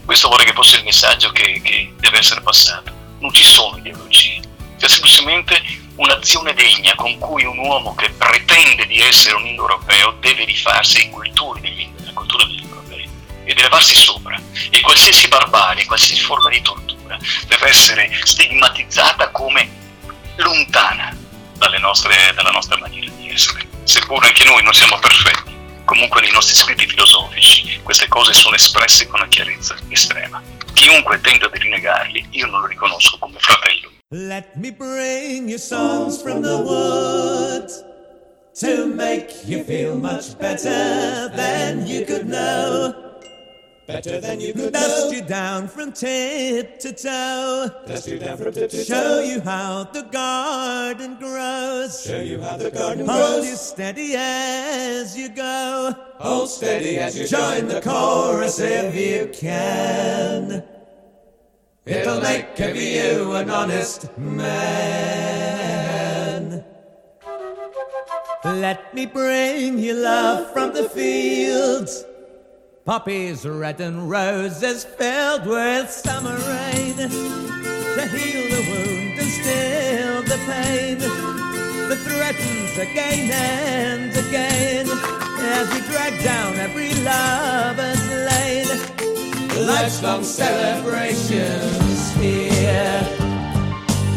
Questo 0.05 0.29
vorrei 0.29 0.45
che 0.45 0.53
fosse 0.53 0.77
il 0.77 0.83
messaggio 0.83 1.31
che, 1.31 1.61
che 1.63 1.93
deve 1.97 2.17
essere 2.19 2.41
passato. 2.41 2.91
Non 3.19 3.31
ci 3.33 3.43
sono 3.43 3.77
ideologie, 3.77 4.39
c'è 4.77 4.87
semplicemente 4.87 5.61
un'azione 5.95 6.53
degna 6.53 6.95
con 6.95 7.17
cui 7.19 7.43
un 7.43 7.59
uomo 7.59 7.93
che 7.95 8.09
pretende 8.09 8.87
di 8.87 8.99
essere 8.99 9.35
un 9.35 9.45
indoeuropeo 9.45 10.17
deve 10.19 10.45
rifarsi 10.45 11.01
ai 11.01 11.09
culturi 11.09 11.61
degli 11.61 11.89
alla 12.01 12.13
cultura 12.13 12.45
degli 12.45 12.63
europei 12.63 13.03
e 13.43 13.47
deve 13.53 13.61
levarsi 13.61 13.95
sopra. 13.95 14.41
E 14.69 14.81
qualsiasi 14.81 15.27
barbarie, 15.27 15.85
qualsiasi 15.85 16.21
forma 16.21 16.49
di 16.49 16.61
tortura 16.61 17.17
deve 17.47 17.67
essere 17.67 18.11
stigmatizzata 18.23 19.29
come 19.29 19.69
lontana 20.37 21.15
nostre- 21.81 22.33
dalla 22.33 22.51
nostra 22.51 22.77
maniera 22.77 23.11
di 23.17 23.29
essere. 23.29 23.67
Seppur 23.83 24.23
anche 24.23 24.43
noi 24.45 24.63
non 24.63 24.73
siamo 24.73 24.97
perfetti, 24.99 25.51
comunque 25.91 26.21
nei 26.21 26.31
nostri 26.31 26.55
scritti 26.55 26.87
filosofici 26.87 27.77
queste 27.83 28.07
cose 28.07 28.31
sono 28.31 28.55
espresse 28.55 29.07
con 29.07 29.19
una 29.19 29.27
chiarezza 29.27 29.75
estrema. 29.89 30.41
Chiunque 30.71 31.19
tenta 31.19 31.49
di 31.49 31.59
rinegarli, 31.59 32.27
io 32.29 32.47
non 32.47 32.61
lo 32.61 32.67
riconosco 32.67 33.17
come 33.19 33.37
fratello. 33.37 33.91
Let 34.07 34.55
me 34.55 34.71
bring 34.71 35.49
you 35.49 35.57
songs 35.57 36.21
from 36.21 36.43
the 36.43 36.55
woods 36.55 37.83
to 38.61 38.87
make 38.87 39.33
you 39.45 39.65
feel 39.65 39.97
much 39.97 40.37
better 40.37 41.29
than 41.35 41.85
you 41.85 42.05
could 42.05 42.25
know. 42.25 43.10
Better 43.91 44.21
than 44.21 44.39
you 44.39 44.53
could 44.53 44.71
Dust 44.73 45.11
know. 45.11 45.17
you 45.17 45.21
down 45.23 45.67
from 45.67 45.91
tip 45.91 46.79
to 46.79 46.93
toe. 46.93 47.69
Dust 47.85 48.07
you 48.07 48.19
down 48.19 48.37
from 48.37 48.53
tip 48.53 48.69
to 48.71 48.77
toe. 48.77 48.83
Show 48.83 49.19
you 49.21 49.41
how 49.41 49.83
the 49.83 50.03
garden 50.03 51.15
grows. 51.19 52.01
Show 52.01 52.21
you 52.21 52.39
how 52.41 52.55
the 52.57 52.71
garden 52.71 53.05
Hold 53.05 53.19
grows. 53.41 53.49
you 53.49 53.55
steady 53.57 54.13
as 54.15 55.17
you 55.17 55.27
go. 55.29 55.93
Hold 56.19 56.49
steady 56.49 56.97
as 56.99 57.17
you 57.17 57.27
join 57.27 57.67
the 57.67 57.81
chorus 57.81 58.59
if 58.59 58.95
you 58.95 59.27
can. 59.33 60.63
It'll 61.85 62.21
make 62.21 62.57
of 62.59 62.75
you 62.75 63.33
an 63.33 63.49
honest 63.49 64.15
man. 64.17 64.51
Let 68.45 68.93
me 68.93 69.05
bring 69.05 69.79
you 69.79 69.93
love 69.95 70.51
from 70.53 70.73
the 70.73 70.87
fields. 70.89 72.05
Poppies 72.83 73.45
red 73.45 73.79
and 73.79 74.09
roses 74.09 74.83
filled 74.83 75.45
with 75.45 75.91
summer 75.91 76.35
rain 76.35 76.95
to 76.95 78.07
heal 78.07 78.49
the 78.49 78.65
wound 78.71 79.19
and 79.19 79.29
still 79.29 80.23
the 80.23 80.39
pain 80.47 80.97
that 80.97 81.99
threatens 81.99 82.77
again 82.79 83.29
and 83.31 84.17
again 84.17 84.87
as 84.89 85.71
we 85.71 85.81
drag 85.91 86.23
down 86.23 86.55
every 86.55 86.95
lover's 87.03 88.07
lane. 88.09 88.67
Life's 89.67 90.01
long 90.01 90.23
celebrations 90.23 92.15
here. 92.15 93.07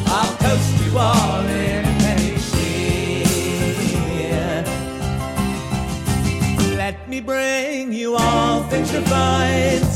I'll 0.06 0.36
toast 0.38 0.84
you 0.86 0.98
all 0.98 1.44
in 1.44 1.93
me 7.14 7.20
bring 7.20 7.92
you 7.92 8.16
all 8.16 8.62
things 8.70 8.92
refined. 8.92 9.92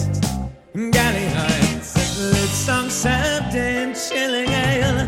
Galley 0.93 1.27
nights, 1.43 1.91
lit 2.33 2.53
served 2.91 3.55
in 3.55 3.93
chilling 3.95 4.51
ale. 4.69 5.01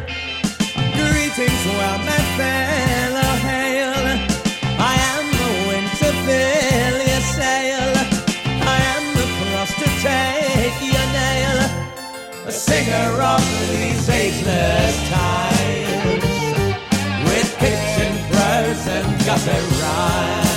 Greetings, 0.98 1.62
well, 1.78 1.98
my 2.11 2.22
fellow 2.38 3.32
hail. 3.48 4.02
I 4.90 4.94
am 5.12 5.24
the 6.00 6.11
fill 6.26 6.96
your 7.11 7.24
sail. 7.38 7.92
I 8.74 8.78
am 8.94 9.04
the 9.18 9.26
cross 9.38 9.72
to 9.82 9.88
take 10.08 10.78
your 10.94 11.08
nail. 11.20 11.58
A 12.46 12.52
singer 12.52 13.11
of 13.34 13.44
these 13.70 14.08
ageless 14.08 14.96
times. 15.14 16.24
With 17.26 17.50
pitch 17.62 17.92
and 18.06 18.16
prose 18.30 18.84
and 18.96 19.08
gutter 19.24 19.62
rhymes. 19.82 20.49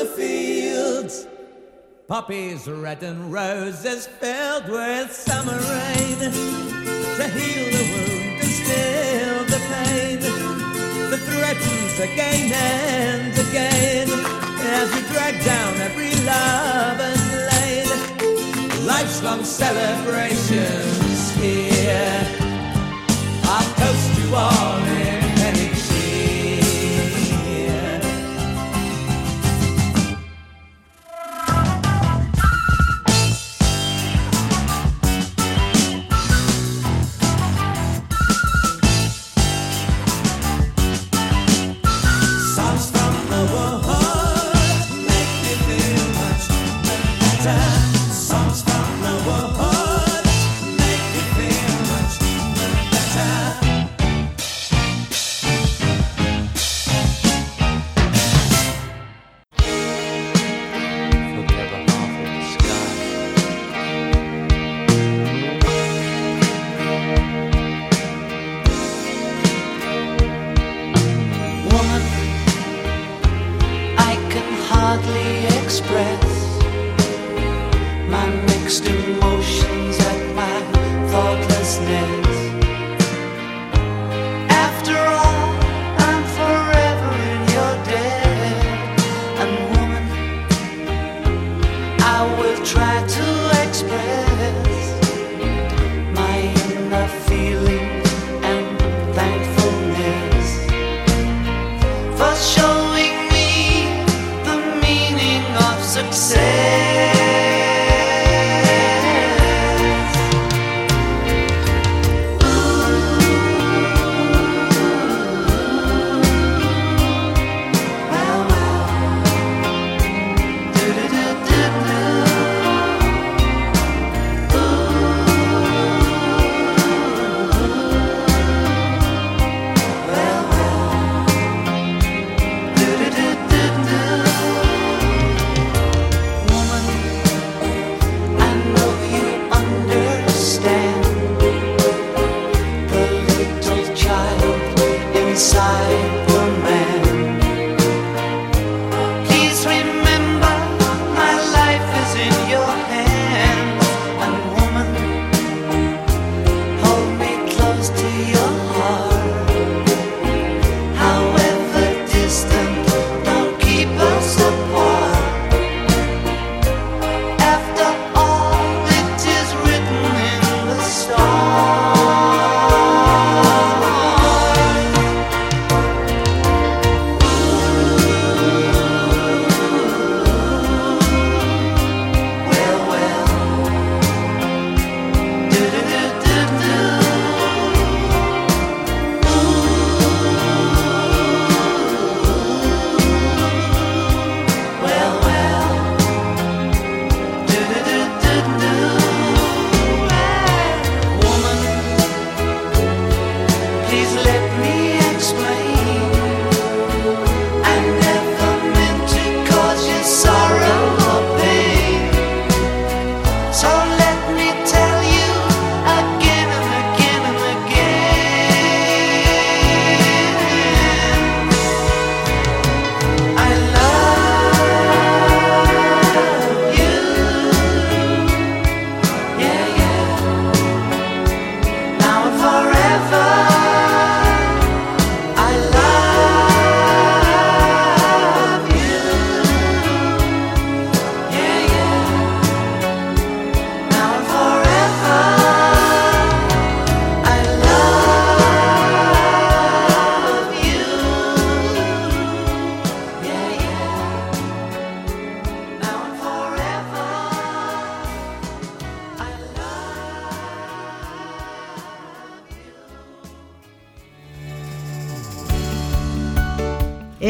the 0.00 0.06
fields. 0.06 1.26
Poppies 2.08 2.66
red 2.66 3.02
and 3.02 3.30
roses 3.30 4.06
filled 4.06 4.68
with 4.68 5.12
summer 5.12 5.58
rain 5.74 6.18
to 7.18 7.28
heal 7.36 7.66
the 7.76 7.84
wound 7.92 8.40
and 8.40 8.52
still 8.60 9.44
the 9.54 9.60
pain 9.72 10.18
that 11.10 11.20
threatens 11.28 11.96
again 12.00 12.50
and 12.50 13.32
again 13.46 14.08
as 14.78 14.88
we 14.94 15.00
drag 15.12 15.34
down 15.44 15.76
every 15.88 16.14
love 16.24 16.98
and 17.10 17.22
lane. 17.50 18.86
Life's 18.86 19.22
long 19.22 19.44
celebrations 19.44 21.30
here. 21.36 22.24
I'll 23.44 23.74
toast 23.74 24.18
you 24.18 24.34
on. 24.34 24.89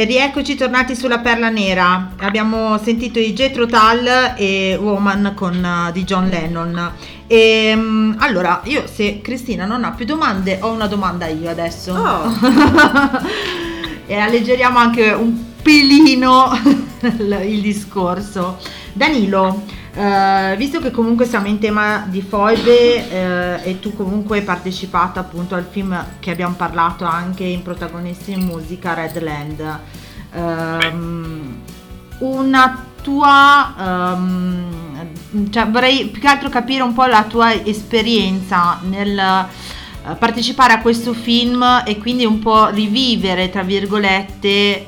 E 0.00 0.04
rieccoci 0.04 0.54
tornati 0.54 0.96
sulla 0.96 1.18
Perla 1.18 1.50
Nera. 1.50 2.12
Abbiamo 2.20 2.78
sentito 2.78 3.18
i 3.18 3.34
Jetro 3.34 3.66
Tal 3.66 4.32
e 4.34 4.74
Woman 4.80 5.32
con, 5.34 5.62
uh, 5.62 5.92
di 5.92 6.04
John 6.04 6.26
Lennon. 6.26 6.92
E, 7.26 7.74
um, 7.76 8.16
allora, 8.18 8.62
io 8.64 8.86
se 8.90 9.20
Cristina 9.20 9.66
non 9.66 9.84
ha 9.84 9.90
più 9.90 10.06
domande, 10.06 10.56
ho 10.62 10.70
una 10.70 10.86
domanda 10.86 11.26
io 11.26 11.50
adesso. 11.50 11.92
Oh. 11.92 12.32
e 14.06 14.16
alleggeriamo 14.16 14.78
anche 14.78 15.10
un 15.10 15.38
pelino 15.60 16.50
il 17.44 17.60
discorso. 17.60 18.56
Danilo, 18.94 19.64
eh, 19.92 20.54
visto 20.56 20.78
che 20.78 20.92
comunque 20.92 21.26
siamo 21.26 21.48
in 21.48 21.58
tema 21.58 22.06
di 22.08 22.22
foibe 22.22 23.10
eh, 23.10 23.70
e 23.70 23.80
tu 23.80 23.94
comunque 23.94 24.38
hai 24.38 24.44
partecipato 24.44 25.18
appunto 25.18 25.56
al 25.56 25.66
film 25.68 25.98
che 26.20 26.30
abbiamo 26.30 26.54
parlato 26.54 27.04
anche 27.04 27.42
in 27.42 27.62
protagonisti 27.62 28.30
in 28.32 28.42
musica 28.42 28.94
Redland, 28.94 29.78
ehm, 30.32 31.56
una 32.18 32.84
tua 33.02 33.74
ehm, 33.78 35.48
cioè 35.50 35.66
vorrei 35.68 36.06
più 36.06 36.20
che 36.20 36.28
altro 36.28 36.48
capire 36.48 36.82
un 36.82 36.92
po' 36.92 37.06
la 37.06 37.24
tua 37.24 37.52
esperienza 37.52 38.78
nel 38.82 39.18
eh, 39.18 40.14
partecipare 40.14 40.72
a 40.74 40.80
questo 40.80 41.12
film 41.14 41.82
e 41.84 41.98
quindi 41.98 42.24
un 42.24 42.38
po' 42.38 42.68
rivivere 42.68 43.50
tra 43.50 43.62
virgolette 43.62 44.86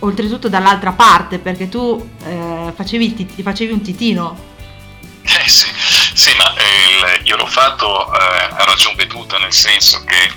oltretutto 0.00 0.48
dall'altra 0.48 0.92
parte 0.92 1.38
perché 1.38 1.68
tu 1.68 2.08
facevi, 2.82 3.14
tit- 3.14 3.42
facevi 3.42 3.72
un 3.72 3.82
titino 3.82 4.50
Eh 5.22 5.48
sì, 5.48 5.70
sì, 6.14 6.36
ma 6.36 6.52
eh, 6.56 7.20
io 7.22 7.36
l'ho 7.36 7.46
fatto 7.46 8.12
eh, 8.12 8.18
a 8.18 8.64
ragion 8.64 8.94
veduta, 8.96 9.38
nel 9.38 9.52
senso 9.52 10.02
che 10.04 10.30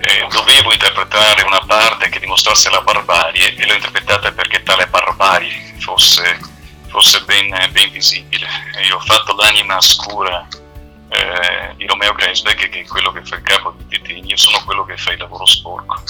eh, 0.00 0.26
dovevo 0.30 0.72
interpretare 0.72 1.42
una 1.42 1.60
parte 1.60 2.08
che 2.08 2.18
dimostrasse 2.18 2.68
la 2.70 2.80
barbarie 2.80 3.54
e 3.54 3.66
l'ho 3.66 3.74
interpretata 3.74 4.32
perché 4.32 4.62
tale 4.64 4.88
barbarie 4.88 5.74
fosse, 5.78 6.40
fosse 6.88 7.20
ben, 7.22 7.54
ben 7.70 7.90
visibile. 7.92 8.48
E 8.74 8.86
io 8.86 8.96
ho 8.96 9.00
fatto 9.00 9.34
l'anima 9.36 9.80
scura 9.80 10.46
eh, 11.08 11.74
di 11.76 11.86
Romeo 11.86 12.12
Gresbeck, 12.12 12.68
che 12.68 12.80
è 12.80 12.86
quello 12.86 13.12
che 13.12 13.24
fa 13.24 13.36
il 13.36 13.42
capo 13.42 13.74
di 13.76 13.84
Titini, 13.86 14.30
io 14.30 14.36
sono 14.36 14.62
quello 14.64 14.84
che 14.84 14.96
fa 14.96 15.12
il 15.12 15.18
lavoro 15.18 15.46
sporco. 15.46 16.02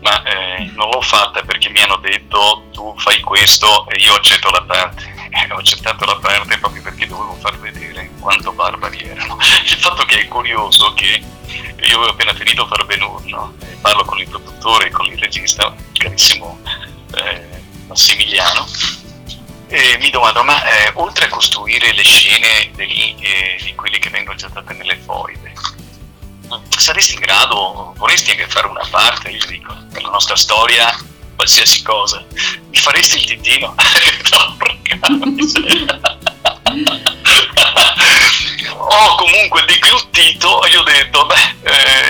Ma 0.00 0.22
eh, 0.24 0.70
non 0.74 0.90
l'ho 0.90 1.00
fatta 1.00 1.42
perché 1.42 1.70
mi 1.70 1.80
hanno 1.80 1.96
detto 1.96 2.64
tu 2.72 2.92
fai 2.98 3.20
questo 3.20 3.88
e 3.88 4.00
io 4.00 4.14
accetto 4.14 4.50
la 4.50 4.62
parte. 4.62 5.11
Ho 5.50 5.56
accettato 5.56 6.04
la 6.04 6.16
parte 6.16 6.58
proprio 6.58 6.82
perché 6.82 7.06
dovevo 7.06 7.34
far 7.40 7.58
vedere 7.58 8.10
quanto 8.20 8.52
barbari 8.52 9.00
erano. 9.00 9.38
Il 9.64 9.76
fatto 9.78 10.04
che 10.04 10.20
è 10.20 10.28
curioso 10.28 10.92
che 10.94 11.22
io 11.88 11.96
avevo 11.96 12.10
appena 12.10 12.34
finito 12.34 12.66
Far 12.66 12.84
Ben 12.86 13.00
no? 13.00 13.54
Parlo 13.80 14.04
con 14.04 14.18
il 14.18 14.28
produttore 14.28 14.86
e 14.86 14.90
con 14.90 15.06
il 15.06 15.18
regista, 15.18 15.74
carissimo 15.94 16.60
eh, 17.14 17.62
Massimiliano, 17.86 18.66
e 19.66 19.96
mi 19.98 20.10
domando, 20.10 20.44
ma 20.44 20.62
eh, 20.64 20.92
oltre 20.94 21.24
a 21.24 21.28
costruire 21.28 21.92
le 21.92 22.04
scene 22.04 22.70
degli- 22.74 23.16
eh, 23.20 23.58
di 23.62 23.74
quelli 23.74 23.98
che 23.98 24.10
vengono 24.10 24.36
gettate 24.36 24.74
nelle 24.74 24.96
foibe, 24.96 25.52
saresti 26.68 27.14
in 27.14 27.20
grado, 27.20 27.94
vorresti 27.96 28.32
anche 28.32 28.46
fare 28.46 28.66
una 28.66 28.86
parte, 28.88 29.30
io 29.30 29.44
dico, 29.46 29.74
per 29.90 30.02
la 30.02 30.10
nostra 30.10 30.36
storia, 30.36 30.94
qualsiasi 31.34 31.82
cosa, 31.82 32.24
mi 32.70 32.76
faresti 32.76 33.16
il 33.16 33.24
titino? 33.24 33.74
Ho 38.74 39.14
comunque 39.16 39.64
degluttito 39.64 40.64
e 40.64 40.76
ho 40.76 40.82
detto, 40.82 41.26
beh, 41.26 41.54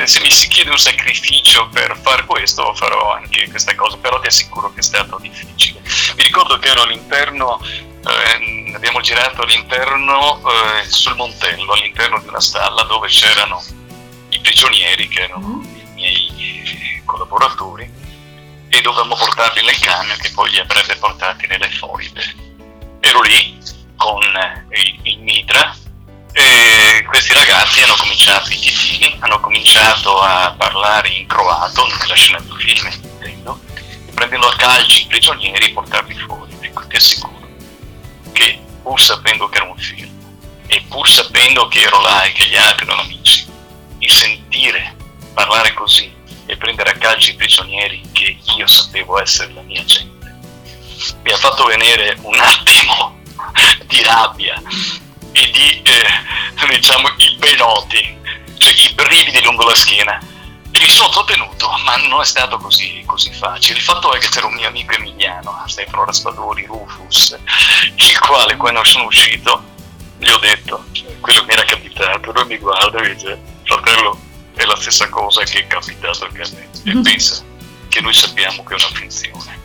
eh, 0.01 0.07
se 0.07 0.21
mi 0.21 0.31
si 0.31 0.49
chiede 0.49 0.71
un 0.71 0.79
sacrificio 0.79 1.69
per 1.69 1.99
fare 2.03 2.25
questo, 2.25 2.75
farò 2.75 3.15
anche 3.15 3.49
questa 3.49 3.75
cosa, 3.75 3.97
però 3.99 4.19
ti 4.21 4.27
assicuro 4.29 4.73
che 4.73 4.81
è 4.81 4.83
stato 4.83 5.19
difficile. 5.21 5.81
Mi 6.17 6.23
ricordo 6.23 6.59
che 6.59 6.69
ero 6.69 6.83
all'interno, 6.83 7.61
eh, 7.63 8.73
abbiamo 8.75 9.01
girato 9.01 9.43
all'interno 9.43 10.41
eh, 10.41 10.91
sul 10.91 11.15
Montello, 11.15 11.73
all'interno 11.73 12.21
di 12.21 12.29
una 12.29 12.41
stalla 12.41 12.83
dove 12.85 13.09
c'erano 13.09 13.63
i 14.31 14.41
prigionieri 14.41 15.09
che 15.09 15.23
erano 15.23 15.63
i 15.63 15.87
miei 15.95 17.03
collaboratori 17.05 18.02
e 18.73 18.81
dovevamo 18.81 19.15
portarli 19.15 19.63
nel 19.63 19.79
camion 19.79 20.17
che 20.17 20.31
poi 20.31 20.49
li 20.51 20.59
avrebbe 20.59 20.97
portati 20.97 21.47
nelle 21.47 21.69
foibe. 21.69 22.23
Ero 23.01 23.21
lì 23.21 23.59
con 23.97 24.23
eh, 24.23 24.65
il, 24.81 24.99
il 25.03 25.19
mitra 25.19 25.77
e 26.33 27.05
questi 27.07 27.35
ragazzi 27.35 27.83
hanno 27.83 27.97
cominciato, 27.97 28.51
i 28.51 28.59
titini, 28.59 29.15
hanno 29.21 29.41
cominciato 29.41 30.19
a 30.19 30.55
parlare 30.57 31.11
in 31.11 31.27
croato, 31.27 31.87
nella 31.87 32.15
scena 32.15 32.41
del 32.41 32.57
film 32.59 32.91
intendo, 32.91 33.61
prendendo 34.15 34.49
a 34.49 34.57
calci 34.57 35.03
i 35.03 35.07
prigionieri 35.07 35.67
e 35.67 35.73
portarli 35.73 36.19
fuori. 36.21 36.57
Ecco, 36.61 36.87
ti 36.87 36.97
assicuro 36.97 37.47
che 38.33 38.59
pur 38.83 38.99
sapendo 38.99 39.51
che 39.51 39.57
era 39.57 39.67
un 39.67 39.77
film 39.77 40.11
e 40.67 40.83
pur 40.89 41.07
sapendo 41.07 41.69
che 41.69 41.83
ero 41.83 42.01
là 42.01 42.23
e 42.23 42.33
che 42.33 42.47
gli 42.47 42.57
altri 42.57 42.87
erano 42.87 43.03
amici, 43.03 43.47
il 43.99 44.11
sentire 44.11 44.97
parlare 45.35 45.75
così 45.75 46.21
e 46.53 46.57
prendere 46.59 46.91
a 46.91 46.99
calci 46.99 47.31
i 47.31 47.35
prigionieri 47.35 48.03
che 48.13 48.37
io 48.57 48.67
sapevo 48.67 49.19
essere 49.19 49.53
la 49.55 49.63
mia 49.63 49.83
gente, 49.85 50.37
mi 51.23 51.33
ha 51.33 51.37
fatto 51.37 51.65
venire 51.65 52.17
un 52.21 52.39
attimo 52.39 53.21
di 53.89 54.03
rabbia 54.03 54.61
e 55.33 55.51
di, 55.51 55.83
eh, 55.83 56.69
diciamo, 56.69 57.09
i 57.17 57.37
benoti, 57.39 58.19
cioè 58.59 58.73
i 58.75 58.93
brividi 58.93 59.43
lungo 59.43 59.65
la 59.65 59.75
schiena. 59.75 60.21
E 60.75 60.79
mi 60.79 60.89
sono 60.89 61.09
trattenuto, 61.09 61.71
ma 61.85 61.97
non 61.97 62.21
è 62.21 62.25
stato 62.25 62.59
così, 62.59 63.03
così 63.07 63.33
facile. 63.33 63.79
Il 63.79 63.85
fatto 63.85 64.13
è 64.13 64.19
che 64.19 64.29
c'era 64.29 64.47
un 64.47 64.55
mio 64.55 64.69
amico 64.69 64.95
emiliano, 64.95 65.63
Stefano 65.67 66.05
Raspadori, 66.05 66.67
Rufus, 66.67 67.39
il 67.97 68.19
quale 68.19 68.57
quando 68.57 68.85
sono 68.85 69.05
uscito 69.05 69.71
gli 70.19 70.31
ho 70.31 70.39
detto 70.39 70.85
quello 71.21 71.41
che 71.41 71.47
mi 71.47 71.53
era 71.53 71.65
capitato, 71.65 72.33
lui 72.33 72.45
mi 72.45 72.59
guarda 72.59 73.03
e 73.03 73.15
dice, 73.15 73.41
fratello, 73.65 74.31
è 74.55 74.65
la 74.65 74.77
stessa 74.77 75.09
cosa 75.09 75.43
che 75.45 75.61
è 75.61 75.67
capitato 75.67 76.25
anche 76.25 76.43
a 76.43 76.49
me. 76.55 76.69
E 76.85 77.01
pensa 77.03 77.43
che 77.89 78.01
noi 78.01 78.15
sappiamo 78.15 78.65
che 78.65 78.75
è 78.75 78.77
una 78.77 78.99
finzione. 78.99 79.61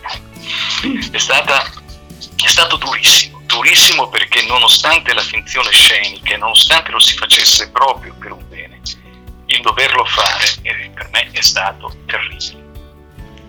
È, 1.10 1.18
stata, 1.18 1.62
è 1.62 2.48
stato 2.48 2.76
durissimo, 2.76 3.42
durissimo 3.46 4.08
perché 4.08 4.42
nonostante 4.42 5.12
la 5.12 5.22
finzione 5.22 5.70
scenica, 5.70 6.36
nonostante 6.36 6.90
lo 6.90 6.98
si 6.98 7.14
facesse 7.14 7.70
proprio 7.70 8.14
per 8.18 8.32
un 8.32 8.44
bene, 8.48 8.80
il 9.46 9.60
doverlo 9.62 10.04
fare 10.04 10.46
per 10.94 11.08
me 11.10 11.30
è 11.32 11.40
stato 11.40 11.94
terribile, 12.06 12.62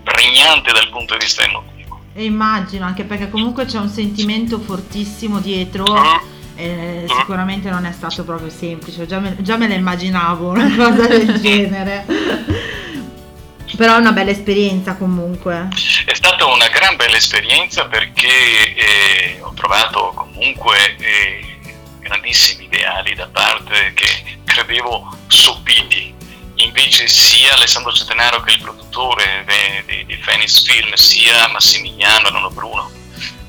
pregnante 0.03 0.71
dal 0.71 0.89
punto 0.89 1.17
di 1.17 1.25
vista 1.25 1.43
emotivo. 1.43 2.01
e 2.13 2.23
immagino 2.23 2.85
anche 2.85 3.03
perché 3.03 3.29
comunque 3.29 3.65
c'è 3.65 3.79
un 3.79 3.89
sentimento 3.89 4.59
fortissimo 4.59 5.39
dietro 5.39 5.85
e 6.59 7.05
sicuramente 7.07 7.69
non 7.69 7.85
è 7.85 7.91
stato 7.93 8.25
proprio 8.25 8.49
semplice. 8.49 9.07
Già 9.07 9.19
me, 9.19 9.37
già 9.39 9.55
me 9.55 9.69
la 9.69 9.75
immaginavo 9.75 10.49
una 10.49 10.67
cosa 10.75 11.07
del 11.07 11.39
genere. 11.39 12.05
Però 13.77 13.95
è 13.95 13.99
una 13.99 14.11
bella 14.11 14.31
esperienza 14.31 14.95
comunque. 14.95 15.69
È 16.05 16.13
stata 16.13 16.45
una 16.47 16.67
gran 16.67 16.97
bella 16.97 17.15
esperienza 17.15 17.85
perché 17.85 18.27
eh, 18.75 19.39
ho 19.41 19.53
trovato 19.53 20.11
comunque 20.13 20.97
eh, 20.97 21.59
grandissimi 22.01 22.65
ideali 22.65 23.15
da 23.15 23.29
parte 23.31 23.93
che 23.93 24.39
credevo 24.43 25.15
sopiti. 25.27 26.13
Invece 26.55 27.07
sia 27.07 27.53
Alessandro 27.53 27.93
Centenaro 27.93 28.41
che 28.41 28.51
il 28.51 28.61
produttore 28.61 29.45
de- 29.45 30.03
di 30.05 30.17
Phoenix 30.17 30.61
Film, 30.61 30.93
sia 30.95 31.47
Massimiliano 31.47 32.27
Nono 32.31 32.49
Bruno, 32.49 32.91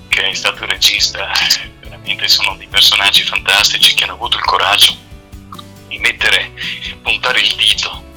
che 0.06 0.28
è 0.28 0.34
stato 0.34 0.62
il 0.62 0.70
regista, 0.70 1.28
eh, 1.32 1.69
veramente 2.00 2.28
sono 2.28 2.56
dei 2.56 2.66
personaggi 2.66 3.22
fantastici 3.22 3.94
che 3.94 4.04
hanno 4.04 4.14
avuto 4.14 4.36
il 4.36 4.44
coraggio 4.44 4.96
di 5.88 5.98
mettere, 5.98 6.52
puntare 7.02 7.40
il 7.40 7.54
dito 7.54 8.08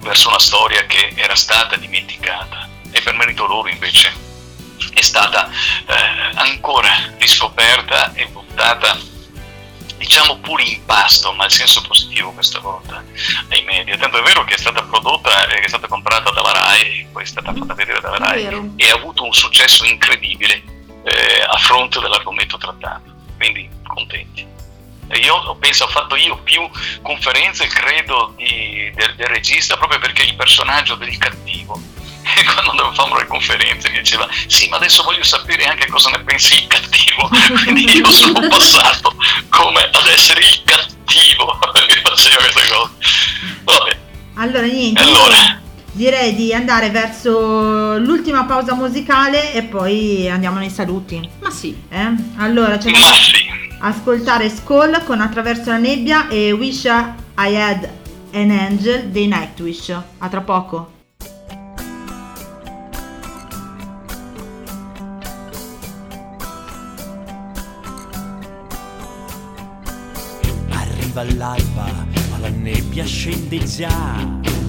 verso 0.00 0.28
una 0.28 0.38
storia 0.38 0.86
che 0.86 1.12
era 1.14 1.34
stata 1.34 1.76
dimenticata. 1.76 2.68
E 2.90 3.00
per 3.02 3.14
merito 3.14 3.46
loro 3.46 3.68
invece 3.68 4.12
è 4.94 5.00
stata 5.00 5.48
eh, 5.48 5.94
ancora 6.34 6.90
riscoperta 7.18 8.12
e 8.14 8.26
buttata 8.26 8.98
diciamo 9.96 10.38
pure 10.38 10.62
in 10.62 10.82
pasto 10.86 11.32
ma 11.32 11.44
in 11.44 11.50
senso 11.50 11.82
positivo 11.82 12.32
questa 12.32 12.58
volta 12.58 13.04
ai 13.50 13.62
media. 13.62 13.96
Tanto 13.96 14.18
è 14.18 14.22
vero 14.22 14.44
che 14.44 14.54
è 14.54 14.58
stata 14.58 14.82
prodotta 14.82 15.46
e 15.46 15.60
è 15.60 15.68
stata 15.68 15.86
comprata 15.86 16.30
dalla 16.30 16.52
RAI 16.52 17.06
poi 17.12 17.22
è 17.22 17.26
stata 17.26 17.52
fatta 17.52 17.74
vedere 17.74 18.00
dalla 18.00 18.16
RAI 18.16 18.72
e 18.76 18.90
ha 18.90 18.94
avuto 18.94 19.24
un 19.24 19.32
successo 19.32 19.84
incredibile 19.84 20.69
eh, 21.04 21.42
a 21.48 21.56
fronte 21.58 22.00
dell'argomento 22.00 22.56
trattato 22.58 23.10
quindi 23.40 23.68
contenti. 23.86 24.46
E 25.08 25.18
io 25.18 25.56
penso 25.58 25.84
ho 25.84 25.88
fatto 25.88 26.14
io 26.14 26.36
più 26.42 26.68
conferenze 27.02 27.66
credo 27.66 28.34
di- 28.36 28.92
del, 28.94 29.14
del 29.16 29.26
regista 29.26 29.76
proprio 29.76 29.98
perché 29.98 30.22
il 30.22 30.36
personaggio 30.36 30.94
del 30.94 31.16
cattivo. 31.16 31.80
E 32.36 32.44
quando 32.44 32.70
andavamo 32.70 33.16
le 33.16 33.26
conferenze 33.26 33.88
mi 33.90 33.98
diceva 33.98 34.28
sì 34.46 34.68
ma 34.68 34.76
adesso 34.76 35.02
voglio 35.02 35.24
sapere 35.24 35.64
anche 35.64 35.88
cosa 35.88 36.10
ne 36.10 36.20
pensi 36.20 36.60
il 36.60 36.66
cattivo. 36.68 37.28
Quindi 37.64 37.96
io 37.96 38.10
sono 38.12 38.46
passato 38.46 39.16
come 39.48 39.82
ad 39.90 40.06
essere 40.06 40.40
il 40.40 40.62
cattivo. 40.64 41.58
Mi 41.88 42.00
faceva 42.04 42.36
questa 42.36 42.74
cosa. 42.74 42.90
Vabbè. 43.64 43.98
Allora 44.34 44.66
niente. 44.66 45.00
Allora 45.00 45.60
direi 45.92 46.34
di 46.34 46.54
andare 46.54 46.90
verso 46.90 47.98
l'ultima 47.98 48.44
pausa 48.44 48.74
musicale 48.74 49.52
e 49.52 49.62
poi 49.62 50.28
andiamo 50.28 50.58
nei 50.58 50.70
saluti. 50.70 51.28
Ma 51.40 51.50
sì. 51.50 51.76
Eh? 51.88 52.14
allora 52.36 52.78
ci 52.78 52.88
andiamo 52.88 53.06
ad 53.80 53.94
ascoltare 53.94 54.48
Skull 54.48 55.04
con 55.04 55.20
Attraverso 55.20 55.70
la 55.70 55.78
nebbia 55.78 56.28
e 56.28 56.52
Wish 56.52 56.84
I 56.84 57.56
Had 57.56 57.88
an 58.32 58.50
Angel 58.50 59.08
dei 59.08 59.26
Nightwish. 59.26 59.90
A 60.18 60.28
tra 60.28 60.40
poco. 60.40 60.98
Arriva 70.70 71.24
l'alba, 71.36 71.86
ma 72.30 72.38
la 72.38 72.48
nebbia 72.48 73.04
scende 73.04 73.58
già. 73.64 74.59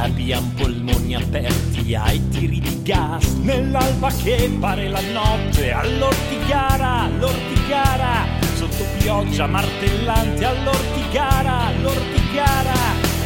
Abbiamo 0.00 0.50
polmoni 0.56 1.14
aperti 1.14 1.94
ai 1.94 2.28
tiri 2.28 2.60
di 2.60 2.82
gas. 2.82 3.24
Nell'alba 3.42 4.10
che 4.22 4.50
pare 4.58 4.88
la 4.88 5.00
notte 5.12 5.70
All'ortigara, 5.72 7.02
all'ortigara. 7.02 8.26
Sotto 8.54 8.84
pioggia 8.98 9.46
martellante 9.46 10.44
All'ortigara, 10.44 11.66
all'ortigara. 11.66 12.72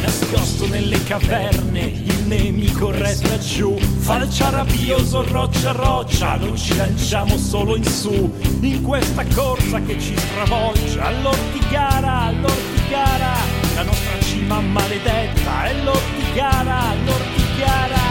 Nascosto 0.01 0.67
nelle 0.67 1.03
caverne 1.03 1.79
Il 1.81 2.23
nemico 2.27 2.91
resta 2.91 3.37
giù. 3.39 3.77
Falcia 3.77 4.49
rabbioso, 4.49 5.23
roccia 5.27 5.71
roccia 5.71 6.35
Non 6.35 6.55
ci 6.55 6.75
lanciamo 6.75 7.37
solo 7.37 7.75
in 7.75 7.85
su. 7.85 8.31
In 8.61 8.81
questa 8.83 9.25
corsa 9.33 9.81
che 9.81 9.99
ci 9.99 10.15
stravolge 10.17 10.99
All'ortigara, 10.99 12.21
all'ortigara. 12.21 13.33
La 13.75 13.83
nostra 13.83 14.26
cima 14.47 14.61
maledetta 14.61 15.65
è 15.65 15.73
l'ortigara, 15.83 16.93
l'ortigara. 17.05 18.05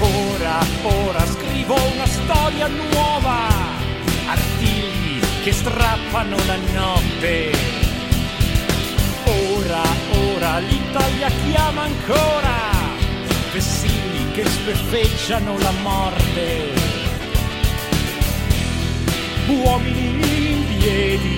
Ora, 0.00 0.58
ora 0.82 1.26
scrivo 1.26 1.74
una 1.92 2.06
storia 2.06 2.68
nuova, 2.68 3.48
artigli 4.26 5.20
che 5.42 5.52
strappano 5.52 6.36
la 6.46 6.56
notte. 6.72 7.52
Ora, 9.26 9.82
ora 10.32 10.58
l'Italia 10.58 11.28
chiama 11.44 11.82
ancora, 11.82 12.56
vessilli 13.52 14.32
che 14.32 14.46
sbeffeggiano 14.46 15.58
la 15.58 15.72
morte. 15.82 16.96
Uomini 19.48 20.50
in 20.50 20.78
piedi, 20.78 21.36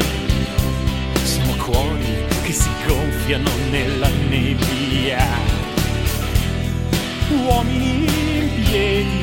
siamo 1.24 1.54
cuori 1.56 2.29
che 2.50 2.56
si 2.56 2.70
gonfiano 2.84 3.48
nella 3.70 4.08
nebbia. 4.28 5.24
Uomini 7.44 8.38
in 8.38 8.64
piedi, 8.64 9.20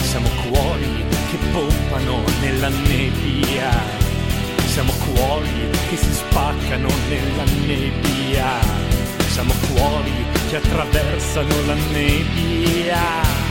siamo 0.00 0.28
cuori 0.48 1.04
che 1.30 1.36
pompano 1.52 2.22
nella 2.40 2.68
nebbia. 2.68 3.70
Siamo 4.64 4.92
cuori 5.12 5.68
che 5.90 5.96
si 5.96 6.12
spaccano 6.14 6.88
nella 7.10 7.44
nebbia. 7.66 8.58
Siamo 9.28 9.52
cuori 9.70 10.12
che 10.48 10.56
attraversano 10.56 11.66
la 11.66 11.74
nebbia. 11.92 13.47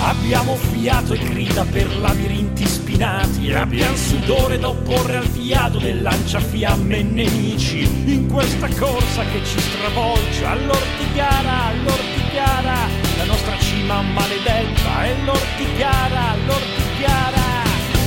Abbiamo 0.00 0.56
fiato 0.56 1.14
e 1.14 1.18
grida 1.18 1.64
per 1.64 1.98
labirinti 1.98 2.66
spinati. 2.66 3.52
Abbiamo 3.52 3.96
sudore 3.96 4.58
da 4.58 4.68
opporre 4.68 5.16
al 5.16 5.26
fiato 5.26 5.78
del 5.78 6.02
lanciafiamme 6.02 7.02
nemici. 7.02 7.80
In 8.04 8.28
questa 8.28 8.68
corsa 8.68 9.22
che 9.24 9.44
ci 9.44 9.58
stravolge 9.58 10.44
all'ortigara, 10.44 11.64
all'ortigara 11.66 12.76
la 13.16 13.24
nostra 13.24 13.58
cima 13.58 14.02
maledetta 14.02 15.04
è 15.04 15.14
l'ortigara, 15.24 16.36
l'ortigara 16.46 17.56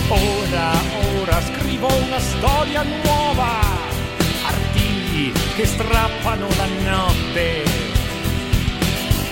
ora, 0.10 0.72
ora 1.20 1.42
scrivo 1.42 1.88
una 1.88 2.20
storia 2.20 2.84
nuova. 2.84 3.62
Artigli 4.46 5.32
che 5.56 5.66
strappano 5.66 6.48
la 6.58 6.68
notte. 6.92 7.64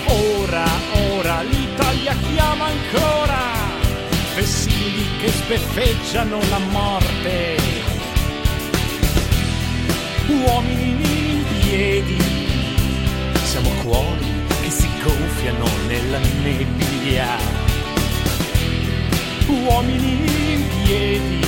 Ora, 0.06 0.64
ora 1.12 1.42
l'Italia 1.98 2.16
chiama 2.32 2.66
ancora, 2.66 3.38
vessilli 4.34 5.06
che 5.20 5.28
sbeffeggiano 5.30 6.38
la 6.48 6.58
morte. 6.58 7.56
Uomini 10.28 11.32
in 11.32 11.44
piedi, 11.60 12.18
siamo 13.44 13.70
cuori 13.82 14.26
che 14.62 14.70
si 14.70 14.88
gonfiano 15.02 15.66
nella 15.86 16.18
nebbia. 16.42 17.26
Uomini 19.46 20.52
in 20.52 20.68
piedi, 20.84 21.46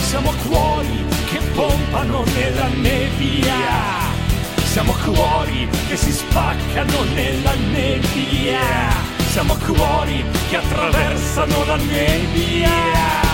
siamo 0.00 0.32
cuori 0.48 1.04
che 1.30 1.38
pompano 1.54 2.24
nella 2.34 2.68
nebbia. 2.68 4.14
Siamo 4.64 4.92
cuori 5.04 5.66
che 5.88 5.96
si 5.96 6.12
spaccano 6.12 7.02
nella 7.14 7.54
nebbia. 7.54 9.05
Siamo 9.36 9.54
cuori 9.66 10.24
che 10.48 10.56
attraversano 10.56 11.66
la 11.66 11.76
nebbia. 11.76 13.25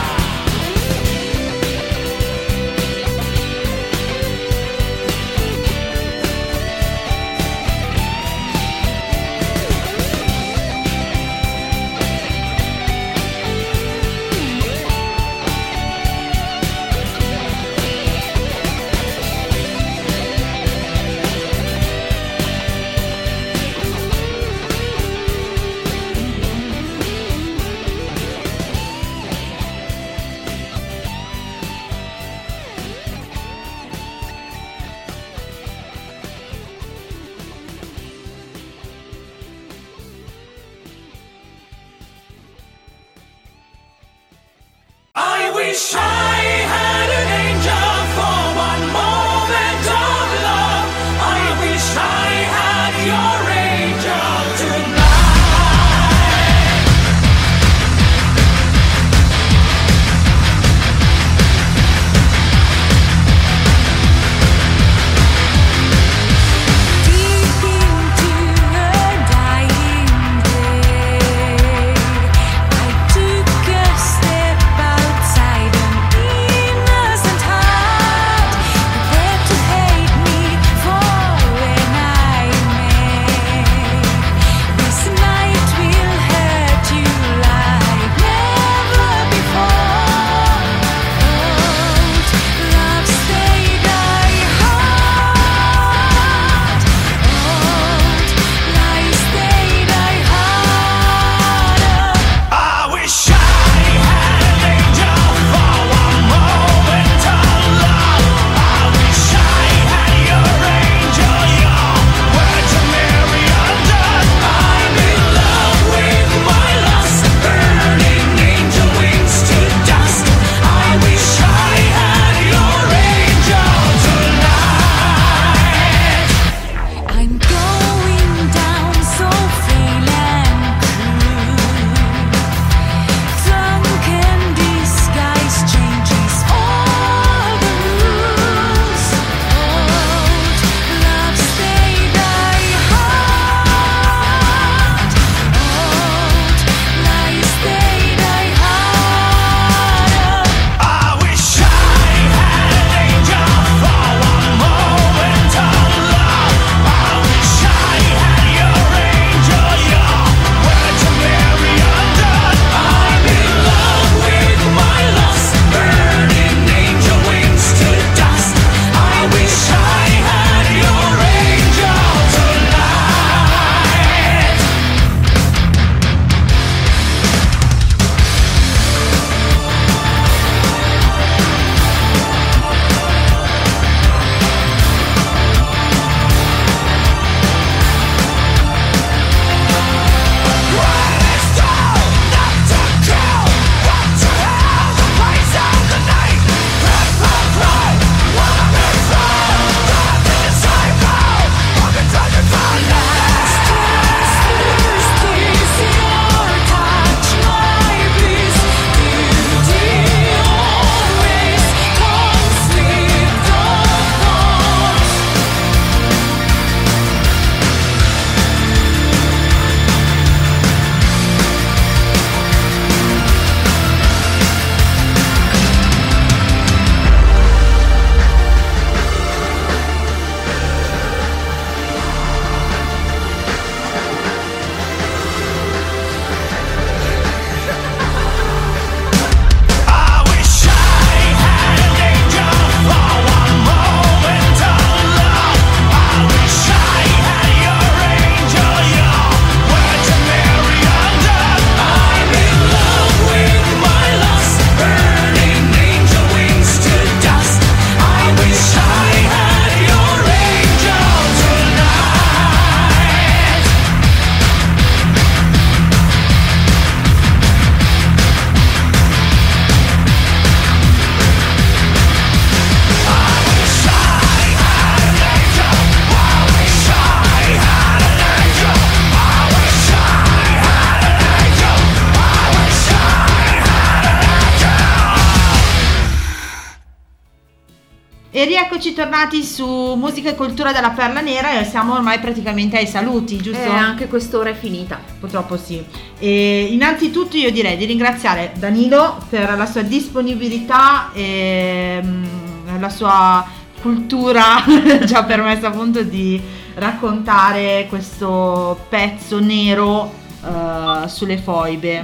Tornati 289.22 289.44
su 289.44 289.94
Musica 289.94 290.30
e 290.30 290.34
Cultura 290.34 290.72
della 290.72 290.90
Perla 290.90 291.20
Nera 291.20 291.58
e 291.58 291.64
siamo 291.64 291.94
ormai 291.94 292.18
praticamente 292.18 292.76
ai 292.76 292.86
saluti, 292.88 293.36
giusto? 293.36 293.62
Eh, 293.62 293.68
anche 293.68 294.08
quest'ora 294.08 294.50
è 294.50 294.54
finita. 294.54 295.00
Purtroppo 295.20 295.56
sì. 295.56 295.84
E 296.18 296.68
innanzitutto 296.70 297.36
io 297.36 297.52
direi 297.52 297.76
di 297.76 297.84
ringraziare 297.84 298.52
Danilo 298.56 299.24
per 299.28 299.56
la 299.56 299.66
sua 299.66 299.82
disponibilità 299.82 301.12
e 301.12 302.00
mm, 302.02 302.80
la 302.80 302.88
sua 302.88 303.46
cultura 303.80 304.64
ci 305.06 305.14
ha 305.14 305.22
permesso 305.22 305.66
appunto 305.66 306.02
di 306.02 306.40
raccontare 306.74 307.86
questo 307.88 308.86
pezzo 308.88 309.38
nero 309.38 310.12
eh, 310.44 311.08
sulle 311.08 311.38
foibe. 311.38 312.00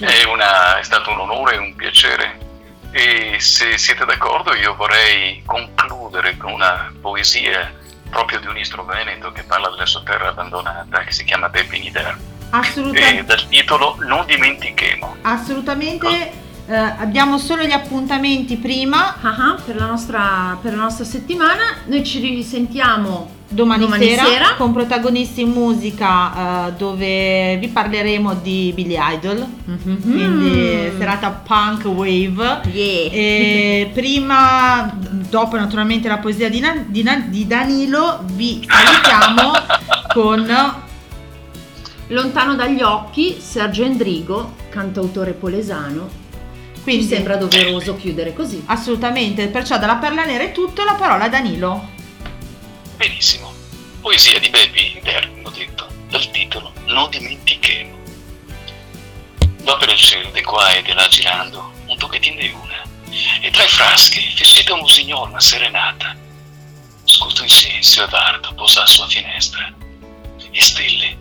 È, 0.00 0.24
una- 0.32 0.78
è 0.78 0.82
stato 0.82 1.10
un 1.10 1.18
onore 1.18 1.56
e 1.56 1.58
un 1.58 1.74
piacere 1.74 2.46
e 2.90 3.36
se 3.38 3.76
siete 3.76 4.04
d'accordo 4.04 4.54
io 4.54 4.74
vorrei 4.74 5.42
concludere 5.44 6.36
con 6.36 6.52
una 6.52 6.92
poesia 7.00 7.72
proprio 8.10 8.40
di 8.40 8.46
un 8.46 8.56
istro 8.56 8.84
veneto 8.84 9.30
che 9.32 9.42
parla 9.42 9.68
della 9.68 9.86
sua 9.86 10.02
terra 10.02 10.28
abbandonata 10.28 11.00
che 11.04 11.12
si 11.12 11.24
chiama 11.24 11.48
Bepinidar 11.48 12.16
Assolutamente. 12.50 13.20
e 13.20 13.24
dal 13.24 13.46
titolo 13.48 13.96
Non 14.00 14.24
dimentichemo. 14.24 15.16
Assolutamente. 15.22 16.32
eh, 16.66 16.74
abbiamo 16.74 17.36
solo 17.38 17.64
gli 17.64 17.72
appuntamenti 17.72 18.56
prima. 18.56 19.16
Ah, 19.20 19.58
per, 19.62 19.76
la 19.76 19.84
nostra, 19.86 20.58
per 20.60 20.74
la 20.74 20.82
nostra 20.84 21.04
settimana. 21.04 21.76
Noi 21.86 22.04
ci 22.04 22.20
risentiamo 22.20 23.36
Domani, 23.50 23.84
Domani 23.84 24.06
sera, 24.06 24.24
sera. 24.26 24.54
con 24.58 24.72
protagonisti 24.74 25.40
in 25.40 25.50
musica 25.50 26.66
eh, 26.68 26.72
dove 26.76 27.56
vi 27.56 27.68
parleremo 27.68 28.34
di 28.42 28.72
Billy 28.74 28.96
Idol, 29.14 29.46
quindi 30.02 30.90
serata 30.98 31.30
punk 31.30 31.84
wave. 31.86 32.60
E 32.70 33.90
prima, 33.94 34.94
dopo 35.00 35.56
naturalmente 35.56 36.08
la 36.08 36.18
poesia 36.18 36.50
di, 36.50 36.60
Na- 36.60 36.84
di 36.86 37.02
Na- 37.02 37.24
di 37.26 37.46
Danilo, 37.46 38.20
vi 38.34 38.66
salutiamo 38.68 39.52
con 40.12 40.74
Lontano 42.08 42.54
dagli 42.54 42.82
occhi, 42.82 43.38
Sergio 43.40 43.82
Endrigo, 43.84 44.54
cantautore 44.68 45.32
polesano. 45.32 46.08
Quindi- 46.82 47.02
Ci 47.04 47.08
sembra 47.08 47.36
doveroso 47.36 47.96
chiudere 47.96 48.34
così. 48.34 48.62
assolutamente, 48.66 49.46
perciò 49.48 49.78
dalla 49.78 49.96
Perla 49.96 50.24
Nera 50.26 50.44
è 50.44 50.52
tutto, 50.52 50.84
la 50.84 50.94
parola 50.98 51.24
a 51.24 51.28
Danilo. 51.28 51.96
Benissimo. 52.98 53.54
Poesia 54.00 54.40
di 54.40 54.50
Bepi 54.50 54.98
Derby, 55.00 55.44
ho 55.44 55.50
detto, 55.50 55.86
dal 56.08 56.28
titolo 56.32 56.72
Non 56.86 57.08
dimentichemo. 57.08 57.96
Va 59.60 59.76
per 59.76 59.90
il 59.90 59.96
cielo 59.96 60.28
di 60.30 60.42
qua 60.42 60.74
e 60.74 60.82
di 60.82 60.92
là 60.92 61.06
girando, 61.06 61.74
un 61.86 61.96
tocchettino 61.96 62.40
di 62.40 62.50
una. 62.50 62.82
E 63.40 63.52
tra 63.52 63.62
i 63.62 63.68
fraschi 63.68 64.20
fissita 64.34 64.74
un 64.74 64.80
usignol, 64.80 65.28
una 65.28 65.38
serenata. 65.38 66.16
Scuto 67.04 67.44
incenso 67.44 68.02
e 68.02 68.08
dardo 68.08 68.52
posa 68.54 68.82
a 68.82 68.86
sua 68.86 69.06
finestra. 69.06 69.72
E 70.50 70.60
stelle 70.60 71.16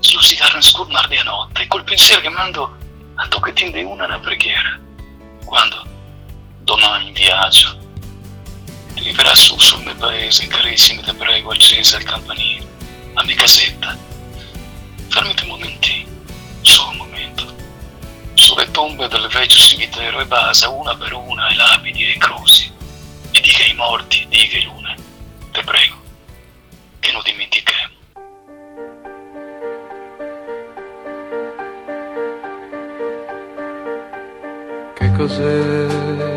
slusicarono 0.00 0.62
scurmar 0.62 1.06
di 1.06 1.22
notte, 1.22 1.66
col 1.66 1.84
pensiero 1.84 2.22
che 2.22 2.30
mando 2.30 2.78
un 3.14 3.28
tocchettino 3.28 3.72
di 3.72 3.82
una 3.82 4.06
una 4.06 4.18
preghiera. 4.20 4.80
Quando, 5.44 5.84
domani 6.60 7.08
in 7.08 7.12
viaggio, 7.12 7.89
ti 9.02 9.12
verrà 9.12 9.34
su 9.34 9.58
sul 9.58 9.82
mio 9.82 9.94
paese, 9.94 10.46
carissimi, 10.46 11.02
ti 11.02 11.12
prego, 11.14 11.50
accesa 11.50 11.96
il 11.96 12.04
campanile, 12.04 12.66
a 13.14 13.24
mia 13.24 13.34
casetta. 13.34 13.96
Fermati 15.08 15.42
un 15.44 15.48
momentino, 15.48 16.10
solo 16.60 16.90
un 16.90 16.96
momento. 16.98 17.54
Sulle 18.34 18.70
tombe 18.70 19.08
del 19.08 19.26
vecchio 19.28 19.58
cimitero 19.58 20.20
e 20.20 20.26
basa 20.26 20.68
una 20.68 20.94
per 20.96 21.12
una 21.14 21.48
e 21.48 21.54
lapidi 21.54 22.12
e 22.12 22.18
croci. 22.18 22.70
E 23.32 23.40
dica 23.40 23.62
ai 23.64 23.74
morti, 23.74 24.26
dica 24.28 24.56
ai 24.56 24.64
lune, 24.64 24.94
ti 25.50 25.62
prego, 25.62 26.02
che 27.00 27.12
non 27.12 27.22
dimentichiamo. 27.24 27.94
Che 34.94 35.12
cos'è? 35.12 36.29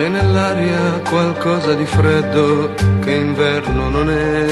C'è 0.00 0.08
nell'aria 0.08 1.02
qualcosa 1.10 1.74
di 1.74 1.84
freddo 1.84 2.72
che 3.00 3.10
inverno 3.10 3.90
non 3.90 4.08
è. 4.08 4.46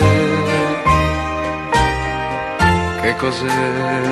Che 3.00 3.16
cos'è? 3.16 4.02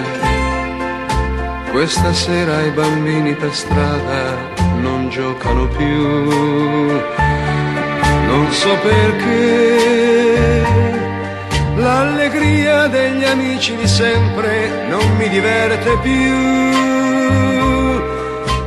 Questa 1.72 2.14
sera 2.14 2.62
i 2.62 2.70
bambini 2.70 3.34
per 3.34 3.52
strada 3.52 4.34
non 4.80 5.10
giocano 5.10 5.68
più. 5.76 6.22
Non 8.28 8.50
so 8.52 8.74
perché 8.80 10.64
l'allegria 11.76 12.86
degli 12.86 13.24
amici 13.24 13.76
di 13.76 13.86
sempre 13.86 14.86
non 14.88 15.06
mi 15.18 15.28
diverte 15.28 15.98
più. 16.00 16.34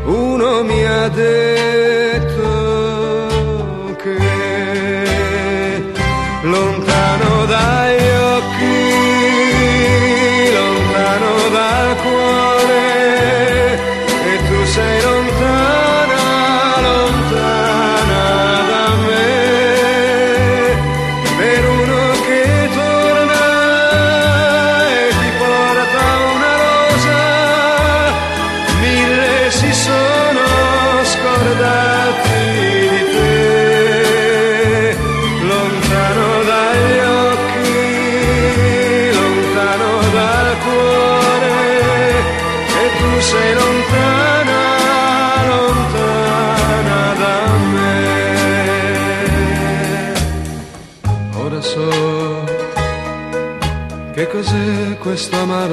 Uno 0.06 0.64
mi 0.64 0.86
ha 0.86 1.08
detto 1.08 2.19
lontano 7.50 7.56
dagli 7.56 8.10
occhi, 8.36 8.78
lontano 10.54 11.50
dal 11.50 11.96
cuore, 11.98 12.39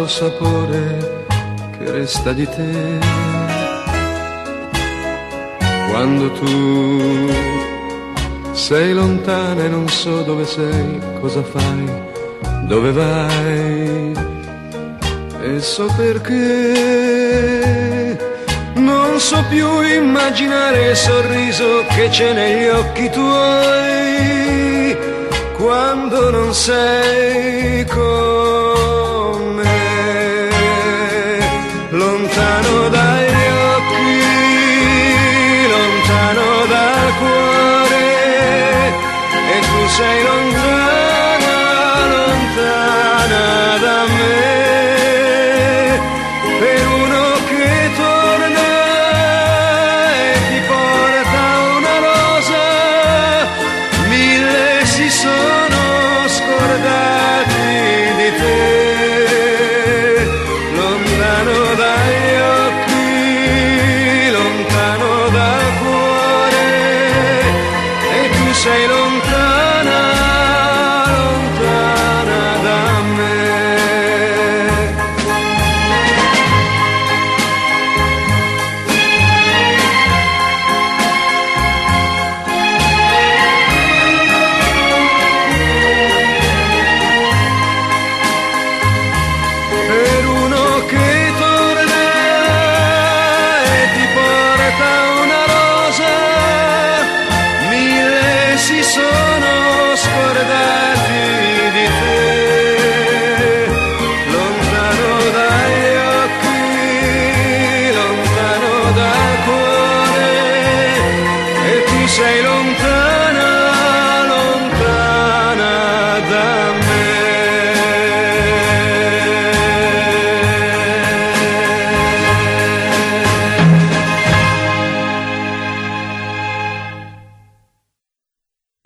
sapore 0.08 1.24
che 1.78 1.90
resta 1.90 2.32
di 2.32 2.46
te. 2.48 2.98
Quando 5.90 6.30
tu 6.32 7.30
sei 8.52 8.92
lontana 8.92 9.64
e 9.64 9.68
non 9.68 9.88
so 9.88 10.22
dove 10.22 10.44
sei, 10.44 11.00
cosa 11.20 11.42
fai, 11.42 11.90
dove 12.66 12.92
vai. 12.92 14.12
E 15.42 15.60
so 15.60 15.86
perché. 15.96 17.54
Non 18.74 19.18
so 19.18 19.42
più 19.48 19.80
immaginare 19.80 20.90
il 20.90 20.96
sorriso 20.96 21.84
che 21.94 22.08
c'è 22.08 22.32
negli 22.32 22.68
occhi 22.68 23.10
tuoi. 23.10 24.96
Quando 25.56 26.30
non 26.30 26.52
sei 26.52 27.84
con 27.86 28.25